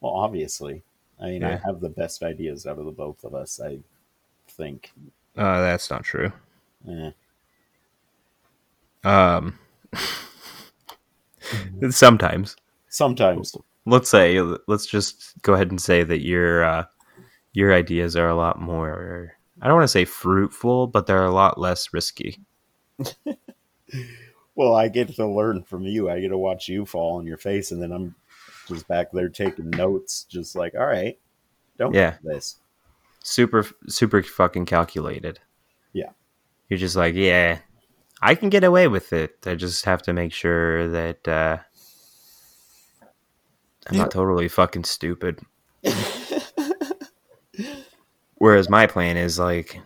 Well, 0.00 0.12
obviously. 0.12 0.82
I 1.20 1.26
mean, 1.26 1.44
I 1.44 1.56
have 1.66 1.80
the 1.80 1.90
best 1.90 2.22
ideas 2.22 2.66
out 2.66 2.78
of 2.78 2.86
the 2.86 2.92
both 2.92 3.24
of 3.24 3.34
us, 3.34 3.60
I 3.60 3.80
think. 4.48 4.92
Uh, 5.36 5.60
that's 5.60 5.90
not 5.90 6.02
true. 6.02 6.32
Eh. 6.88 7.10
Um, 9.04 9.58
sometimes. 11.90 12.56
Sometimes. 12.88 13.54
Let's 13.90 14.08
say 14.08 14.40
let's 14.68 14.86
just 14.86 15.34
go 15.42 15.54
ahead 15.54 15.70
and 15.70 15.80
say 15.80 16.02
that 16.04 16.24
your 16.24 16.64
uh, 16.64 16.84
your 17.52 17.74
ideas 17.74 18.16
are 18.16 18.28
a 18.28 18.34
lot 18.36 18.60
more 18.60 19.32
I 19.60 19.66
don't 19.66 19.76
want 19.76 19.84
to 19.84 19.88
say 19.88 20.06
fruitful, 20.06 20.86
but 20.86 21.06
they're 21.06 21.24
a 21.24 21.30
lot 21.30 21.58
less 21.60 21.92
risky. 21.92 22.40
Well, 24.56 24.74
I 24.74 24.88
get 24.88 25.14
to 25.14 25.26
learn 25.26 25.62
from 25.62 25.84
you. 25.84 26.10
I 26.10 26.20
get 26.20 26.28
to 26.28 26.36
watch 26.38 26.68
you 26.68 26.84
fall 26.84 27.16
on 27.18 27.26
your 27.26 27.38
face, 27.38 27.70
and 27.70 27.80
then 27.80 27.92
I'm 27.92 28.14
just 28.68 28.86
back 28.88 29.10
there 29.12 29.28
taking 29.28 29.70
notes, 29.70 30.24
just 30.24 30.54
like, 30.54 30.74
all 30.74 30.84
right, 30.86 31.18
don't 31.78 31.94
Yeah. 31.94 32.16
do 32.22 32.28
this. 32.28 32.56
Super 33.22 33.64
super 33.88 34.22
fucking 34.22 34.66
calculated. 34.66 35.38
Yeah. 35.92 36.10
You're 36.68 36.78
just 36.78 36.96
like, 36.96 37.14
yeah, 37.14 37.60
I 38.20 38.34
can 38.34 38.50
get 38.50 38.64
away 38.64 38.86
with 38.88 39.12
it. 39.12 39.46
I 39.46 39.54
just 39.54 39.84
have 39.86 40.02
to 40.02 40.12
make 40.12 40.32
sure 40.32 40.88
that 40.88 41.26
uh 41.28 41.58
I'm 43.88 43.96
Yeah. 43.96 44.02
not 44.02 44.10
totally 44.10 44.48
fucking 44.48 44.84
stupid. 44.84 45.40
Whereas 48.36 48.70
my 48.70 48.86
plan 48.86 49.16
is 49.16 49.38
like, 49.38 49.80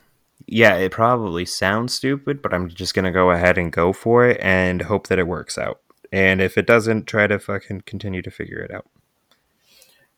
yeah, 0.46 0.76
it 0.76 0.92
probably 0.92 1.44
sounds 1.44 1.94
stupid, 1.94 2.40
but 2.42 2.54
I'm 2.54 2.68
just 2.68 2.94
gonna 2.94 3.10
go 3.12 3.30
ahead 3.30 3.58
and 3.58 3.72
go 3.72 3.92
for 3.92 4.26
it 4.26 4.38
and 4.40 4.82
hope 4.82 5.08
that 5.08 5.18
it 5.18 5.26
works 5.26 5.58
out. 5.58 5.80
And 6.12 6.40
if 6.40 6.56
it 6.56 6.66
doesn't, 6.66 7.06
try 7.06 7.26
to 7.26 7.38
fucking 7.40 7.82
continue 7.82 8.22
to 8.22 8.30
figure 8.30 8.58
it 8.60 8.70
out. 8.70 8.86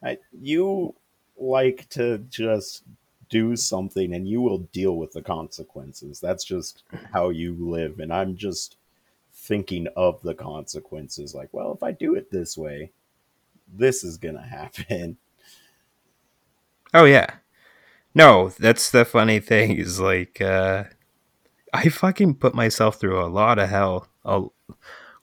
I, 0.03 0.19
you 0.39 0.95
like 1.39 1.89
to 1.91 2.19
just 2.19 2.83
do 3.31 3.57
something 3.57 4.13
and 4.15 4.29
you 4.29 4.41
will 4.43 4.59
deal 4.59 4.97
with 4.97 5.13
the 5.13 5.23
consequences. 5.23 6.21
That's 6.21 6.45
just 6.45 6.83
how 7.13 7.31
you 7.31 7.55
live. 7.59 7.99
And 7.99 8.13
I'm 8.13 8.37
just 8.37 8.77
thinking 9.33 9.87
of 9.97 10.21
the 10.23 10.35
consequences 10.35 11.35
like, 11.35 11.49
well, 11.53 11.73
if 11.73 11.83
I 11.83 11.93
do 11.93 12.15
it 12.15 12.31
this 12.31 12.57
way, 12.59 12.93
this 13.73 14.05
is 14.05 14.19
to 14.37 14.43
happen. 14.43 15.17
Oh 16.95 17.05
yeah. 17.05 17.27
No, 18.15 18.49
that's 18.59 18.91
the 18.91 19.05
funny 19.05 19.41
thing 19.41 19.77
is 19.77 20.01
like 20.01 20.41
uh 20.41 20.85
I 21.75 21.89
fucking 21.89 22.37
put 22.37 22.55
myself 22.55 22.97
through 22.99 23.21
a 23.23 23.27
lot 23.29 23.59
of 23.59 23.69
hell 23.69 24.09
uh, 24.25 24.43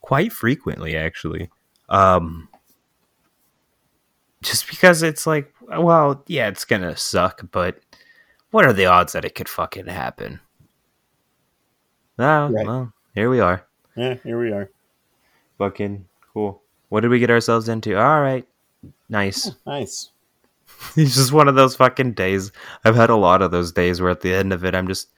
quite 0.01 0.31
frequently 0.31 0.95
actually. 0.95 1.49
Um 1.89 2.49
just 4.41 4.67
because 4.67 5.01
it's 5.03 5.25
like 5.25 5.53
well, 5.69 6.23
yeah, 6.27 6.49
it's 6.49 6.65
going 6.65 6.81
to 6.81 6.97
suck, 6.97 7.41
but 7.51 7.79
what 8.51 8.65
are 8.65 8.73
the 8.73 8.85
odds 8.85 9.13
that 9.13 9.23
it 9.25 9.33
could 9.33 9.47
fucking 9.47 9.87
happen? 9.87 10.41
Oh, 12.19 12.49
Right. 12.49 12.65
well, 12.67 12.93
here 13.15 13.29
we 13.29 13.39
are. 13.39 13.65
Yeah, 13.95 14.15
here 14.15 14.39
we 14.39 14.51
are. 14.51 14.69
Fucking 15.57 16.05
cool. 16.33 16.62
What 16.93 17.01
did 17.01 17.09
we 17.09 17.17
get 17.17 17.31
ourselves 17.31 17.69
into? 17.69 17.97
All 17.97 18.21
right. 18.21 18.47
Nice. 19.09 19.51
Nice. 19.65 20.11
It's 20.95 21.15
just 21.15 21.31
one 21.31 21.47
of 21.47 21.55
those 21.55 21.75
fucking 21.75 22.13
days. 22.13 22.51
I've 22.85 22.95
had 22.95 23.09
a 23.09 23.15
lot 23.15 23.41
of 23.41 23.49
those 23.49 23.71
days 23.71 23.99
where 23.99 24.11
at 24.11 24.21
the 24.21 24.31
end 24.31 24.53
of 24.53 24.63
it, 24.63 24.75
I'm 24.75 24.87
just, 24.87 25.09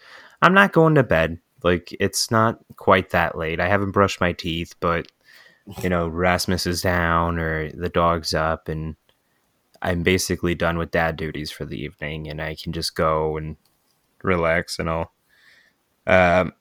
I'm 0.41 0.53
not 0.53 0.71
going 0.71 0.95
to 0.95 1.03
bed. 1.03 1.37
Like, 1.63 1.93
it's 1.99 2.31
not 2.31 2.59
quite 2.77 3.09
that 3.09 3.37
late. 3.37 3.59
I 3.59 3.67
haven't 3.67 3.91
brushed 3.91 4.21
my 4.21 4.31
teeth, 4.31 4.73
but, 4.79 5.07
you 5.81 5.89
know, 5.89 6.07
Rasmus 6.07 6.65
is 6.65 6.81
down 6.81 7.39
or 7.39 7.69
the 7.71 7.89
dog's 7.89 8.33
up, 8.33 8.69
and 8.69 8.95
I'm 9.81 10.01
basically 10.01 10.55
done 10.55 10.77
with 10.77 10.91
dad 10.91 11.17
duties 11.17 11.51
for 11.51 11.65
the 11.65 11.81
evening, 11.81 12.29
and 12.29 12.41
I 12.41 12.55
can 12.55 12.71
just 12.71 12.95
go 12.95 13.35
and 13.35 13.57
relax 14.23 14.79
and 14.79 14.87
all. 14.87 15.13
Um, 16.07 16.53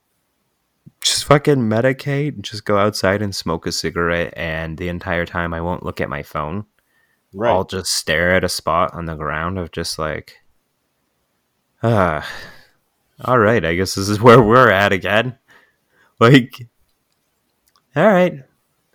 just 1.04 1.24
fucking 1.26 1.56
medicate, 1.56 2.40
just 2.40 2.64
go 2.64 2.78
outside 2.78 3.20
and 3.20 3.36
smoke 3.36 3.66
a 3.66 3.72
cigarette, 3.72 4.32
and 4.36 4.78
the 4.78 4.88
entire 4.88 5.26
time 5.26 5.52
I 5.52 5.60
won't 5.60 5.82
look 5.82 6.00
at 6.00 6.08
my 6.08 6.22
phone. 6.22 6.64
Right. 7.34 7.50
I'll 7.50 7.64
just 7.64 7.92
stare 7.92 8.34
at 8.34 8.44
a 8.44 8.48
spot 8.48 8.94
on 8.94 9.04
the 9.04 9.14
ground 9.14 9.58
of 9.58 9.70
just 9.70 9.98
like, 9.98 10.38
ah, 11.82 12.26
all 13.22 13.38
right, 13.38 13.62
I 13.62 13.74
guess 13.74 13.94
this 13.94 14.08
is 14.08 14.20
where 14.22 14.42
we're 14.42 14.70
at 14.70 14.92
again. 14.92 15.36
Like, 16.20 16.66
all 17.94 18.06
right, 18.06 18.42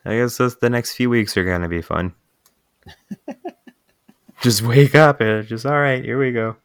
I 0.03 0.15
guess 0.17 0.37
this, 0.37 0.55
the 0.55 0.69
next 0.69 0.93
few 0.93 1.11
weeks 1.11 1.37
are 1.37 1.45
gonna 1.45 1.69
be 1.69 1.83
fun. 1.83 2.15
just 4.41 4.63
wake 4.63 4.95
up 4.95 5.21
and 5.21 5.47
just 5.47 5.65
all 5.67 5.79
right, 5.79 6.03
here 6.03 6.17
we 6.17 6.31
go. 6.31 6.55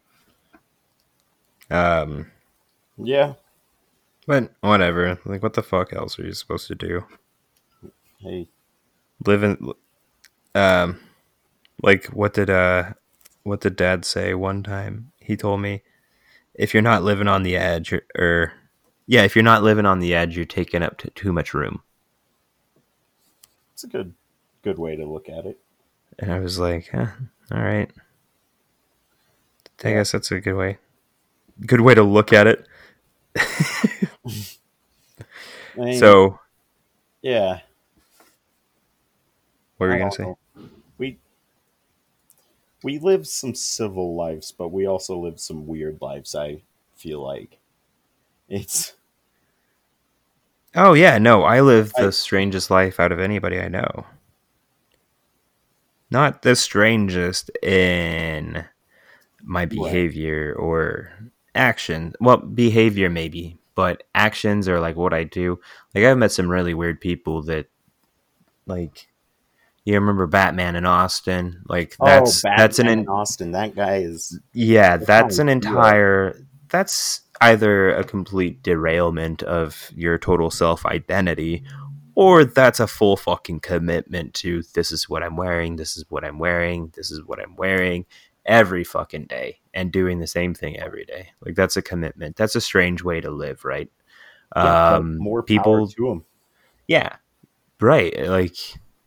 Um, 1.71 2.31
yeah. 2.97 3.35
But 4.27 4.53
whatever. 4.61 5.19
Like, 5.25 5.43
what 5.43 5.55
the 5.55 5.63
fuck 5.63 5.93
else 5.93 6.19
are 6.19 6.25
you 6.25 6.33
supposed 6.33 6.67
to 6.69 6.75
do? 6.75 7.05
Hey, 8.19 8.49
live 9.25 9.43
in 9.43 9.73
um 10.55 11.01
like 11.83 12.07
what 12.07 12.35
did 12.35 12.51
uh 12.51 12.93
what 13.43 13.61
did 13.61 13.77
dad 13.77 14.05
say 14.05 14.35
one 14.35 14.63
time 14.63 15.13
he 15.21 15.37
told 15.37 15.61
me 15.61 15.83
if 16.55 16.73
you're 16.73 16.83
not 16.83 17.03
living 17.03 17.29
on 17.29 17.43
the 17.43 17.57
edge 17.57 17.93
or, 17.93 18.03
or 18.17 18.53
yeah 19.07 19.23
if 19.23 19.35
you're 19.35 19.43
not 19.43 19.63
living 19.63 19.87
on 19.87 19.99
the 19.99 20.15
edge 20.15 20.37
you're 20.37 20.47
taking 20.47 20.83
up 20.83 20.99
t- 20.99 21.11
too 21.15 21.33
much 21.33 21.55
room 21.55 21.83
it's 23.73 23.85
a 23.85 23.89
good 23.89 24.15
good 24.63 24.79
way 24.79 24.97
to 24.97 25.05
look 25.05 25.29
at 25.29 25.45
it. 25.47 25.59
and 26.19 26.33
i 26.33 26.39
was 26.39 26.59
like 26.59 26.89
huh, 26.91 27.07
all 27.53 27.63
right 27.63 27.91
i 29.85 29.91
guess 29.91 30.13
that's 30.13 30.31
a 30.31 30.41
good 30.41 30.55
way 30.55 30.79
good 31.67 31.81
way 31.81 31.95
to 31.95 32.03
look 32.03 32.33
at 32.33 32.47
it 32.47 32.67
I 35.77 35.81
mean, 35.81 35.99
so 35.99 36.39
yeah. 37.23 37.61
what 39.77 39.87
were 39.87 39.93
you 39.93 39.99
gonna 39.99 40.13
say 40.13 40.23
know. 40.23 40.39
We 40.99 41.19
we 42.83 42.99
live 42.99 43.27
some 43.27 43.55
civil 43.55 44.15
lives, 44.15 44.53
but 44.53 44.69
we 44.69 44.87
also 44.87 45.19
live 45.19 45.41
some 45.41 45.67
weird 45.67 45.99
lives. 46.01 46.35
I 46.35 46.63
feel 46.95 47.23
like 47.23 47.59
it's 48.49 48.95
oh 50.77 50.93
yeah 50.93 51.19
no 51.19 51.43
i 51.43 51.61
live 51.61 51.93
the 51.97 52.13
strangest 52.13 52.71
life 52.71 53.01
out 53.01 53.11
of 53.11 53.19
anybody 53.19 53.59
i 53.59 53.69
know 53.69 54.05
not 56.15 56.43
the 56.43 56.55
strangest 56.55 57.51
in 57.63 58.65
my 59.43 59.67
behavior 59.67 60.55
or 60.57 61.11
action. 61.55 62.15
Well, 62.21 62.37
behavior 62.39 63.11
maybe, 63.11 63.59
but 63.75 64.05
actions 64.15 64.69
are 64.69 64.81
like 64.81 64.97
what 64.97 65.15
I 65.15 65.25
do. 65.25 65.61
Like 65.95 66.05
I've 66.05 66.19
met 66.19 66.33
some 66.33 66.51
really 66.51 66.75
weird 66.75 67.01
people 67.01 67.43
that 67.45 67.67
like 68.67 69.09
you 69.85 69.95
remember 69.95 70.27
Batman 70.27 70.77
in 70.77 70.87
Austin? 70.87 71.63
Like 71.69 71.97
that's 72.01 72.45
oh, 72.45 72.51
that's 72.57 72.79
an 72.79 72.89
in, 72.89 73.01
in 73.01 73.09
Austin. 73.09 73.53
That 73.53 73.75
guy 73.75 73.97
is 73.97 74.39
yeah, 74.53 74.97
That's 74.97 75.39
an 75.39 75.49
entire 75.49 76.47
that's 76.69 77.21
either 77.41 77.91
a 77.91 78.05
complete 78.05 78.63
derailment 78.63 79.43
of 79.43 79.91
your 79.95 80.19
total 80.19 80.51
self 80.51 80.87
identity 80.87 81.65
or 82.15 82.45
that's 82.45 82.81
a 82.81 82.87
full 82.87 83.17
fucking 83.17 83.61
commitment 83.61 84.35
to 84.35 84.63
this 84.75 84.93
is 84.93 85.09
what 85.09 85.23
I'm 85.23 85.37
wearing, 85.37 85.77
this 85.77 85.97
is 85.97 86.05
what 86.09 86.25
I'm 86.25 86.39
wearing, 86.39 86.93
this 86.95 87.11
is 87.11 87.23
what 87.27 87.41
I'm 87.41 87.57
wearing 87.57 88.07
every 88.47 88.85
fucking 88.85 89.27
day 89.27 89.59
and 89.75 89.93
doing 89.93 90.21
the 90.21 90.27
same 90.27 90.55
thing 90.55 90.79
every 90.79 91.05
day. 91.05 91.31
Like 91.45 91.57
that's 91.57 91.77
a 91.77 91.83
commitment. 91.83 92.37
That's 92.37 92.55
a 92.55 92.61
strange 92.61 93.03
way 93.03 93.21
to 93.21 93.31
live, 93.31 93.65
right? 93.65 93.91
yeah, 94.57 94.95
Um 94.95 95.19
more 95.19 95.43
people 95.43 95.89
to 95.89 96.09
him. 96.09 96.25
yeah. 96.89 97.17
Right. 97.81 98.27
Like 98.27 98.57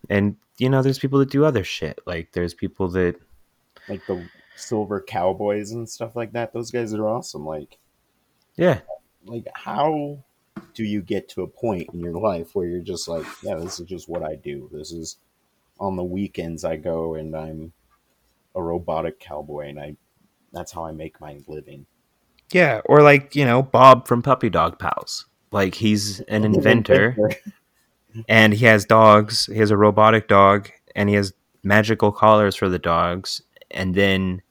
and 0.10 0.36
you 0.58 0.70
know 0.70 0.82
there's 0.82 1.00
people 1.00 1.20
that 1.20 1.32
do 1.32 1.46
other 1.46 1.64
shit. 1.64 2.00
Like 2.06 2.34
there's 2.34 2.54
people 2.54 2.90
that 2.90 3.16
Like 3.90 4.06
the 4.06 4.28
silver 4.56 5.02
cowboys 5.02 5.72
and 5.72 5.90
stuff 5.90 6.16
like 6.16 6.34
that. 6.34 6.54
Those 6.54 6.70
guys 6.70 6.94
are 6.94 7.08
awesome. 7.08 7.46
Like 7.46 7.78
yeah, 8.56 8.82
like 9.26 9.48
how 9.54 10.24
do 10.74 10.84
you 10.84 11.02
get 11.02 11.30
to 11.30 11.44
a 11.44 11.48
point 11.48 11.90
in 11.94 12.00
your 12.00 12.20
life 12.20 12.54
where 12.54 12.68
you're 12.68 12.82
just 12.82 13.08
like, 13.08 13.26
yeah, 13.42 13.56
this 13.56 13.80
is 13.80 13.88
just 13.88 14.10
what 14.10 14.24
I 14.24 14.36
do. 14.36 14.70
This 14.72 14.92
is 14.92 15.18
on 15.80 15.96
the 15.96 16.04
weekends 16.04 16.66
I 16.66 16.76
go 16.76 17.16
and 17.16 17.36
I'm 17.36 17.74
a 18.56 18.62
robotic 18.62 19.20
cowboy 19.20 19.70
and 19.70 19.80
I 19.80 19.96
that's 20.58 20.72
how 20.72 20.86
I 20.86 20.92
make 20.92 21.22
my 21.22 21.40
living. 21.48 21.86
Yeah, 22.52 22.82
or 22.86 23.02
like, 23.02 23.36
you 23.36 23.46
know, 23.46 23.62
Bob 23.62 24.08
from 24.08 24.22
Puppy 24.22 24.50
Dog 24.50 24.80
Pals. 24.80 25.26
Like 25.52 25.76
he's 25.76 26.20
an 26.22 26.44
inventor. 26.44 27.16
and 28.28 28.54
he 28.54 28.66
has 28.66 28.86
dogs. 28.86 29.46
He 29.48 29.60
has 29.60 29.72
a 29.72 29.78
robotic 29.78 30.28
dog, 30.28 30.70
and 30.96 31.10
he 31.10 31.16
has 31.16 31.34
magical 31.64 32.12
collars 32.12 32.56
for 32.56 32.70
the 32.70 32.80
dogs. 32.80 33.42
And 33.72 33.96
then 33.96 34.42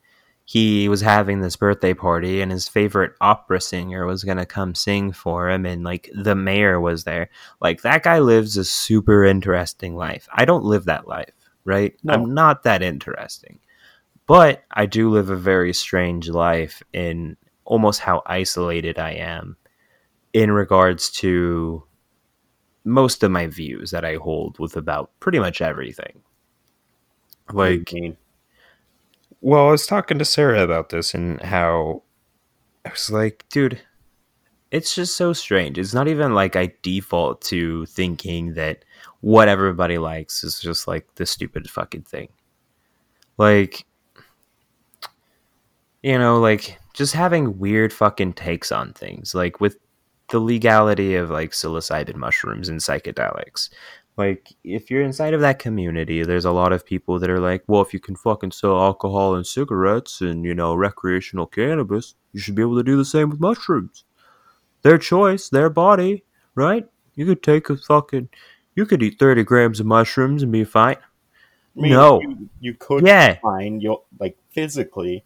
he 0.44 0.88
was 0.88 1.00
having 1.00 1.40
this 1.40 1.56
birthday 1.56 1.94
party, 1.94 2.40
and 2.40 2.52
his 2.52 2.68
favorite 2.68 3.12
opera 3.20 3.60
singer 3.60 4.06
was 4.06 4.24
gonna 4.24 4.46
come 4.46 4.74
sing 4.74 5.12
for 5.12 5.50
him, 5.50 5.66
and 5.66 5.82
like 5.82 6.10
the 6.14 6.36
mayor 6.36 6.80
was 6.80 7.04
there. 7.04 7.28
Like 7.60 7.82
that 7.82 8.02
guy 8.02 8.20
lives 8.20 8.56
a 8.56 8.64
super 8.64 9.24
interesting 9.24 9.96
life. 9.96 10.28
I 10.32 10.44
don't 10.44 10.64
live 10.64 10.84
that 10.84 11.08
life, 11.08 11.34
right? 11.64 11.94
No. 12.04 12.14
I'm 12.14 12.34
not 12.34 12.62
that 12.62 12.82
interesting, 12.82 13.58
but 14.26 14.64
I 14.72 14.86
do 14.86 15.10
live 15.10 15.30
a 15.30 15.36
very 15.36 15.72
strange 15.72 16.28
life 16.28 16.82
in 16.92 17.36
almost 17.64 18.00
how 18.00 18.22
isolated 18.26 18.98
I 18.98 19.12
am 19.12 19.56
in 20.32 20.50
regards 20.50 21.10
to 21.10 21.82
most 22.84 23.22
of 23.22 23.30
my 23.30 23.46
views 23.46 23.90
that 23.90 24.04
I 24.04 24.16
hold 24.16 24.58
with 24.58 24.76
about 24.76 25.10
pretty 25.20 25.38
much 25.38 25.60
everything. 25.60 26.22
Like, 27.52 27.92
well, 29.40 29.68
I 29.68 29.70
was 29.70 29.86
talking 29.86 30.18
to 30.18 30.24
Sarah 30.24 30.62
about 30.62 30.90
this 30.90 31.14
and 31.14 31.40
how 31.40 32.02
I 32.84 32.90
was 32.90 33.10
like, 33.10 33.44
dude, 33.50 33.80
it's 34.70 34.94
just 34.94 35.16
so 35.16 35.32
strange. 35.32 35.78
It's 35.78 35.94
not 35.94 36.08
even 36.08 36.34
like 36.34 36.56
I 36.56 36.72
default 36.82 37.40
to 37.42 37.86
thinking 37.86 38.54
that 38.54 38.84
what 39.20 39.48
everybody 39.48 39.98
likes 39.98 40.44
is 40.44 40.60
just 40.60 40.88
like 40.88 41.14
the 41.14 41.26
stupid 41.26 41.70
fucking 41.70 42.02
thing. 42.02 42.28
Like, 43.38 43.84
you 46.06 46.16
know, 46.16 46.38
like 46.38 46.78
just 46.94 47.12
having 47.14 47.58
weird 47.58 47.92
fucking 47.92 48.32
takes 48.34 48.70
on 48.70 48.92
things, 48.92 49.34
like 49.34 49.60
with 49.60 49.76
the 50.30 50.38
legality 50.38 51.16
of 51.16 51.30
like 51.30 51.50
psilocybin 51.50 52.14
mushrooms 52.14 52.68
and 52.68 52.78
psychedelics. 52.78 53.70
Like, 54.16 54.52
if 54.62 54.88
you're 54.88 55.02
inside 55.02 55.34
of 55.34 55.40
that 55.40 55.58
community, 55.58 56.22
there's 56.22 56.44
a 56.44 56.52
lot 56.52 56.72
of 56.72 56.86
people 56.86 57.18
that 57.18 57.28
are 57.28 57.40
like, 57.40 57.64
well, 57.66 57.82
if 57.82 57.92
you 57.92 57.98
can 57.98 58.14
fucking 58.14 58.52
sell 58.52 58.80
alcohol 58.80 59.34
and 59.34 59.44
cigarettes 59.44 60.20
and, 60.20 60.44
you 60.44 60.54
know, 60.54 60.76
recreational 60.76 61.44
cannabis, 61.44 62.14
you 62.32 62.38
should 62.38 62.54
be 62.54 62.62
able 62.62 62.76
to 62.76 62.84
do 62.84 62.96
the 62.96 63.04
same 63.04 63.28
with 63.28 63.40
mushrooms. 63.40 64.04
Their 64.82 64.98
choice, 64.98 65.48
their 65.48 65.68
body, 65.68 66.24
right? 66.54 66.86
You 67.16 67.26
could 67.26 67.42
take 67.42 67.68
a 67.68 67.76
fucking, 67.76 68.28
you 68.76 68.86
could 68.86 69.02
eat 69.02 69.18
30 69.18 69.42
grams 69.42 69.80
of 69.80 69.86
mushrooms 69.86 70.44
and 70.44 70.52
be 70.52 70.62
fine. 70.62 70.98
I 71.76 71.80
mean, 71.80 71.90
No. 71.90 72.20
you, 72.20 72.48
you 72.60 72.74
could 72.74 73.04
Yeah. 73.04 73.38
find 73.42 73.82
your 73.82 74.02
like 74.20 74.38
physically, 74.50 75.24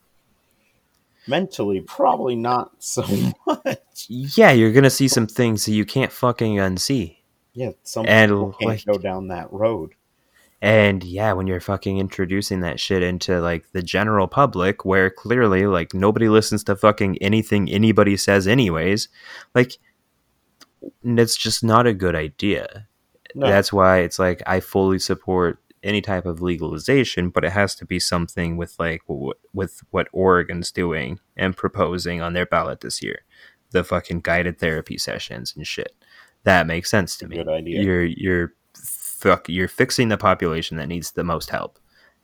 mentally, 1.31 1.81
probably 1.81 2.37
not 2.37 2.73
so 2.83 3.03
much. 3.47 4.07
Yeah, 4.09 4.51
you're 4.51 4.73
going 4.73 4.85
to 4.85 4.91
see 4.91 5.09
some 5.09 5.27
things 5.27 5.65
that 5.65 5.73
you 5.73 5.87
can't 5.87 6.13
fucking 6.13 6.57
unsee. 6.57 7.17
Yeah, 7.55 7.71
some 7.85 8.07
And, 8.07 8.31
people 8.31 8.53
can't 8.61 8.69
like- 8.71 8.85
go 8.85 8.99
down 8.99 9.29
that 9.29 9.51
road. 9.53 9.95
And 10.63 11.03
yeah, 11.03 11.33
when 11.33 11.47
you're 11.47 11.59
fucking 11.59 11.97
introducing 11.97 12.61
that 12.61 12.79
shit 12.79 13.03
into 13.03 13.41
like 13.41 13.73
the 13.73 13.81
general 13.81 14.29
public, 14.29 14.85
where 14.85 15.09
clearly 15.09 15.67
like 15.67 15.95
nobody 15.95 16.29
listens 16.29 16.63
to 16.65 16.77
fucking 16.77 17.17
anything 17.23 17.71
anybody 17.71 18.15
says, 18.19 18.47
anyways, 18.47 19.09
like 19.55 19.79
it's 21.03 21.37
just 21.37 21.65
not 21.65 21.87
a 21.87 21.95
good 21.95 22.15
idea. 22.15 22.87
No, 23.35 23.47
That's 23.47 23.73
why 23.73 24.01
it's 24.01 24.19
like 24.19 24.43
I 24.47 24.61
fully 24.61 24.99
support 24.99 25.59
any 25.83 26.01
type 26.01 26.27
of 26.27 26.43
legalization, 26.43 27.31
but 27.31 27.45
it 27.45 27.53
has 27.53 27.75
to 27.77 27.87
be 27.87 27.99
something 27.99 28.57
with 28.57 28.77
like 28.79 29.03
w- 29.09 29.33
with 29.53 29.83
what 29.91 30.09
Oregon's 30.13 30.71
doing 30.71 31.21
and 31.37 31.57
proposing 31.57 32.21
on 32.21 32.33
their 32.35 32.47
ballot 32.47 32.81
this 32.81 33.03
year, 33.03 33.21
the 33.71 33.85
fucking 33.85 34.21
guided 34.21 34.59
therapy 34.59 34.99
sessions 34.99 35.55
and 35.57 35.67
shit. 35.67 35.95
That 36.45 36.67
makes 36.67 36.91
sense 36.91 37.17
to 37.19 37.29
me 37.29 37.37
good 37.37 37.49
idea. 37.49 37.83
you're 37.83 38.05
you're 38.05 38.55
fuck 38.75 39.49
you're 39.49 39.69
fixing 39.69 40.09
the 40.09 40.17
population 40.17 40.77
that 40.79 40.89
needs 40.89 41.13
the 41.13 41.25
most 41.25 41.51
help 41.51 41.79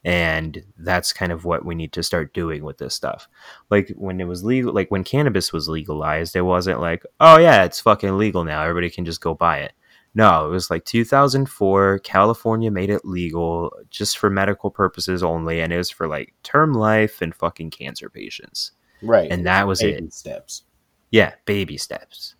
and 0.04 0.62
that's 0.78 1.12
kind 1.12 1.32
of 1.32 1.44
what 1.44 1.64
we 1.64 1.74
need 1.74 1.92
to 1.92 2.02
start 2.02 2.32
doing 2.32 2.62
with 2.64 2.78
this 2.78 2.94
stuff 2.94 3.28
like 3.70 3.92
when 3.96 4.18
it 4.20 4.24
was 4.26 4.42
legal 4.42 4.72
like 4.72 4.90
when 4.90 5.04
cannabis 5.04 5.52
was 5.52 5.68
legalized 5.68 6.34
it 6.34 6.40
wasn't 6.42 6.80
like 6.80 7.02
oh 7.20 7.36
yeah 7.38 7.64
it's 7.64 7.80
fucking 7.80 8.16
legal 8.16 8.44
now 8.44 8.62
everybody 8.62 8.88
can 8.88 9.04
just 9.04 9.20
go 9.20 9.34
buy 9.34 9.58
it 9.58 9.72
no 10.16 10.46
it 10.46 10.50
was 10.50 10.68
like 10.70 10.84
2004 10.84 12.00
california 12.00 12.70
made 12.70 12.90
it 12.90 13.04
legal 13.04 13.70
just 13.90 14.18
for 14.18 14.28
medical 14.28 14.70
purposes 14.70 15.22
only 15.22 15.60
and 15.60 15.72
it 15.72 15.76
was 15.76 15.90
for 15.90 16.08
like 16.08 16.34
term 16.42 16.72
life 16.72 17.22
and 17.22 17.34
fucking 17.34 17.70
cancer 17.70 18.08
patients 18.10 18.72
right. 19.02 19.30
and 19.30 19.46
that 19.46 19.66
was 19.68 19.80
it 19.82 20.12
steps. 20.12 20.64
yeah, 21.10 21.34
baby 21.44 21.76
steps. 21.76 22.34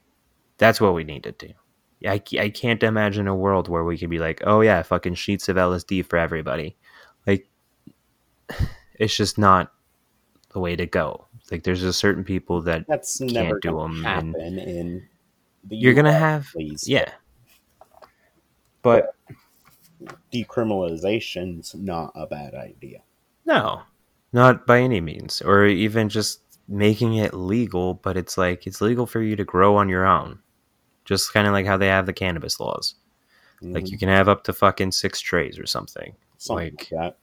That's 0.58 0.80
what 0.80 0.94
we 0.94 1.04
need 1.04 1.22
to 1.24 1.32
do. 1.32 1.52
I, 2.06 2.20
I 2.38 2.48
can't 2.50 2.82
imagine 2.82 3.28
a 3.28 3.34
world 3.36 3.68
where 3.68 3.84
we 3.84 3.98
could 3.98 4.10
be 4.10 4.18
like, 4.18 4.42
oh 4.46 4.60
yeah, 4.62 4.82
fucking 4.82 5.14
sheets 5.14 5.48
of 5.48 5.56
LSD 5.56 6.04
for 6.06 6.18
everybody. 6.18 6.76
Like, 7.26 7.46
it's 8.94 9.16
just 9.16 9.38
not 9.38 9.72
the 10.52 10.60
way 10.60 10.76
to 10.76 10.86
go. 10.86 11.26
Like, 11.50 11.62
there's 11.64 11.82
just 11.82 11.98
certain 11.98 12.24
people 12.24 12.62
that 12.62 12.86
That's 12.88 13.18
Can't 13.18 13.32
never 13.32 13.58
do 13.60 13.70
going 13.72 13.96
'em, 13.96 14.02
to 14.02 14.08
and 14.08 14.34
happen 14.34 14.58
in 14.58 15.08
the 15.64 15.76
you're 15.76 15.94
gonna 15.94 16.12
have, 16.12 16.48
please. 16.52 16.88
yeah. 16.88 17.12
But 18.86 19.14
decriminalization's 20.32 21.74
not 21.74 22.12
a 22.14 22.26
bad 22.26 22.54
idea. 22.54 23.00
no, 23.44 23.82
not 24.32 24.66
by 24.66 24.80
any 24.80 25.00
means, 25.00 25.40
or 25.42 25.64
even 25.66 26.08
just 26.08 26.40
making 26.68 27.14
it 27.16 27.32
legal. 27.34 27.94
But 27.94 28.16
it's 28.16 28.36
like 28.36 28.66
it's 28.66 28.80
legal 28.80 29.06
for 29.06 29.20
you 29.22 29.34
to 29.36 29.44
grow 29.44 29.76
on 29.76 29.88
your 29.88 30.04
own, 30.06 30.38
just 31.04 31.32
kind 31.32 31.46
of 31.46 31.52
like 31.52 31.66
how 31.66 31.76
they 31.76 31.86
have 31.88 32.06
the 32.06 32.12
cannabis 32.12 32.60
laws. 32.60 32.96
Like 33.62 33.84
Mhm. 33.84 33.90
you 33.90 33.98
can 33.98 34.08
have 34.08 34.28
up 34.28 34.44
to 34.44 34.52
fucking 34.52 34.92
six 34.92 35.20
trays 35.20 35.58
or 35.58 35.66
something. 35.66 36.14
something 36.38 36.64
like- 36.74 36.90
like 36.92 37.00
that. 37.00 37.18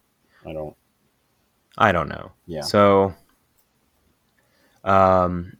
I 0.49 0.53
don't. 0.53 0.76
I 1.78 1.91
don't 1.91 2.09
know. 2.09 2.32
Yeah. 2.47 2.61
So, 2.61 3.14
um, 4.84 5.53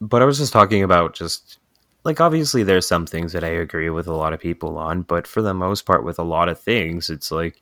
but 0.00 0.20
I 0.20 0.26
was 0.26 0.36
just 0.38 0.52
talking 0.52 0.82
about 0.82 1.14
just 1.14 1.58
like 2.06 2.20
obviously 2.20 2.62
there's 2.62 2.86
some 2.86 3.04
things 3.04 3.32
that 3.32 3.42
I 3.42 3.48
agree 3.48 3.90
with 3.90 4.06
a 4.06 4.14
lot 4.14 4.32
of 4.32 4.38
people 4.38 4.78
on, 4.78 5.02
but 5.02 5.26
for 5.26 5.42
the 5.42 5.52
most 5.52 5.86
part, 5.86 6.04
with 6.04 6.20
a 6.20 6.22
lot 6.22 6.48
of 6.48 6.60
things, 6.60 7.10
it's 7.10 7.32
like, 7.32 7.60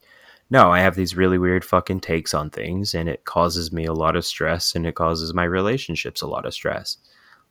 no, 0.50 0.70
I 0.70 0.80
have 0.80 0.96
these 0.96 1.16
really 1.16 1.38
weird 1.38 1.64
fucking 1.64 2.00
takes 2.00 2.34
on 2.34 2.50
things, 2.50 2.92
and 2.92 3.08
it 3.08 3.24
causes 3.24 3.72
me 3.72 3.86
a 3.86 3.94
lot 3.94 4.16
of 4.16 4.26
stress, 4.26 4.74
and 4.74 4.86
it 4.86 4.96
causes 4.96 5.32
my 5.32 5.44
relationships 5.44 6.20
a 6.20 6.26
lot 6.26 6.44
of 6.44 6.52
stress. 6.52 6.98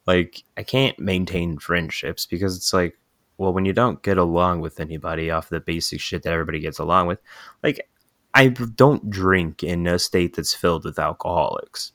Like, 0.05 0.43
I 0.55 0.61
can't 0.61 0.99
maintain 0.99 1.57
friendships 1.57 2.27
because 2.27 2.55
it's 2.55 2.73
like, 2.73 2.95
well, 3.39 3.53
when 3.53 3.65
you 3.65 3.73
don't 3.73 4.03
get 4.03 4.19
along 4.19 4.61
with 4.61 4.79
anybody 4.79 5.31
off 5.31 5.49
the 5.49 5.61
basic 5.61 5.99
shit 5.99 6.21
that 6.21 6.33
everybody 6.33 6.59
gets 6.59 6.77
along 6.77 7.07
with, 7.07 7.19
like, 7.63 7.89
I 8.35 8.49
don't 8.49 9.09
drink 9.09 9.63
in 9.63 9.87
a 9.87 9.97
state 9.97 10.35
that's 10.35 10.53
filled 10.53 10.85
with 10.85 10.99
alcoholics. 10.99 11.91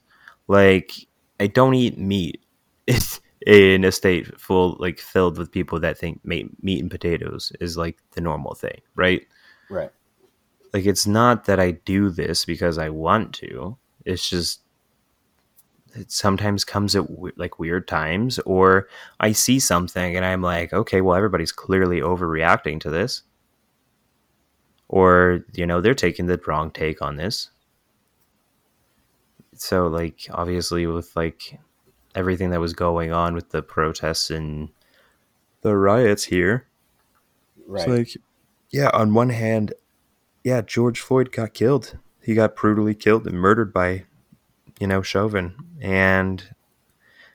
Like 0.49 0.93
I 1.39 1.47
don't 1.47 1.75
eat 1.75 1.99
meat 1.99 2.41
in 3.49 3.83
a 3.83 3.91
state 3.91 4.39
full 4.39 4.77
like 4.79 4.99
filled 4.99 5.39
with 5.39 5.51
people 5.51 5.81
that 5.81 5.97
think 5.97 6.23
meat, 6.23 6.51
meat 6.63 6.83
and 6.83 6.91
potatoes 6.91 7.51
is 7.61 7.79
like 7.79 7.97
the 8.13 8.21
normal 8.21 8.55
thing, 8.55 8.83
right? 8.95 9.27
Right. 9.71 9.91
Like 10.75 10.85
it's 10.85 11.07
not 11.07 11.47
that 11.47 11.59
I 11.59 11.71
do 11.71 12.11
this 12.11 12.45
because 12.45 12.77
I 12.77 12.91
want 12.91 13.33
to. 13.37 13.79
It's 14.05 14.29
just 14.29 14.61
it 15.95 16.13
sometimes 16.13 16.63
comes 16.63 16.95
at 16.95 17.07
like 17.39 17.59
weird 17.59 17.89
times 17.89 18.39
or 18.41 18.87
I 19.19 19.33
see 19.33 19.59
something 19.59 20.15
and 20.15 20.27
I'm 20.27 20.43
like, 20.43 20.75
okay, 20.75 21.01
well 21.01 21.17
everybody's 21.17 21.51
clearly 21.51 22.01
overreacting 22.01 22.81
to 22.81 22.91
this 22.91 23.23
or 24.89 25.41
you 25.55 25.67
know 25.67 25.81
they're 25.81 25.95
taking 25.95 26.27
the 26.27 26.41
wrong 26.47 26.71
take 26.71 27.01
on 27.01 27.17
this 27.17 27.51
so 29.55 29.87
like 29.87 30.27
obviously 30.31 30.87
with 30.87 31.15
like 31.15 31.59
everything 32.19 32.51
that 32.51 32.61
was 32.61 32.73
going 32.73 33.13
on 33.13 33.33
with 33.33 33.51
the 33.51 33.63
protests 33.63 34.29
and 34.29 34.69
the 35.63 35.77
riots 35.77 36.25
here. 36.25 36.67
Right. 37.67 37.89
it's 37.89 38.17
like 38.17 38.23
yeah 38.71 38.91
on 38.95 39.13
one 39.13 39.29
hand 39.29 39.75
yeah 40.43 40.63
george 40.63 41.01
floyd 41.01 41.31
got 41.33 41.55
killed. 41.55 41.97
He 42.23 42.35
got 42.35 42.57
brutally 42.57 42.95
killed 42.95 43.27
and 43.27 43.39
murdered 43.39 43.73
by 43.73 44.05
you 44.81 44.87
know 44.87 45.03
chauvin. 45.03 45.55
And 45.81 46.43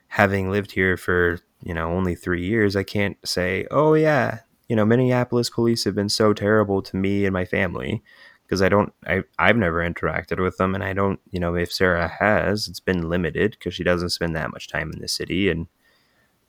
having 0.08 0.50
lived 0.50 0.72
here 0.72 0.96
for 0.96 1.40
you 1.62 1.74
know 1.74 1.90
only 1.90 2.14
three 2.14 2.46
years 2.46 2.76
i 2.76 2.84
can't 2.84 3.16
say 3.26 3.66
oh 3.72 3.94
yeah 3.94 4.38
you 4.68 4.76
know 4.76 4.84
minneapolis 4.84 5.50
police 5.50 5.82
have 5.82 5.94
been 5.94 6.08
so 6.08 6.32
terrible 6.32 6.80
to 6.82 6.96
me 6.96 7.24
and 7.24 7.32
my 7.32 7.44
family 7.44 8.00
because 8.44 8.62
i 8.62 8.68
don't 8.68 8.92
I, 9.06 9.22
i've 9.38 9.56
never 9.56 9.78
interacted 9.78 10.42
with 10.42 10.56
them 10.56 10.74
and 10.74 10.84
i 10.84 10.92
don't 10.92 11.20
you 11.30 11.40
know 11.40 11.54
if 11.54 11.72
sarah 11.72 12.08
has 12.08 12.68
it's 12.68 12.80
been 12.80 13.08
limited 13.08 13.52
because 13.52 13.74
she 13.74 13.84
doesn't 13.84 14.10
spend 14.10 14.36
that 14.36 14.52
much 14.52 14.68
time 14.68 14.92
in 14.92 15.00
the 15.00 15.08
city 15.08 15.48
and 15.48 15.66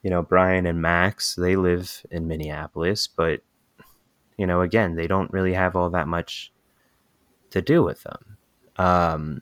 you 0.03 0.09
know 0.09 0.21
brian 0.21 0.65
and 0.65 0.81
max 0.81 1.35
they 1.35 1.55
live 1.55 2.05
in 2.11 2.27
minneapolis 2.27 3.07
but 3.07 3.41
you 4.37 4.45
know 4.45 4.61
again 4.61 4.95
they 4.95 5.07
don't 5.07 5.31
really 5.31 5.53
have 5.53 5.75
all 5.75 5.89
that 5.89 6.07
much 6.07 6.51
to 7.51 7.61
do 7.61 7.83
with 7.83 8.03
them. 8.03 8.37
Um 8.77 9.41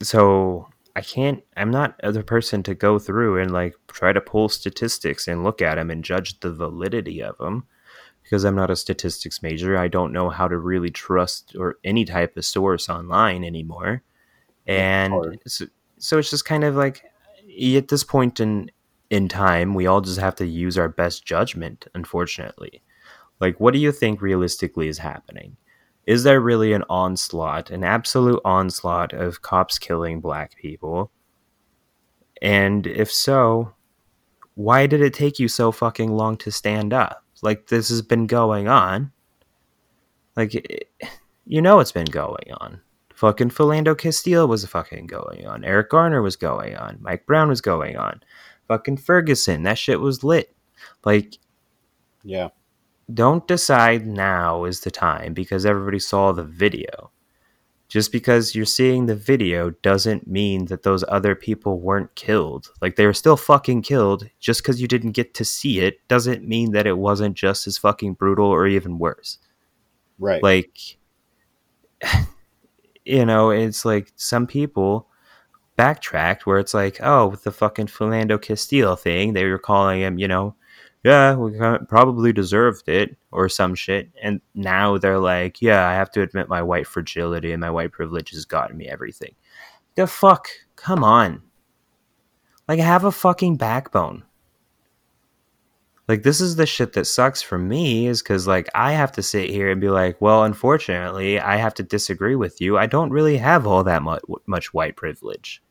so 0.00 0.68
i 0.96 1.00
can't 1.00 1.42
i'm 1.56 1.70
not 1.70 1.96
the 2.02 2.22
person 2.22 2.62
to 2.62 2.74
go 2.74 2.98
through 2.98 3.38
and 3.38 3.52
like 3.52 3.74
try 3.88 4.12
to 4.12 4.20
pull 4.20 4.48
statistics 4.48 5.28
and 5.28 5.44
look 5.44 5.62
at 5.62 5.76
them 5.76 5.90
and 5.90 6.04
judge 6.04 6.38
the 6.40 6.52
validity 6.52 7.22
of 7.22 7.36
them 7.38 7.66
because 8.24 8.44
I'm 8.44 8.56
not 8.56 8.70
a 8.70 8.76
statistics 8.76 9.42
major. 9.42 9.76
I 9.76 9.86
don't 9.86 10.12
know 10.12 10.30
how 10.30 10.48
to 10.48 10.58
really 10.58 10.90
trust 10.90 11.54
or 11.56 11.78
any 11.84 12.04
type 12.04 12.36
of 12.36 12.44
source 12.44 12.88
online 12.88 13.44
anymore. 13.44 14.02
And 14.66 15.38
so, 15.46 15.66
so 15.98 16.18
it's 16.18 16.30
just 16.30 16.46
kind 16.46 16.64
of 16.64 16.74
like 16.74 17.04
at 17.76 17.88
this 17.88 18.02
point 18.02 18.40
in 18.40 18.70
in 19.10 19.28
time, 19.28 19.74
we 19.74 19.86
all 19.86 20.00
just 20.00 20.18
have 20.18 20.34
to 20.36 20.46
use 20.46 20.76
our 20.78 20.88
best 20.88 21.24
judgment, 21.24 21.86
unfortunately. 21.94 22.82
Like 23.40 23.60
what 23.60 23.74
do 23.74 23.78
you 23.78 23.92
think 23.92 24.22
realistically 24.22 24.88
is 24.88 24.98
happening? 24.98 25.56
Is 26.06 26.22
there 26.24 26.40
really 26.40 26.72
an 26.72 26.84
onslaught, 26.88 27.70
an 27.70 27.84
absolute 27.84 28.40
onslaught 28.44 29.12
of 29.12 29.42
cops 29.42 29.78
killing 29.78 30.20
black 30.20 30.56
people? 30.56 31.10
And 32.40 32.86
if 32.86 33.12
so, 33.12 33.74
why 34.54 34.86
did 34.86 35.00
it 35.02 35.14
take 35.14 35.38
you 35.38 35.48
so 35.48 35.72
fucking 35.72 36.12
long 36.12 36.36
to 36.38 36.50
stand 36.50 36.92
up? 36.92 37.23
Like 37.44 37.68
this 37.68 37.90
has 37.90 38.00
been 38.02 38.26
going 38.26 38.66
on. 38.68 39.12
Like 40.34 40.54
it- 40.54 40.88
you 41.46 41.60
know 41.60 41.78
it's 41.80 41.92
been 41.92 42.06
going 42.06 42.50
on. 42.58 42.80
Fucking 43.14 43.50
Philando 43.50 43.96
Castile 43.96 44.48
was 44.48 44.64
fucking 44.64 45.06
going 45.06 45.46
on. 45.46 45.62
Eric 45.62 45.90
Garner 45.90 46.22
was 46.22 46.36
going 46.36 46.74
on. 46.74 46.96
Mike 47.00 47.26
Brown 47.26 47.48
was 47.50 47.60
going 47.60 47.96
on. 47.96 48.20
Fucking 48.66 48.96
Ferguson, 48.96 49.62
that 49.64 49.78
shit 49.78 50.00
was 50.00 50.24
lit. 50.24 50.56
Like 51.04 51.36
Yeah. 52.22 52.48
don't 53.12 53.46
decide 53.46 54.06
now 54.06 54.64
is 54.64 54.80
the 54.80 54.90
time 54.90 55.34
because 55.34 55.66
everybody 55.66 55.98
saw 55.98 56.32
the 56.32 56.42
video. 56.44 57.10
Just 57.94 58.10
because 58.10 58.56
you're 58.56 58.64
seeing 58.64 59.06
the 59.06 59.14
video 59.14 59.70
doesn't 59.70 60.26
mean 60.26 60.64
that 60.64 60.82
those 60.82 61.04
other 61.06 61.36
people 61.36 61.78
weren't 61.78 62.12
killed. 62.16 62.72
Like 62.82 62.96
they 62.96 63.06
were 63.06 63.14
still 63.14 63.36
fucking 63.36 63.82
killed. 63.82 64.28
Just 64.40 64.64
because 64.64 64.82
you 64.82 64.88
didn't 64.88 65.12
get 65.12 65.32
to 65.34 65.44
see 65.44 65.78
it 65.78 66.00
doesn't 66.08 66.42
mean 66.42 66.72
that 66.72 66.88
it 66.88 66.98
wasn't 66.98 67.36
just 67.36 67.68
as 67.68 67.78
fucking 67.78 68.14
brutal 68.14 68.46
or 68.46 68.66
even 68.66 68.98
worse. 68.98 69.38
Right. 70.18 70.42
Like, 70.42 70.76
you 73.04 73.24
know, 73.24 73.50
it's 73.50 73.84
like 73.84 74.10
some 74.16 74.48
people 74.48 75.06
backtracked 75.76 76.46
where 76.46 76.58
it's 76.58 76.74
like, 76.74 76.98
oh, 77.00 77.28
with 77.28 77.44
the 77.44 77.52
fucking 77.52 77.86
Philando 77.86 78.42
Castile 78.42 78.96
thing, 78.96 79.34
they 79.34 79.44
were 79.44 79.56
calling 79.56 80.00
him, 80.00 80.18
you 80.18 80.26
know, 80.26 80.56
yeah, 81.04 81.34
we 81.34 81.52
probably 81.86 82.32
deserved 82.32 82.88
it 82.88 83.14
or 83.30 83.50
some 83.50 83.74
shit. 83.74 84.08
And 84.22 84.40
now 84.54 84.96
they're 84.96 85.18
like, 85.18 85.60
yeah, 85.60 85.86
I 85.86 85.92
have 85.92 86.10
to 86.12 86.22
admit 86.22 86.48
my 86.48 86.62
white 86.62 86.86
fragility 86.86 87.52
and 87.52 87.60
my 87.60 87.70
white 87.70 87.92
privilege 87.92 88.30
has 88.30 88.46
gotten 88.46 88.78
me 88.78 88.88
everything. 88.88 89.34
The 89.96 90.06
fuck? 90.06 90.48
Come 90.76 91.04
on. 91.04 91.42
Like, 92.66 92.80
have 92.80 93.04
a 93.04 93.12
fucking 93.12 93.56
backbone. 93.58 94.24
Like, 96.08 96.22
this 96.22 96.40
is 96.40 96.56
the 96.56 96.66
shit 96.66 96.94
that 96.94 97.06
sucks 97.06 97.42
for 97.42 97.58
me 97.58 98.06
is 98.06 98.22
because, 98.22 98.46
like, 98.46 98.70
I 98.74 98.92
have 98.92 99.12
to 99.12 99.22
sit 99.22 99.50
here 99.50 99.70
and 99.70 99.82
be 99.82 99.90
like, 99.90 100.20
well, 100.22 100.44
unfortunately, 100.44 101.38
I 101.38 101.56
have 101.56 101.74
to 101.74 101.82
disagree 101.82 102.34
with 102.34 102.62
you. 102.62 102.78
I 102.78 102.86
don't 102.86 103.10
really 103.10 103.36
have 103.36 103.66
all 103.66 103.84
that 103.84 104.02
much, 104.02 104.22
much 104.46 104.72
white 104.72 104.96
privilege 104.96 105.62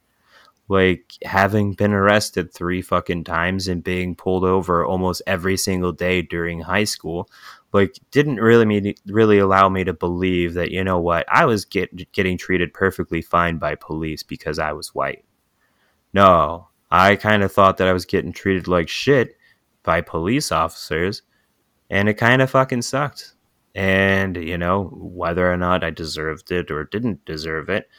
like 0.70 1.14
having 1.24 1.74
been 1.74 1.93
arrested 1.93 2.51
three 2.53 2.82
fucking 2.82 3.24
times 3.24 3.68
and 3.68 3.84
being 3.84 4.16
pulled 4.16 4.43
over 4.43 4.86
almost 4.86 5.22
every 5.28 5.57
single 5.57 5.91
day 5.91 6.22
during 6.22 6.61
high 6.61 6.86
school 6.86 7.30
like 7.74 7.99
didn't 8.11 8.38
really 8.38 8.66
me 8.66 8.95
really 9.07 9.39
allow 9.39 9.68
me 9.68 9.84
to 9.84 9.93
believe 9.93 10.53
that 10.53 10.72
you 10.72 10.84
know 10.84 10.99
what 10.99 11.26
I 11.28 11.45
was 11.45 11.66
get, 11.66 12.11
getting 12.14 12.38
treated 12.38 12.74
perfectly 12.74 13.22
fine 13.22 13.57
by 13.57 13.76
police 13.76 14.24
because 14.24 14.59
I 14.59 14.72
was 14.72 14.93
white. 14.95 15.26
No, 16.14 16.68
I 16.91 17.16
kind 17.16 17.41
of 17.43 17.51
thought 17.51 17.78
that 17.78 17.88
I 17.88 17.93
was 17.93 18.05
getting 18.05 18.32
treated 18.32 18.68
like 18.68 18.88
shit 18.88 19.36
by 19.82 20.01
police 20.01 20.51
officers 20.51 21.24
and 21.89 22.07
it 22.07 22.14
kind 22.14 22.41
of 22.41 22.51
fucking 22.51 22.84
sucked. 22.84 23.34
And 23.76 24.38
you 24.38 24.57
know, 24.57 24.84
whether 24.93 25.51
or 25.51 25.57
not 25.57 25.84
I 25.84 25.89
deserved 25.89 26.51
it 26.51 26.70
or 26.70 26.84
didn't 26.86 27.26
deserve 27.26 27.70
it, 27.70 27.89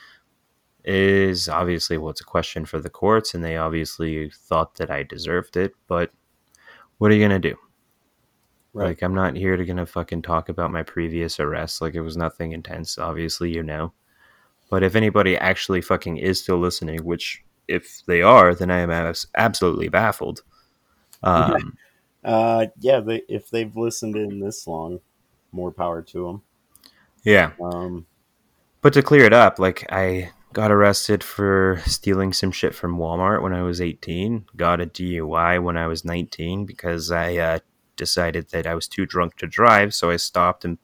is 0.85 1.49
obviously 1.49 1.97
what's 1.99 2.21
well, 2.21 2.29
a 2.29 2.31
question 2.31 2.65
for 2.65 2.79
the 2.81 2.91
courts, 2.91 3.35
and 3.35 3.43
they 3.43 3.57
obviously 3.57 4.31
thought 4.31 4.75
that 4.77 4.91
I 4.91 5.03
deserved 5.03 5.57
it. 5.57 5.75
But 5.89 6.11
what 6.99 7.11
are 7.11 7.15
you 7.15 7.25
gonna 7.25 7.39
do? 7.39 7.57
Right. 8.73 8.89
Like, 8.89 9.03
I'm 9.03 9.15
not 9.15 9.37
here 9.37 9.57
to 9.57 9.65
gonna 9.65 9.87
fucking 9.87 10.23
talk 10.23 10.49
about 10.49 10.73
my 10.73 10.83
previous 10.83 11.39
arrest. 11.41 11.81
Like, 11.81 11.95
it 11.95 12.01
was 12.03 12.17
nothing 12.17 12.53
intense. 12.53 12.99
Obviously, 12.99 13.51
you 13.55 13.63
know. 13.63 13.93
But 14.71 14.83
if 14.83 14.97
anybody 14.97 15.37
actually 15.37 15.81
fucking 15.81 16.17
is 16.17 16.41
still 16.41 16.59
listening, 16.59 17.05
which 17.05 17.43
if 17.69 18.03
they 18.07 18.23
are, 18.23 18.55
then 18.55 18.71
I 18.71 18.79
am 18.81 18.91
abs- 18.91 19.27
absolutely 19.37 19.89
baffled. 19.89 20.43
Um, 21.23 21.79
Uh, 22.23 22.67
yeah. 22.81 23.01
They, 23.01 23.23
if 23.29 23.49
they've 23.49 23.75
listened 23.75 24.17
in 24.17 24.41
this 24.41 24.67
long, 24.67 25.01
more 25.53 25.71
power 25.71 26.03
to 26.03 26.27
them. 26.27 26.43
yeah. 27.23 27.53
Um, 27.63 28.07
But 28.83 28.93
to 28.95 29.03
clear 29.03 29.25
it 29.25 29.33
up, 29.33 29.59
like 29.59 29.87
I 29.91 30.31
got 30.55 30.71
arrested 30.71 31.23
for 31.25 31.83
stealing 31.85 32.33
some 32.33 32.53
shit 32.53 32.75
from 32.75 32.97
Walmart 32.97 33.43
when 33.43 33.53
I 33.53 33.63
was 33.63 33.81
18. 33.81 34.47
Got 34.57 34.81
a 34.81 34.87
DUI 34.87 35.61
when 35.61 35.77
I 35.77 35.89
was 35.89 36.05
19 36.05 36.65
because 36.65 37.11
I 37.11 37.37
uh, 37.37 37.59
decided 37.97 38.51
that 38.51 38.67
I 38.67 38.75
was 38.75 38.87
too 38.87 39.05
drunk 39.05 39.37
to 39.39 39.49
drive. 39.49 39.93
So 39.93 40.11
I 40.11 40.17
stopped 40.17 40.65
and 40.65 40.79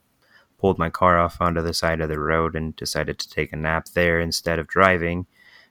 pulled 0.59 0.77
my 0.77 0.91
car 0.91 1.19
off 1.19 1.41
onto 1.41 1.63
the 1.63 1.73
side 1.73 2.01
of 2.01 2.09
the 2.09 2.19
road 2.19 2.57
and 2.57 2.75
decided 2.75 3.19
to 3.21 3.31
take 3.31 3.53
a 3.53 3.57
nap 3.57 3.87
there 3.95 4.21
instead 4.21 4.59
of 4.59 4.67
driving. 4.67 5.27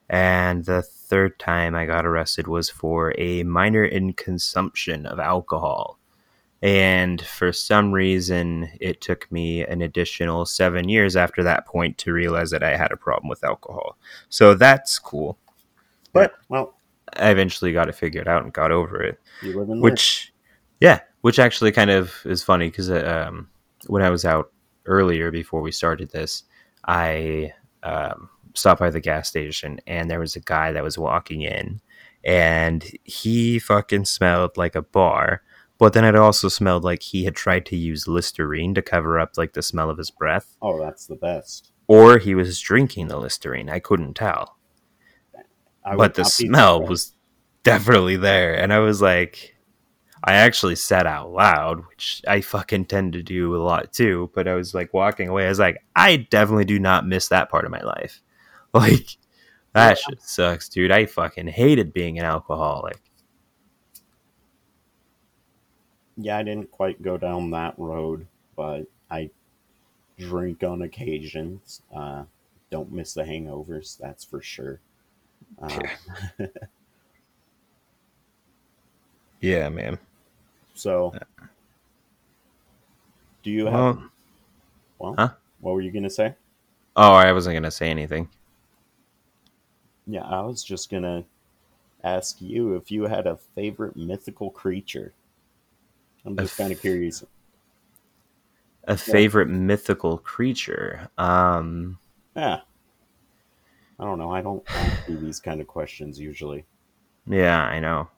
And 0.09 0.63
the 0.63 0.81
third 0.81 1.37
time 1.37 1.75
I 1.75 1.85
got 1.85 2.05
arrested 2.05 2.47
was 2.47 2.69
for 2.69 3.13
a 3.17 3.43
minor 3.43 3.83
in 3.83 4.13
consumption 4.13 5.05
of 5.05 5.19
alcohol. 5.19 5.98
And 6.61 7.21
for 7.21 7.53
some 7.53 7.91
reason, 7.93 8.69
it 8.81 8.99
took 8.99 9.31
me 9.31 9.65
an 9.65 9.81
additional 9.81 10.45
seven 10.45 10.89
years 10.89 11.15
after 11.15 11.41
that 11.43 11.65
point 11.65 11.97
to 11.99 12.11
realize 12.11 12.51
that 12.51 12.63
I 12.63 12.75
had 12.75 12.91
a 12.91 12.97
problem 12.97 13.29
with 13.29 13.43
alcohol. 13.45 13.97
So 14.27 14.53
that's 14.55 14.99
cool. 14.99 15.37
But 16.11 16.33
well, 16.49 16.75
I 17.17 17.29
eventually 17.29 17.71
got 17.71 17.87
it 17.87 17.95
figured 17.95 18.27
out 18.27 18.43
and 18.43 18.51
got 18.51 18.71
over 18.71 19.01
it. 19.01 19.19
you 19.41 19.57
live 19.57 19.69
in 19.69 19.79
Which, 19.79 20.33
yeah, 20.81 20.99
which 21.21 21.39
actually 21.39 21.71
kind 21.71 21.89
of 21.89 22.13
is 22.25 22.43
funny 22.43 22.69
because 22.69 22.91
um, 22.91 23.47
when 23.87 24.01
I 24.01 24.09
was 24.09 24.25
out 24.25 24.51
earlier 24.85 25.31
before 25.31 25.61
we 25.61 25.71
started 25.71 26.09
this, 26.11 26.43
I 26.85 27.53
um, 27.83 28.29
stopped 28.53 28.79
by 28.79 28.89
the 28.89 28.99
gas 28.99 29.29
station 29.29 29.79
and 29.87 30.09
there 30.09 30.19
was 30.19 30.35
a 30.35 30.41
guy 30.41 30.71
that 30.71 30.83
was 30.83 30.97
walking 30.97 31.41
in 31.41 31.79
and 32.23 32.83
he 33.03 33.59
fucking 33.59 34.05
smelled 34.05 34.57
like 34.57 34.75
a 34.75 34.81
bar 34.81 35.41
but 35.79 35.93
then 35.93 36.03
it 36.05 36.15
also 36.15 36.47
smelled 36.49 36.83
like 36.83 37.01
he 37.01 37.23
had 37.23 37.35
tried 37.35 37.65
to 37.67 37.75
use 37.75 38.07
Listerine 38.07 38.75
to 38.75 38.81
cover 38.83 39.19
up 39.19 39.31
like 39.37 39.53
the 39.53 39.63
smell 39.63 39.89
of 39.89 39.97
his 39.97 40.11
breath, 40.11 40.55
Oh, 40.61 40.79
that's 40.79 41.07
the 41.07 41.15
best. 41.15 41.71
or 41.87 42.19
he 42.19 42.35
was 42.35 42.59
drinking 42.59 43.07
the 43.07 43.17
Listerine. 43.17 43.69
I 43.69 43.79
couldn't 43.79 44.13
tell, 44.13 44.57
I 45.83 45.95
but 45.95 46.13
the 46.13 46.25
smell 46.25 46.85
was 46.85 47.13
definitely 47.63 48.17
there, 48.17 48.53
and 48.53 48.71
I 48.71 48.79
was 48.79 49.01
like, 49.01 49.55
I 50.23 50.33
actually 50.33 50.75
said 50.75 51.07
out 51.07 51.31
loud, 51.31 51.85
which 51.87 52.21
I 52.27 52.41
fucking 52.41 52.85
tend 52.85 53.13
to 53.13 53.23
do 53.23 53.55
a 53.55 53.63
lot 53.63 53.93
too. 53.93 54.29
But 54.35 54.47
I 54.49 54.55
was 54.55 54.73
like 54.73 54.93
walking 54.93 55.29
away. 55.29 55.45
I 55.45 55.49
was 55.49 55.59
like, 55.59 55.77
I 55.95 56.17
definitely 56.29 56.65
do 56.65 56.77
not 56.77 57.07
miss 57.07 57.29
that 57.29 57.49
part 57.49 57.63
of 57.65 57.71
my 57.71 57.81
life. 57.81 58.21
Like 58.73 59.17
that 59.73 59.97
shit 59.97 60.21
sucks, 60.21 60.69
dude. 60.69 60.91
I 60.91 61.05
fucking 61.07 61.47
hated 61.47 61.91
being 61.93 62.19
an 62.19 62.25
alcoholic. 62.25 62.99
Yeah, 66.19 66.37
I 66.37 66.43
didn't 66.43 66.71
quite 66.71 67.01
go 67.01 67.17
down 67.17 67.51
that 67.51 67.75
road, 67.79 68.27
but 68.55 68.85
I 69.09 69.31
drink 70.17 70.63
on 70.63 70.81
occasions. 70.83 71.81
Uh, 71.95 72.25
don't 72.71 72.91
miss 72.93 73.13
the 73.15 73.23
hangovers, 73.23 73.97
that's 73.97 74.23
for 74.25 74.41
sure. 74.41 74.81
Uh, 75.61 75.87
Yeah, 79.41 79.69
man. 79.69 79.99
so, 80.73 81.15
do 83.43 83.51
you 83.51 83.65
have? 83.67 83.89
Well, 83.89 84.11
Well, 84.99 85.19
Huh? 85.19 85.35
what 85.61 85.73
were 85.73 85.81
you 85.81 85.91
gonna 85.91 86.09
say? 86.09 86.35
oh, 86.95 87.13
I 87.13 87.31
wasn't 87.31 87.55
gonna 87.55 87.71
say 87.71 87.89
anything. 87.89 88.29
Yeah, 90.05 90.25
I 90.25 90.41
was 90.41 90.61
just 90.63 90.89
gonna 90.89 91.23
ask 92.03 92.41
you 92.41 92.75
if 92.75 92.91
you 92.91 93.03
had 93.03 93.27
a 93.27 93.37
favorite 93.37 93.95
mythical 93.97 94.51
creature. 94.51 95.13
I'm 96.25 96.37
just 96.37 96.57
kind 96.57 96.71
of 96.71 96.79
curious. 96.81 97.23
A 98.85 98.97
favorite 98.97 99.47
mythical 99.49 100.17
creature. 100.17 101.09
Um, 101.17 101.99
Yeah, 102.35 102.61
I 103.99 104.03
don't 104.05 104.17
know. 104.17 104.31
I 104.31 104.41
don't 104.41 104.63
do 105.07 105.17
these 105.17 105.39
kind 105.39 105.61
of 105.61 105.67
questions 105.67 106.19
usually. 106.19 106.65
yeah, 107.27 107.63
I 107.63 107.79
know. 107.79 108.09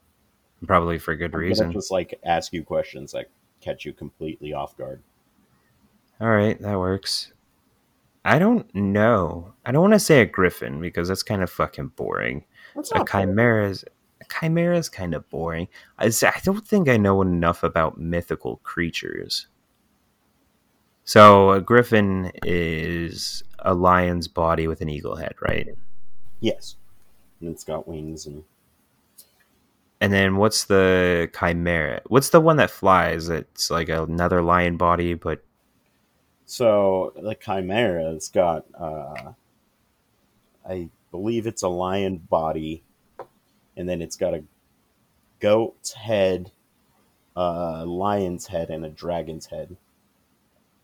Probably 0.66 0.98
for 0.98 1.14
good 1.16 1.34
I'm 1.34 1.40
reason. 1.40 1.72
just 1.72 1.90
like 1.90 2.18
ask 2.24 2.52
you 2.52 2.62
questions 2.62 3.12
that 3.12 3.26
catch 3.60 3.84
you 3.84 3.92
completely 3.92 4.52
off 4.52 4.76
guard. 4.76 5.02
All 6.20 6.28
right, 6.30 6.60
that 6.62 6.78
works. 6.78 7.32
I 8.24 8.38
don't 8.38 8.72
know. 8.72 9.54
I 9.66 9.72
don't 9.72 9.82
want 9.82 9.94
to 9.94 9.98
say 9.98 10.20
a 10.20 10.26
griffin 10.26 10.80
because 10.80 11.08
that's 11.08 11.24
kind 11.24 11.42
of 11.42 11.50
fucking 11.50 11.88
boring. 11.96 12.44
A 12.94 13.04
chimera 13.04 13.68
is 13.68 13.84
chimera 14.32 14.76
is 14.76 14.88
kind 14.88 15.14
of 15.14 15.28
boring. 15.30 15.68
I 15.98 16.10
don't 16.42 16.66
think 16.66 16.88
I 16.88 16.96
know 16.96 17.22
enough 17.22 17.62
about 17.62 17.98
mythical 17.98 18.56
creatures. 18.62 19.46
So 21.04 21.50
a 21.50 21.60
griffin 21.60 22.32
is 22.44 23.42
a 23.58 23.74
lion's 23.74 24.28
body 24.28 24.68
with 24.68 24.80
an 24.80 24.88
eagle 24.88 25.16
head, 25.16 25.34
right? 25.40 25.68
Yes, 26.40 26.76
and 27.40 27.50
it's 27.50 27.64
got 27.64 27.88
wings 27.88 28.26
and 28.26 28.44
And 30.00 30.12
then 30.12 30.36
what's 30.36 30.64
the 30.64 31.30
chimera? 31.38 32.02
What's 32.06 32.30
the 32.30 32.40
one 32.40 32.56
that 32.56 32.70
flies? 32.70 33.28
It's 33.28 33.70
like 33.70 33.88
another 33.88 34.42
lion 34.42 34.76
body, 34.76 35.14
but 35.14 35.44
so 36.46 37.12
the 37.16 37.34
chimera's 37.34 38.28
got 38.28 38.64
uh, 38.78 39.32
I 40.68 40.90
believe 41.10 41.46
it's 41.46 41.62
a 41.62 41.68
lion 41.68 42.18
body, 42.18 42.82
and 43.76 43.88
then 43.88 44.02
it's 44.02 44.16
got 44.16 44.34
a 44.34 44.42
goat's 45.40 45.92
head, 45.92 46.50
a 47.36 47.84
lion's 47.86 48.46
head, 48.46 48.70
and 48.70 48.84
a 48.84 48.90
dragon's 48.90 49.46
head. 49.46 49.76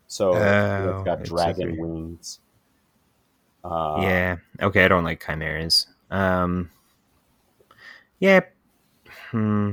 So 0.07 0.35
Oh, 0.35 0.97
it's 0.97 1.05
got 1.05 1.23
dragon 1.23 1.77
wings. 1.77 2.41
Uh, 3.65 3.99
yeah. 4.01 4.37
Okay, 4.63 4.85
I 4.85 4.89
don't 4.89 5.05
like 5.05 5.25
chimeras. 5.25 5.87
Um, 6.11 6.71
yeah. 8.19 8.41
Hmm. 9.31 9.73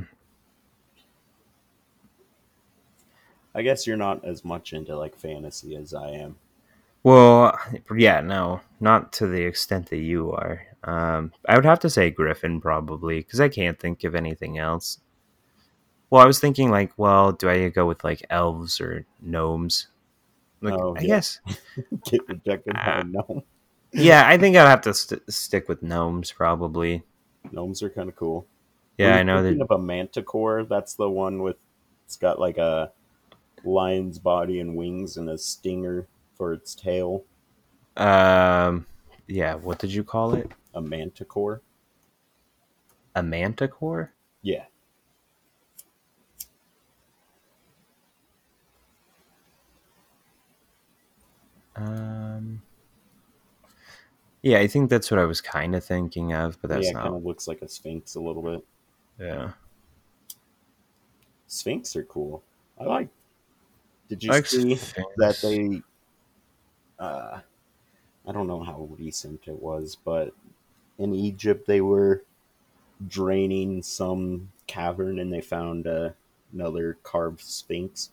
I 3.54 3.62
guess 3.62 3.88
you're 3.88 3.96
not 3.96 4.26
as 4.26 4.44
much 4.44 4.74
into 4.74 4.98
like 4.98 5.16
fantasy 5.16 5.78
as 5.78 5.94
I 5.94 6.10
am. 6.10 6.36
Well, 7.04 7.58
yeah, 7.96 8.20
no, 8.20 8.60
not 8.80 9.14
to 9.14 9.28
the 9.28 9.44
extent 9.44 9.90
that 9.92 9.98
you 9.98 10.32
are. 10.34 10.66
Um, 10.86 11.32
I 11.50 11.56
would 11.56 11.66
have 11.66 11.80
to 11.82 11.90
say 11.90 12.10
Griffin 12.12 12.62
probably 12.62 13.20
because 13.20 13.40
I 13.42 13.50
can't 13.50 13.80
think 13.80 14.04
of 14.04 14.16
anything 14.16 14.58
else. 14.60 15.00
Well, 16.10 16.22
I 16.22 16.28
was 16.28 16.40
thinking 16.40 16.70
like, 16.70 16.92
well, 16.98 17.32
do 17.32 17.50
I 17.50 17.70
go 17.70 17.86
with 17.88 18.04
like 18.04 18.24
elves 18.30 18.80
or 18.80 19.06
gnomes? 19.22 19.88
Like, 20.62 20.76
Oh, 20.76 20.96
I 20.96 21.02
yeah. 21.02 21.08
guess, 21.08 21.40
Get 22.06 22.28
rejected 22.28 22.74
by 22.74 22.82
Ah. 22.86 23.00
a 23.02 23.04
gnome. 23.04 23.42
yeah, 23.92 24.28
I 24.28 24.38
think 24.38 24.56
I'd 24.56 24.68
have 24.68 24.82
to 24.82 24.94
st- 24.94 25.24
stick 25.34 25.68
with 25.68 25.82
gnomes 25.84 26.32
probably. 26.32 27.04
Gnomes 27.52 27.82
are 27.84 27.90
kind 27.90 28.08
of 28.10 28.16
cool. 28.16 28.46
Yeah, 28.98 29.16
I 29.18 29.24
know 29.24 29.42
thinking 29.42 29.58
that. 29.60 29.66
of 29.74 29.80
a 29.80 29.84
manticore. 29.84 30.64
That's 30.64 30.94
the 30.94 31.10
one 31.10 31.42
with 31.42 31.58
it's 32.06 32.16
got 32.18 32.40
like 32.40 32.58
a 32.58 32.92
lion's 33.64 34.20
body 34.20 34.60
and 34.60 34.76
wings 34.76 35.18
and 35.18 35.30
a 35.30 35.38
stinger 35.38 36.08
for 36.38 36.54
its 36.54 36.76
tail. 36.76 37.24
Um, 37.98 38.86
yeah, 39.28 39.56
what 39.56 39.80
did 39.80 39.92
you 39.94 40.04
call 40.04 40.34
it? 40.36 40.52
A 40.76 40.82
manticore. 40.82 41.62
A 43.16 43.24
manticore? 43.24 44.14
Yeah. 44.42 44.66
Um, 51.78 52.62
yeah, 54.42 54.60
I 54.60 54.68
think 54.68 54.90
that's 54.90 55.10
what 55.10 55.20
I 55.20 55.26
was 55.26 55.42
kind 55.42 55.76
of 55.76 55.84
thinking 55.84 56.34
of, 56.34 56.62
but 56.62 56.70
that's 56.70 56.86
yeah, 56.86 56.92
it 56.92 56.94
not. 56.94 57.04
kind 57.04 57.16
of 57.16 57.26
looks 57.26 57.48
like 57.48 57.62
a 57.62 57.68
sphinx 57.68 58.16
a 58.16 58.22
little 58.22 58.42
bit. 58.42 58.66
Yeah. 59.20 59.52
Sphinx 61.48 61.96
are 61.96 62.04
cool. 62.04 62.44
I 62.80 62.84
like. 62.84 63.10
Did 64.10 64.24
you 64.24 64.30
like 64.30 64.46
see 64.46 64.76
Sphinx. 64.76 65.10
that 65.18 65.38
they? 65.42 65.82
Uh, 67.00 67.40
I 68.28 68.32
don't 68.32 68.48
know 68.48 68.62
how 68.62 68.88
recent 68.98 69.48
it 69.48 69.62
was, 69.62 69.98
but 70.04 70.34
in 71.00 71.14
Egypt 71.14 71.68
they 71.68 71.82
were 71.82 72.24
draining 73.08 73.84
some 73.84 74.52
cavern 74.68 75.20
and 75.20 75.32
they 75.32 75.42
found 75.42 75.86
uh, 75.88 76.10
another 76.54 76.98
carved 77.04 77.42
sphinx. 77.42 78.12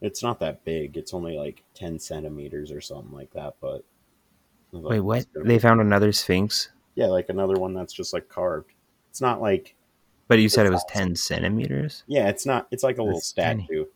It's 0.00 0.22
not 0.22 0.40
that 0.40 0.64
big. 0.64 0.96
It's 0.96 1.12
only 1.14 1.36
like 1.36 1.62
ten 1.74 1.98
centimeters 1.98 2.72
or 2.72 2.80
something 2.80 3.12
like 3.12 3.30
that. 3.34 3.54
But 3.60 3.84
Wait, 4.72 5.00
what? 5.00 5.26
They 5.34 5.58
found 5.58 5.80
another 5.80 6.12
Sphinx? 6.12 6.70
yeah, 6.94 7.06
like 7.06 7.28
another 7.28 7.54
one 7.58 7.74
that's 7.74 7.92
just 7.92 8.12
like 8.12 8.28
carved. 8.28 8.70
It's 9.10 9.20
not 9.20 9.40
like 9.42 9.74
But 10.28 10.38
you 10.38 10.48
said 10.48 10.64
it 10.64 10.70
was 10.70 10.82
It's 10.84 10.92
10 10.92 11.16
centimeters? 11.16 12.04
yeah, 12.06 12.28
it's 12.28 12.46
not. 12.46 12.66
It's 12.70 12.82
like 12.84 12.98
a 12.98 13.02
little 13.02 13.18
That's 13.18 13.32
tiny. 13.32 13.64
statue. 13.64 13.86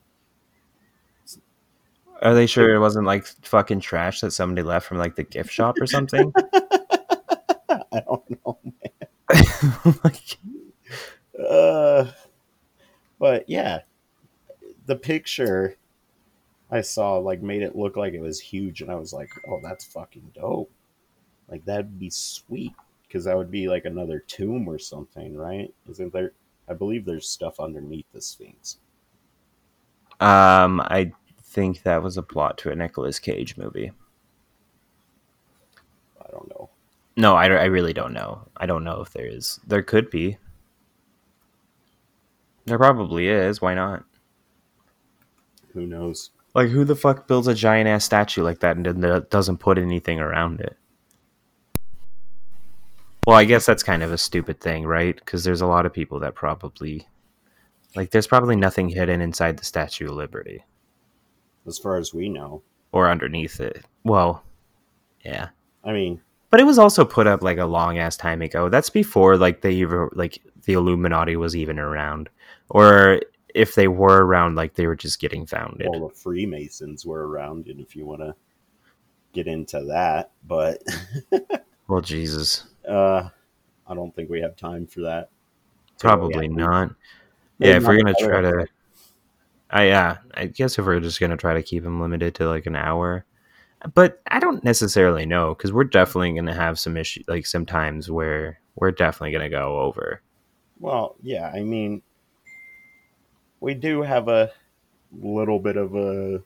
Are 2.22 2.34
they 2.34 2.46
sure 2.46 2.74
it 2.74 2.80
wasn't 2.80 3.06
like 3.06 3.24
fucking 3.24 3.80
trash 3.80 4.20
that 4.20 4.32
somebody 4.32 4.62
left 4.62 4.86
from 4.86 4.98
like 4.98 5.14
the 5.16 5.24
gift 5.24 5.50
shop 5.52 5.76
or 5.80 5.86
something? 5.86 6.32
I 7.70 8.00
don't 8.04 8.44
know. 8.44 8.58
like, 10.04 10.38
Uh, 11.38 12.12
but 13.18 13.48
yeah, 13.48 13.80
the 14.86 14.96
picture 14.96 15.76
I 16.70 16.82
saw 16.82 17.16
like 17.18 17.42
made 17.42 17.62
it 17.62 17.76
look 17.76 17.96
like 17.96 18.14
it 18.14 18.20
was 18.20 18.40
huge, 18.40 18.82
and 18.82 18.90
I 18.90 18.96
was 18.96 19.12
like, 19.12 19.30
"Oh, 19.48 19.60
that's 19.62 19.84
fucking 19.84 20.32
dope! 20.34 20.70
Like 21.48 21.64
that'd 21.66 21.98
be 21.98 22.10
sweet 22.10 22.74
because 23.08 23.24
that 23.24 23.36
would 23.36 23.50
be 23.50 23.68
like 23.68 23.84
another 23.86 24.20
tomb 24.20 24.68
or 24.68 24.78
something, 24.78 25.36
right? 25.36 25.74
Isn't 25.88 26.12
there? 26.12 26.32
I 26.68 26.74
believe 26.74 27.04
there's 27.06 27.28
stuff 27.28 27.60
underneath 27.60 28.06
the 28.12 28.22
Sphinx. 28.22 28.78
um, 30.20 30.80
I 30.80 31.12
think 31.42 31.82
that 31.82 32.02
was 32.02 32.16
a 32.16 32.22
plot 32.22 32.58
to 32.58 32.70
a 32.70 32.76
Nicolas 32.76 33.18
Cage 33.18 33.56
movie. 33.56 33.92
No, 37.16 37.36
I, 37.36 37.46
I 37.46 37.64
really 37.64 37.92
don't 37.92 38.12
know. 38.12 38.48
I 38.56 38.66
don't 38.66 38.84
know 38.84 39.00
if 39.00 39.10
there 39.12 39.26
is. 39.26 39.60
There 39.66 39.82
could 39.82 40.10
be. 40.10 40.36
There 42.66 42.78
probably 42.78 43.28
is. 43.28 43.60
Why 43.60 43.74
not? 43.74 44.04
Who 45.72 45.86
knows? 45.86 46.30
Like, 46.54 46.68
who 46.68 46.84
the 46.84 46.96
fuck 46.96 47.26
builds 47.26 47.48
a 47.48 47.54
giant 47.54 47.88
ass 47.88 48.04
statue 48.04 48.42
like 48.42 48.60
that 48.60 48.76
and 48.76 48.86
then 48.86 49.26
doesn't 49.30 49.58
put 49.58 49.78
anything 49.78 50.20
around 50.20 50.60
it? 50.60 50.76
Well, 53.26 53.36
I 53.36 53.44
guess 53.44 53.66
that's 53.66 53.82
kind 53.82 54.02
of 54.02 54.12
a 54.12 54.18
stupid 54.18 54.60
thing, 54.60 54.84
right? 54.84 55.16
Because 55.16 55.44
there's 55.44 55.62
a 55.62 55.66
lot 55.66 55.86
of 55.86 55.92
people 55.92 56.20
that 56.20 56.34
probably. 56.34 57.06
Like, 57.96 58.10
there's 58.10 58.26
probably 58.26 58.56
nothing 58.56 58.88
hidden 58.88 59.20
inside 59.20 59.56
the 59.56 59.64
Statue 59.64 60.06
of 60.06 60.16
Liberty 60.16 60.64
As 61.64 61.78
far 61.78 61.96
as 61.96 62.12
we 62.12 62.28
know, 62.28 62.62
or 62.90 63.08
underneath 63.08 63.60
it. 63.60 63.84
Well, 64.02 64.42
yeah. 65.24 65.50
I 65.84 65.92
mean, 65.92 66.20
But 66.54 66.60
it 66.60 66.66
was 66.66 66.78
also 66.78 67.04
put 67.04 67.26
up 67.26 67.42
like 67.42 67.58
a 67.58 67.64
long 67.64 67.98
ass 67.98 68.16
time 68.16 68.40
ago. 68.40 68.68
That's 68.68 68.88
before 68.88 69.36
like 69.36 69.60
they 69.60 69.72
even 69.72 70.08
like 70.12 70.40
the 70.66 70.74
Illuminati 70.74 71.34
was 71.34 71.56
even 71.56 71.80
around, 71.80 72.28
or 72.68 73.20
if 73.56 73.74
they 73.74 73.88
were 73.88 74.24
around, 74.24 74.54
like 74.54 74.74
they 74.74 74.86
were 74.86 74.94
just 74.94 75.18
getting 75.18 75.46
founded. 75.46 75.88
all 75.88 76.06
the 76.06 76.14
Freemasons 76.14 77.04
were 77.04 77.26
around, 77.26 77.66
and 77.66 77.80
if 77.80 77.96
you 77.96 78.06
want 78.06 78.20
to 78.20 78.36
get 79.32 79.48
into 79.48 79.82
that, 79.86 80.30
but 80.46 80.80
Well, 81.88 82.00
Jesus, 82.00 82.66
uh, 82.88 83.30
I 83.88 83.94
don't 83.96 84.14
think 84.14 84.30
we 84.30 84.40
have 84.40 84.54
time 84.54 84.86
for 84.86 85.00
that. 85.00 85.30
So, 85.96 86.06
probably 86.06 86.46
yeah, 86.46 86.54
not. 86.54 86.94
Yeah, 87.58 87.78
if 87.78 87.82
we're 87.82 88.00
gonna 88.00 88.14
try 88.14 88.42
to. 88.42 88.68
I 89.70 89.86
yeah, 89.88 90.18
I 90.34 90.46
guess 90.46 90.78
if 90.78 90.86
we're 90.86 91.00
just 91.00 91.18
gonna 91.18 91.36
try 91.36 91.54
to 91.54 91.64
keep 91.64 91.82
them 91.82 92.00
limited 92.00 92.36
to 92.36 92.46
like 92.46 92.66
an 92.66 92.76
hour, 92.76 93.24
but 93.92 94.22
I 94.28 94.38
don't 94.40 94.64
necessarily 94.64 95.26
know 95.26 95.54
because 95.54 95.72
we're 95.72 95.84
definitely 95.84 96.32
gonna 96.34 96.54
have 96.54 96.78
some 96.78 96.96
issues, 96.96 97.24
like 97.28 97.46
some 97.46 97.66
times 97.66 98.10
where 98.10 98.60
we're 98.76 98.92
definitely 98.92 99.32
gonna 99.32 99.50
go 99.50 99.80
over. 99.80 100.22
Well, 100.80 101.16
yeah, 101.22 101.50
I 101.54 101.60
mean, 101.62 102.02
we 103.60 103.74
do 103.74 104.02
have 104.02 104.28
a 104.28 104.50
little 105.12 105.58
bit 105.58 105.76
of 105.76 105.94
a 105.94 106.42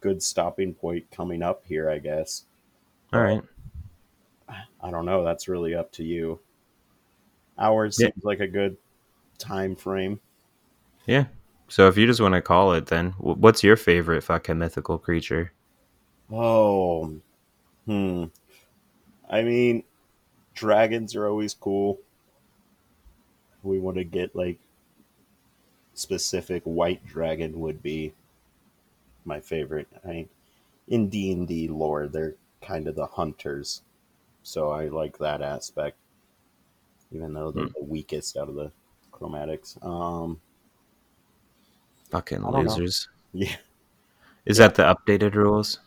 good 0.00 0.22
stopping 0.22 0.74
point 0.74 1.10
coming 1.10 1.42
up 1.42 1.62
here, 1.66 1.90
I 1.90 1.98
guess. 1.98 2.44
All 3.12 3.20
right. 3.20 3.42
I 4.80 4.90
don't 4.90 5.04
know. 5.04 5.24
That's 5.24 5.48
really 5.48 5.74
up 5.74 5.92
to 5.92 6.04
you. 6.04 6.40
Hours 7.58 7.98
Yeah. 8.00 8.08
seems 8.08 8.24
like 8.24 8.40
a 8.40 8.46
good 8.46 8.76
time 9.38 9.76
frame. 9.76 10.20
Yeah. 11.06 11.26
So 11.68 11.88
if 11.88 11.98
you 11.98 12.06
just 12.06 12.20
want 12.20 12.34
to 12.34 12.40
call 12.40 12.72
it, 12.72 12.86
then 12.86 13.10
what's 13.18 13.62
your 13.62 13.76
favorite 13.76 14.22
fucking 14.22 14.58
mythical 14.58 14.98
creature? 14.98 15.52
Oh, 16.30 17.14
hmm. 17.86 18.24
I 19.30 19.42
mean, 19.42 19.84
dragons 20.54 21.14
are 21.14 21.26
always 21.26 21.54
cool. 21.54 21.98
We 23.62 23.78
want 23.78 23.96
to 23.96 24.04
get 24.04 24.36
like 24.36 24.58
specific 25.94 26.62
white 26.64 27.04
dragon 27.06 27.60
would 27.60 27.82
be 27.82 28.12
my 29.24 29.40
favorite. 29.40 29.88
I 30.06 30.26
in 30.88 31.08
D 31.08 31.32
and 31.32 31.46
D 31.46 31.68
lore, 31.68 32.06
they're 32.08 32.34
kind 32.62 32.88
of 32.88 32.94
the 32.94 33.06
hunters, 33.06 33.82
so 34.42 34.70
I 34.70 34.88
like 34.88 35.18
that 35.18 35.42
aspect. 35.42 35.96
Even 37.10 37.32
though 37.32 37.50
they're 37.50 37.68
the 37.68 37.84
weakest 37.84 38.36
out 38.36 38.48
of 38.48 38.54
the 38.54 38.70
chromatics. 39.12 39.82
Um, 39.84 40.40
Fucking 42.10 42.44
I 42.44 42.50
don't 42.50 42.64
know. 42.64 42.70
losers. 42.70 43.08
yeah. 43.32 43.56
Is 44.44 44.58
that 44.58 44.74
the 44.74 44.82
updated 44.82 45.34
rules? 45.34 45.78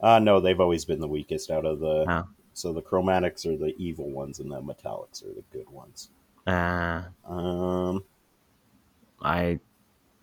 Uh 0.00 0.18
no, 0.18 0.40
they've 0.40 0.60
always 0.60 0.84
been 0.84 1.00
the 1.00 1.08
weakest 1.08 1.50
out 1.50 1.64
of 1.64 1.80
the. 1.80 2.04
Oh. 2.08 2.28
So 2.52 2.72
the 2.72 2.82
chromatics 2.82 3.44
are 3.46 3.56
the 3.56 3.74
evil 3.76 4.10
ones, 4.10 4.40
and 4.40 4.50
the 4.50 4.60
metallics 4.62 5.22
are 5.24 5.34
the 5.34 5.44
good 5.52 5.68
ones. 5.68 6.10
Uh, 6.46 7.02
Um, 7.28 8.04
I 9.20 9.58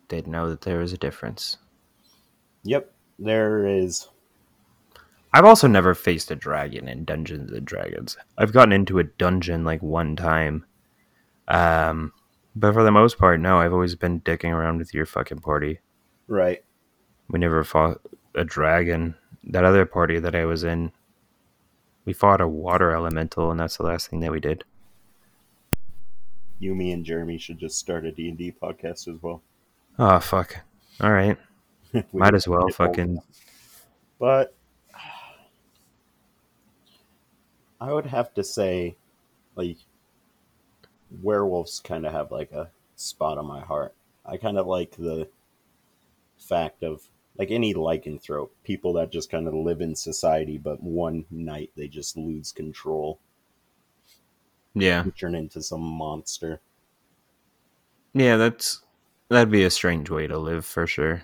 they'd 0.08 0.28
know 0.28 0.50
that 0.50 0.62
there 0.62 0.80
was 0.80 0.94
a 0.94 0.98
difference. 0.98 1.58
Yep, 2.64 2.92
there 3.20 3.68
is. 3.68 4.08
I've 5.34 5.46
also 5.46 5.68
never 5.68 5.96
faced 5.96 6.30
a 6.32 6.36
dragon 6.36 6.88
in 6.88 7.06
Dungeons 7.06 7.52
and 7.52 7.66
Dragons. 7.66 8.16
I've 8.38 8.54
gotten 8.54 8.72
into 8.72 9.00
a 9.00 9.04
dungeon 9.04 9.64
like 9.64 9.82
one 9.82 10.16
time. 10.16 10.66
Um, 11.48 12.14
but 12.56 12.74
for 12.74 12.84
the 12.84 12.92
most 12.92 13.18
part, 13.18 13.40
no, 13.40 13.60
I've 13.60 13.74
always 13.74 13.96
been 13.96 14.22
dicking 14.22 14.52
around 14.54 14.78
with 14.78 14.94
your 14.94 15.08
fucking 15.08 15.40
party. 15.40 15.80
Right. 16.28 16.64
We 17.30 17.40
never 17.40 17.64
fought 17.64 18.00
a 18.36 18.44
dragon. 18.44 19.16
That 19.44 19.66
other 19.66 19.86
party 19.86 20.20
that 20.20 20.36
I 20.36 20.46
was 20.46 20.64
in, 20.64 20.92
we 22.06 22.14
fought 22.14 22.42
a 22.42 22.48
water 22.48 22.92
elemental, 22.92 23.52
and 23.52 23.60
that's 23.60 23.78
the 23.78 23.84
last 23.84 24.10
thing 24.10 24.20
that 24.22 24.32
we 24.32 24.40
did. 24.40 24.64
You, 26.60 26.76
me, 26.76 26.92
and 26.92 27.06
Jeremy 27.06 27.38
should 27.38 27.60
just 27.60 27.78
start 27.78 28.06
a 28.06 28.12
D&D 28.12 28.56
podcast 28.62 29.08
as 29.08 29.22
well. 29.22 29.42
Oh 30.00 30.20
fuck! 30.20 30.58
All 31.02 31.12
right, 31.12 31.38
might 32.14 32.34
as 32.34 32.48
well 32.48 32.68
fucking. 32.70 33.20
But 34.20 34.56
I 37.82 37.92
would 37.92 38.06
have 38.06 38.34
to 38.36 38.44
say, 38.44 38.96
like, 39.56 39.78
werewolves 41.22 41.82
kind 41.82 42.06
of 42.06 42.14
have 42.14 42.32
like 42.32 42.52
a 42.54 42.72
spot 42.96 43.38
on 43.38 43.46
my 43.46 43.60
heart. 43.60 43.94
I 44.26 44.38
kind 44.38 44.58
of 44.58 44.68
like 44.68 44.92
the 44.92 45.28
fact 46.38 46.82
of 46.82 47.10
like 47.38 47.52
any 47.52 47.74
lycanthrope, 47.74 48.50
people 48.64 48.94
that 48.94 49.12
just 49.12 49.30
kind 49.32 49.48
of 49.48 49.54
live 49.54 49.82
in 49.82 49.96
society, 49.96 50.58
but 50.58 50.82
one 50.84 51.26
night 51.32 51.72
they 51.76 51.88
just 51.88 52.18
lose 52.18 52.52
control 52.52 53.20
Yeah, 54.76 55.08
turn 55.16 55.34
into 55.36 55.62
some 55.62 55.82
monster. 55.82 56.60
yeah, 58.14 58.38
that's 58.38 58.82
that'd 59.30 59.52
be 59.52 59.64
a 59.64 59.70
strange 59.70 60.10
way 60.10 60.28
to 60.28 60.38
live 60.38 60.66
for 60.66 60.88
sure. 60.88 61.24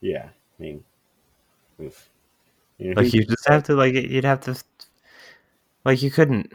Yeah, 0.00 0.30
I 0.58 0.62
mean, 0.62 0.84
oof. 1.82 2.10
You 2.78 2.94
know, 2.94 3.02
Like 3.02 3.14
you 3.14 3.24
just 3.24 3.48
have 3.48 3.62
to 3.64 3.74
like 3.74 3.94
you'd 3.94 4.24
have 4.24 4.40
to 4.42 4.56
like 5.84 6.02
you 6.02 6.10
couldn't 6.10 6.52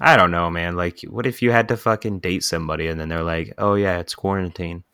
I 0.00 0.16
don't 0.16 0.30
know, 0.32 0.50
man. 0.50 0.76
Like 0.76 1.00
what 1.02 1.26
if 1.26 1.42
you 1.42 1.52
had 1.52 1.68
to 1.68 1.76
fucking 1.76 2.20
date 2.20 2.44
somebody 2.44 2.88
and 2.88 3.00
then 3.00 3.08
they're 3.10 3.22
like, 3.24 3.54
"Oh 3.58 3.74
yeah, 3.74 3.98
it's 4.00 4.14
quarantine." 4.14 4.84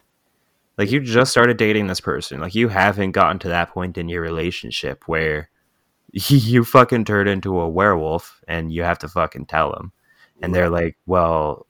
Like 0.78 0.90
you 0.90 1.00
just 1.00 1.30
started 1.30 1.56
dating 1.56 1.86
this 1.86 2.00
person. 2.00 2.40
Like 2.40 2.54
you 2.54 2.68
haven't 2.68 3.12
gotten 3.12 3.38
to 3.40 3.48
that 3.48 3.70
point 3.70 3.96
in 3.98 4.08
your 4.08 4.20
relationship 4.22 5.04
where 5.06 5.48
you 6.12 6.64
fucking 6.64 7.04
turn 7.04 7.28
into 7.28 7.58
a 7.60 7.68
werewolf 7.68 8.42
and 8.46 8.70
you 8.72 8.82
have 8.82 8.98
to 9.00 9.08
fucking 9.08 9.46
tell 9.46 9.72
them. 9.72 9.92
And 10.42 10.54
they're 10.54 10.68
like, 10.70 10.96
"Well, 11.06 11.66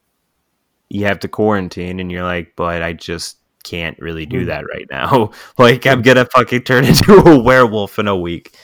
you 0.88 1.04
have 1.06 1.20
to 1.20 1.28
quarantine." 1.28 2.00
And 2.00 2.10
you're 2.10 2.24
like, 2.24 2.54
"But 2.56 2.82
I 2.82 2.94
just 2.94 3.38
can't 3.62 3.96
really 4.00 4.26
do 4.26 4.40
Hmm. 4.40 4.46
that 4.46 4.64
right 4.74 4.86
now. 4.90 5.30
like 5.58 5.86
I'm 5.86 6.02
going 6.02 6.16
to 6.16 6.24
fucking 6.26 6.62
turn 6.62 6.84
into 6.86 7.14
a 7.14 7.38
werewolf 7.40 7.98
in 8.00 8.08
a 8.08 8.16
week." 8.16 8.56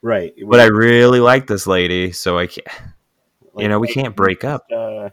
right? 0.00 0.32
but 0.46 0.60
I 0.60 0.66
really 0.66 1.18
like 1.18 1.48
this 1.48 1.66
lady, 1.66 2.12
so 2.12 2.38
I 2.38 2.46
can't. 2.46 2.68
Like, 3.52 3.62
you 3.64 3.68
know, 3.68 3.80
we 3.80 3.88
can't 3.88 4.14
break 4.14 4.44
up. 4.44 4.64
Uh, 4.72 5.08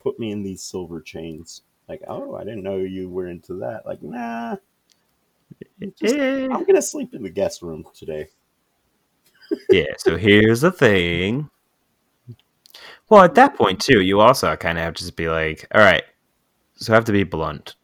put 0.00 0.18
me 0.18 0.30
in 0.30 0.42
these 0.42 0.62
silver 0.62 1.02
chains. 1.02 1.60
Like, 1.92 2.02
oh, 2.08 2.36
I 2.36 2.44
didn't 2.44 2.62
know 2.62 2.78
you 2.78 3.10
were 3.10 3.26
into 3.28 3.52
that. 3.56 3.84
Like, 3.84 4.02
nah, 4.02 4.56
just- 6.00 6.14
Eh. 6.14 6.48
I'm 6.50 6.64
gonna 6.64 6.80
sleep 6.80 7.12
in 7.12 7.22
the 7.22 7.28
guest 7.28 7.60
room 7.60 7.84
today. 7.94 8.28
yeah. 9.68 9.92
So 9.98 10.16
here's 10.16 10.62
the 10.62 10.72
thing. 10.72 11.50
Well, 13.10 13.22
at 13.22 13.34
that 13.34 13.56
point 13.56 13.78
too, 13.78 14.00
you 14.00 14.20
also 14.20 14.56
kind 14.56 14.78
of 14.78 14.84
have 14.84 14.94
to 14.94 15.02
just 15.02 15.16
be 15.16 15.28
like, 15.28 15.66
all 15.74 15.82
right. 15.82 16.04
So 16.76 16.94
I 16.94 16.96
have 16.96 17.04
to 17.04 17.12
be 17.12 17.24
blunt. 17.24 17.74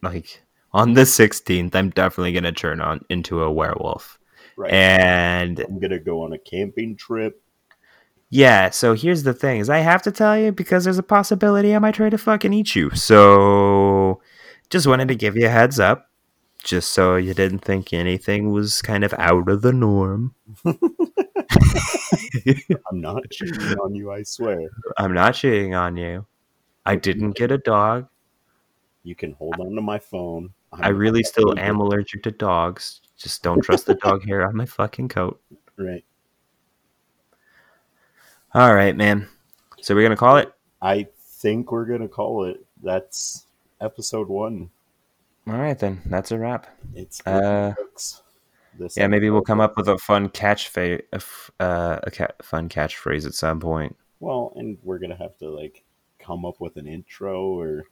Like 0.00 0.42
on 0.72 0.94
the 0.94 1.02
16th, 1.02 1.74
I'm 1.74 1.90
definitely 1.90 2.32
gonna 2.32 2.52
turn 2.52 2.80
on 2.80 3.04
into 3.10 3.42
a 3.42 3.52
werewolf, 3.52 4.18
Right. 4.56 4.72
and 4.72 5.60
I'm 5.60 5.78
gonna 5.78 5.98
go 5.98 6.22
on 6.22 6.32
a 6.32 6.38
camping 6.38 6.96
trip. 6.96 7.42
Yeah, 8.30 8.70
so 8.70 8.94
here's 8.94 9.22
the 9.22 9.32
thing 9.32 9.60
is 9.60 9.70
I 9.70 9.78
have 9.78 10.02
to 10.02 10.12
tell 10.12 10.38
you 10.38 10.52
because 10.52 10.84
there's 10.84 10.98
a 10.98 11.02
possibility 11.02 11.74
I 11.74 11.78
might 11.78 11.94
try 11.94 12.10
to 12.10 12.18
fucking 12.18 12.52
eat 12.52 12.76
you. 12.76 12.90
So 12.90 14.20
just 14.70 14.86
wanted 14.86 15.08
to 15.08 15.14
give 15.14 15.36
you 15.36 15.46
a 15.46 15.50
heads 15.50 15.80
up 15.80 16.10
just 16.62 16.92
so 16.92 17.16
you 17.16 17.32
didn't 17.32 17.60
think 17.60 17.92
anything 17.92 18.50
was 18.52 18.82
kind 18.82 19.04
of 19.04 19.14
out 19.14 19.48
of 19.48 19.62
the 19.62 19.72
norm. 19.72 20.34
I'm 20.66 20.76
not 23.00 23.30
cheating 23.30 23.78
on 23.78 23.94
you, 23.94 24.12
I 24.12 24.22
swear. 24.22 24.68
I'm 24.98 25.14
not 25.14 25.34
cheating 25.34 25.74
on 25.74 25.96
you. 25.96 26.26
I 26.84 26.96
didn't 26.96 27.36
get 27.36 27.50
a 27.50 27.58
dog. 27.58 28.08
You 29.04 29.14
can 29.14 29.32
hold 29.32 29.56
on 29.58 29.74
to 29.74 29.80
my 29.80 29.98
phone. 29.98 30.52
I'm 30.72 30.84
I 30.84 30.88
really 30.88 31.22
still 31.22 31.58
am 31.58 31.80
allergic 31.80 32.22
to 32.24 32.30
dogs. 32.30 33.00
Just 33.16 33.42
don't 33.42 33.62
trust 33.62 33.86
the 33.86 33.94
dog 33.94 34.26
hair 34.26 34.46
on 34.46 34.54
my 34.54 34.66
fucking 34.66 35.08
coat. 35.08 35.40
Right. 35.78 36.04
All 38.54 38.74
right, 38.74 38.96
man. 38.96 39.28
So 39.80 39.94
we're 39.94 40.02
going 40.02 40.10
to 40.10 40.16
call 40.16 40.36
it? 40.38 40.52
I 40.80 41.06
think 41.40 41.72
we're 41.72 41.84
gonna 41.86 42.08
call 42.08 42.44
it. 42.44 42.64
That's 42.82 43.46
episode 43.80 44.28
one. 44.28 44.70
All 45.46 45.54
right 45.54 45.78
then. 45.78 46.00
That's 46.06 46.30
a 46.30 46.38
wrap. 46.38 46.66
It's 46.94 47.24
Uh. 47.26 47.74
This 48.78 48.96
Yeah, 48.96 49.08
maybe 49.08 49.28
we'll 49.30 49.42
come 49.42 49.60
up 49.60 49.76
with 49.76 49.88
a 49.88 49.98
fun 49.98 50.28
catch 50.28 50.68
fa- 50.68 51.00
a 51.12 51.16
f- 51.16 51.50
uh, 51.58 51.98
a 52.04 52.10
ca- 52.12 52.34
fun 52.42 52.68
catchphrase 52.68 53.26
at 53.26 53.34
some 53.34 53.58
point. 53.58 53.96
Well, 54.20 54.52
and 54.56 54.78
we're 54.84 54.98
gonna 54.98 55.16
have 55.16 55.36
to 55.38 55.48
like 55.50 55.82
come 56.20 56.44
up 56.44 56.60
with 56.60 56.76
an 56.76 56.86
intro 56.86 57.42
or 57.58 57.84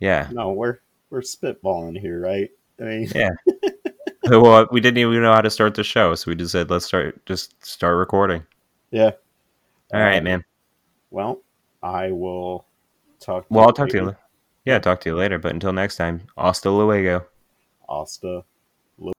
Yeah, 0.00 0.28
no, 0.32 0.52
we're 0.52 0.78
we're 1.10 1.20
spitballing 1.20 1.98
here, 1.98 2.20
right? 2.20 2.50
I 2.80 2.82
mean, 2.82 3.08
yeah. 3.14 3.30
well, 4.30 4.66
we 4.72 4.80
didn't 4.80 4.98
even 4.98 5.22
know 5.22 5.32
how 5.32 5.42
to 5.42 5.50
start 5.50 5.74
the 5.74 5.84
show, 5.84 6.14
so 6.16 6.30
we 6.30 6.34
just 6.34 6.50
said 6.52 6.70
let's 6.70 6.86
start. 6.86 7.24
Just 7.26 7.64
start 7.64 7.96
recording. 7.96 8.44
yeah. 8.90 9.12
All 9.92 10.00
right, 10.00 10.18
Um, 10.18 10.24
man. 10.24 10.44
Well, 11.10 11.42
I 11.82 12.12
will 12.12 12.66
talk. 13.20 13.46
Well, 13.50 13.66
I'll 13.66 13.72
talk 13.72 13.88
to 13.90 13.96
you. 13.96 14.04
later. 14.06 14.18
Yeah, 14.64 14.78
talk 14.78 15.00
to 15.00 15.10
you 15.10 15.16
later. 15.16 15.38
But 15.38 15.52
until 15.52 15.72
next 15.72 15.96
time, 15.96 16.22
hasta 16.36 16.70
luego. 16.70 17.26
Hasta 17.88 18.44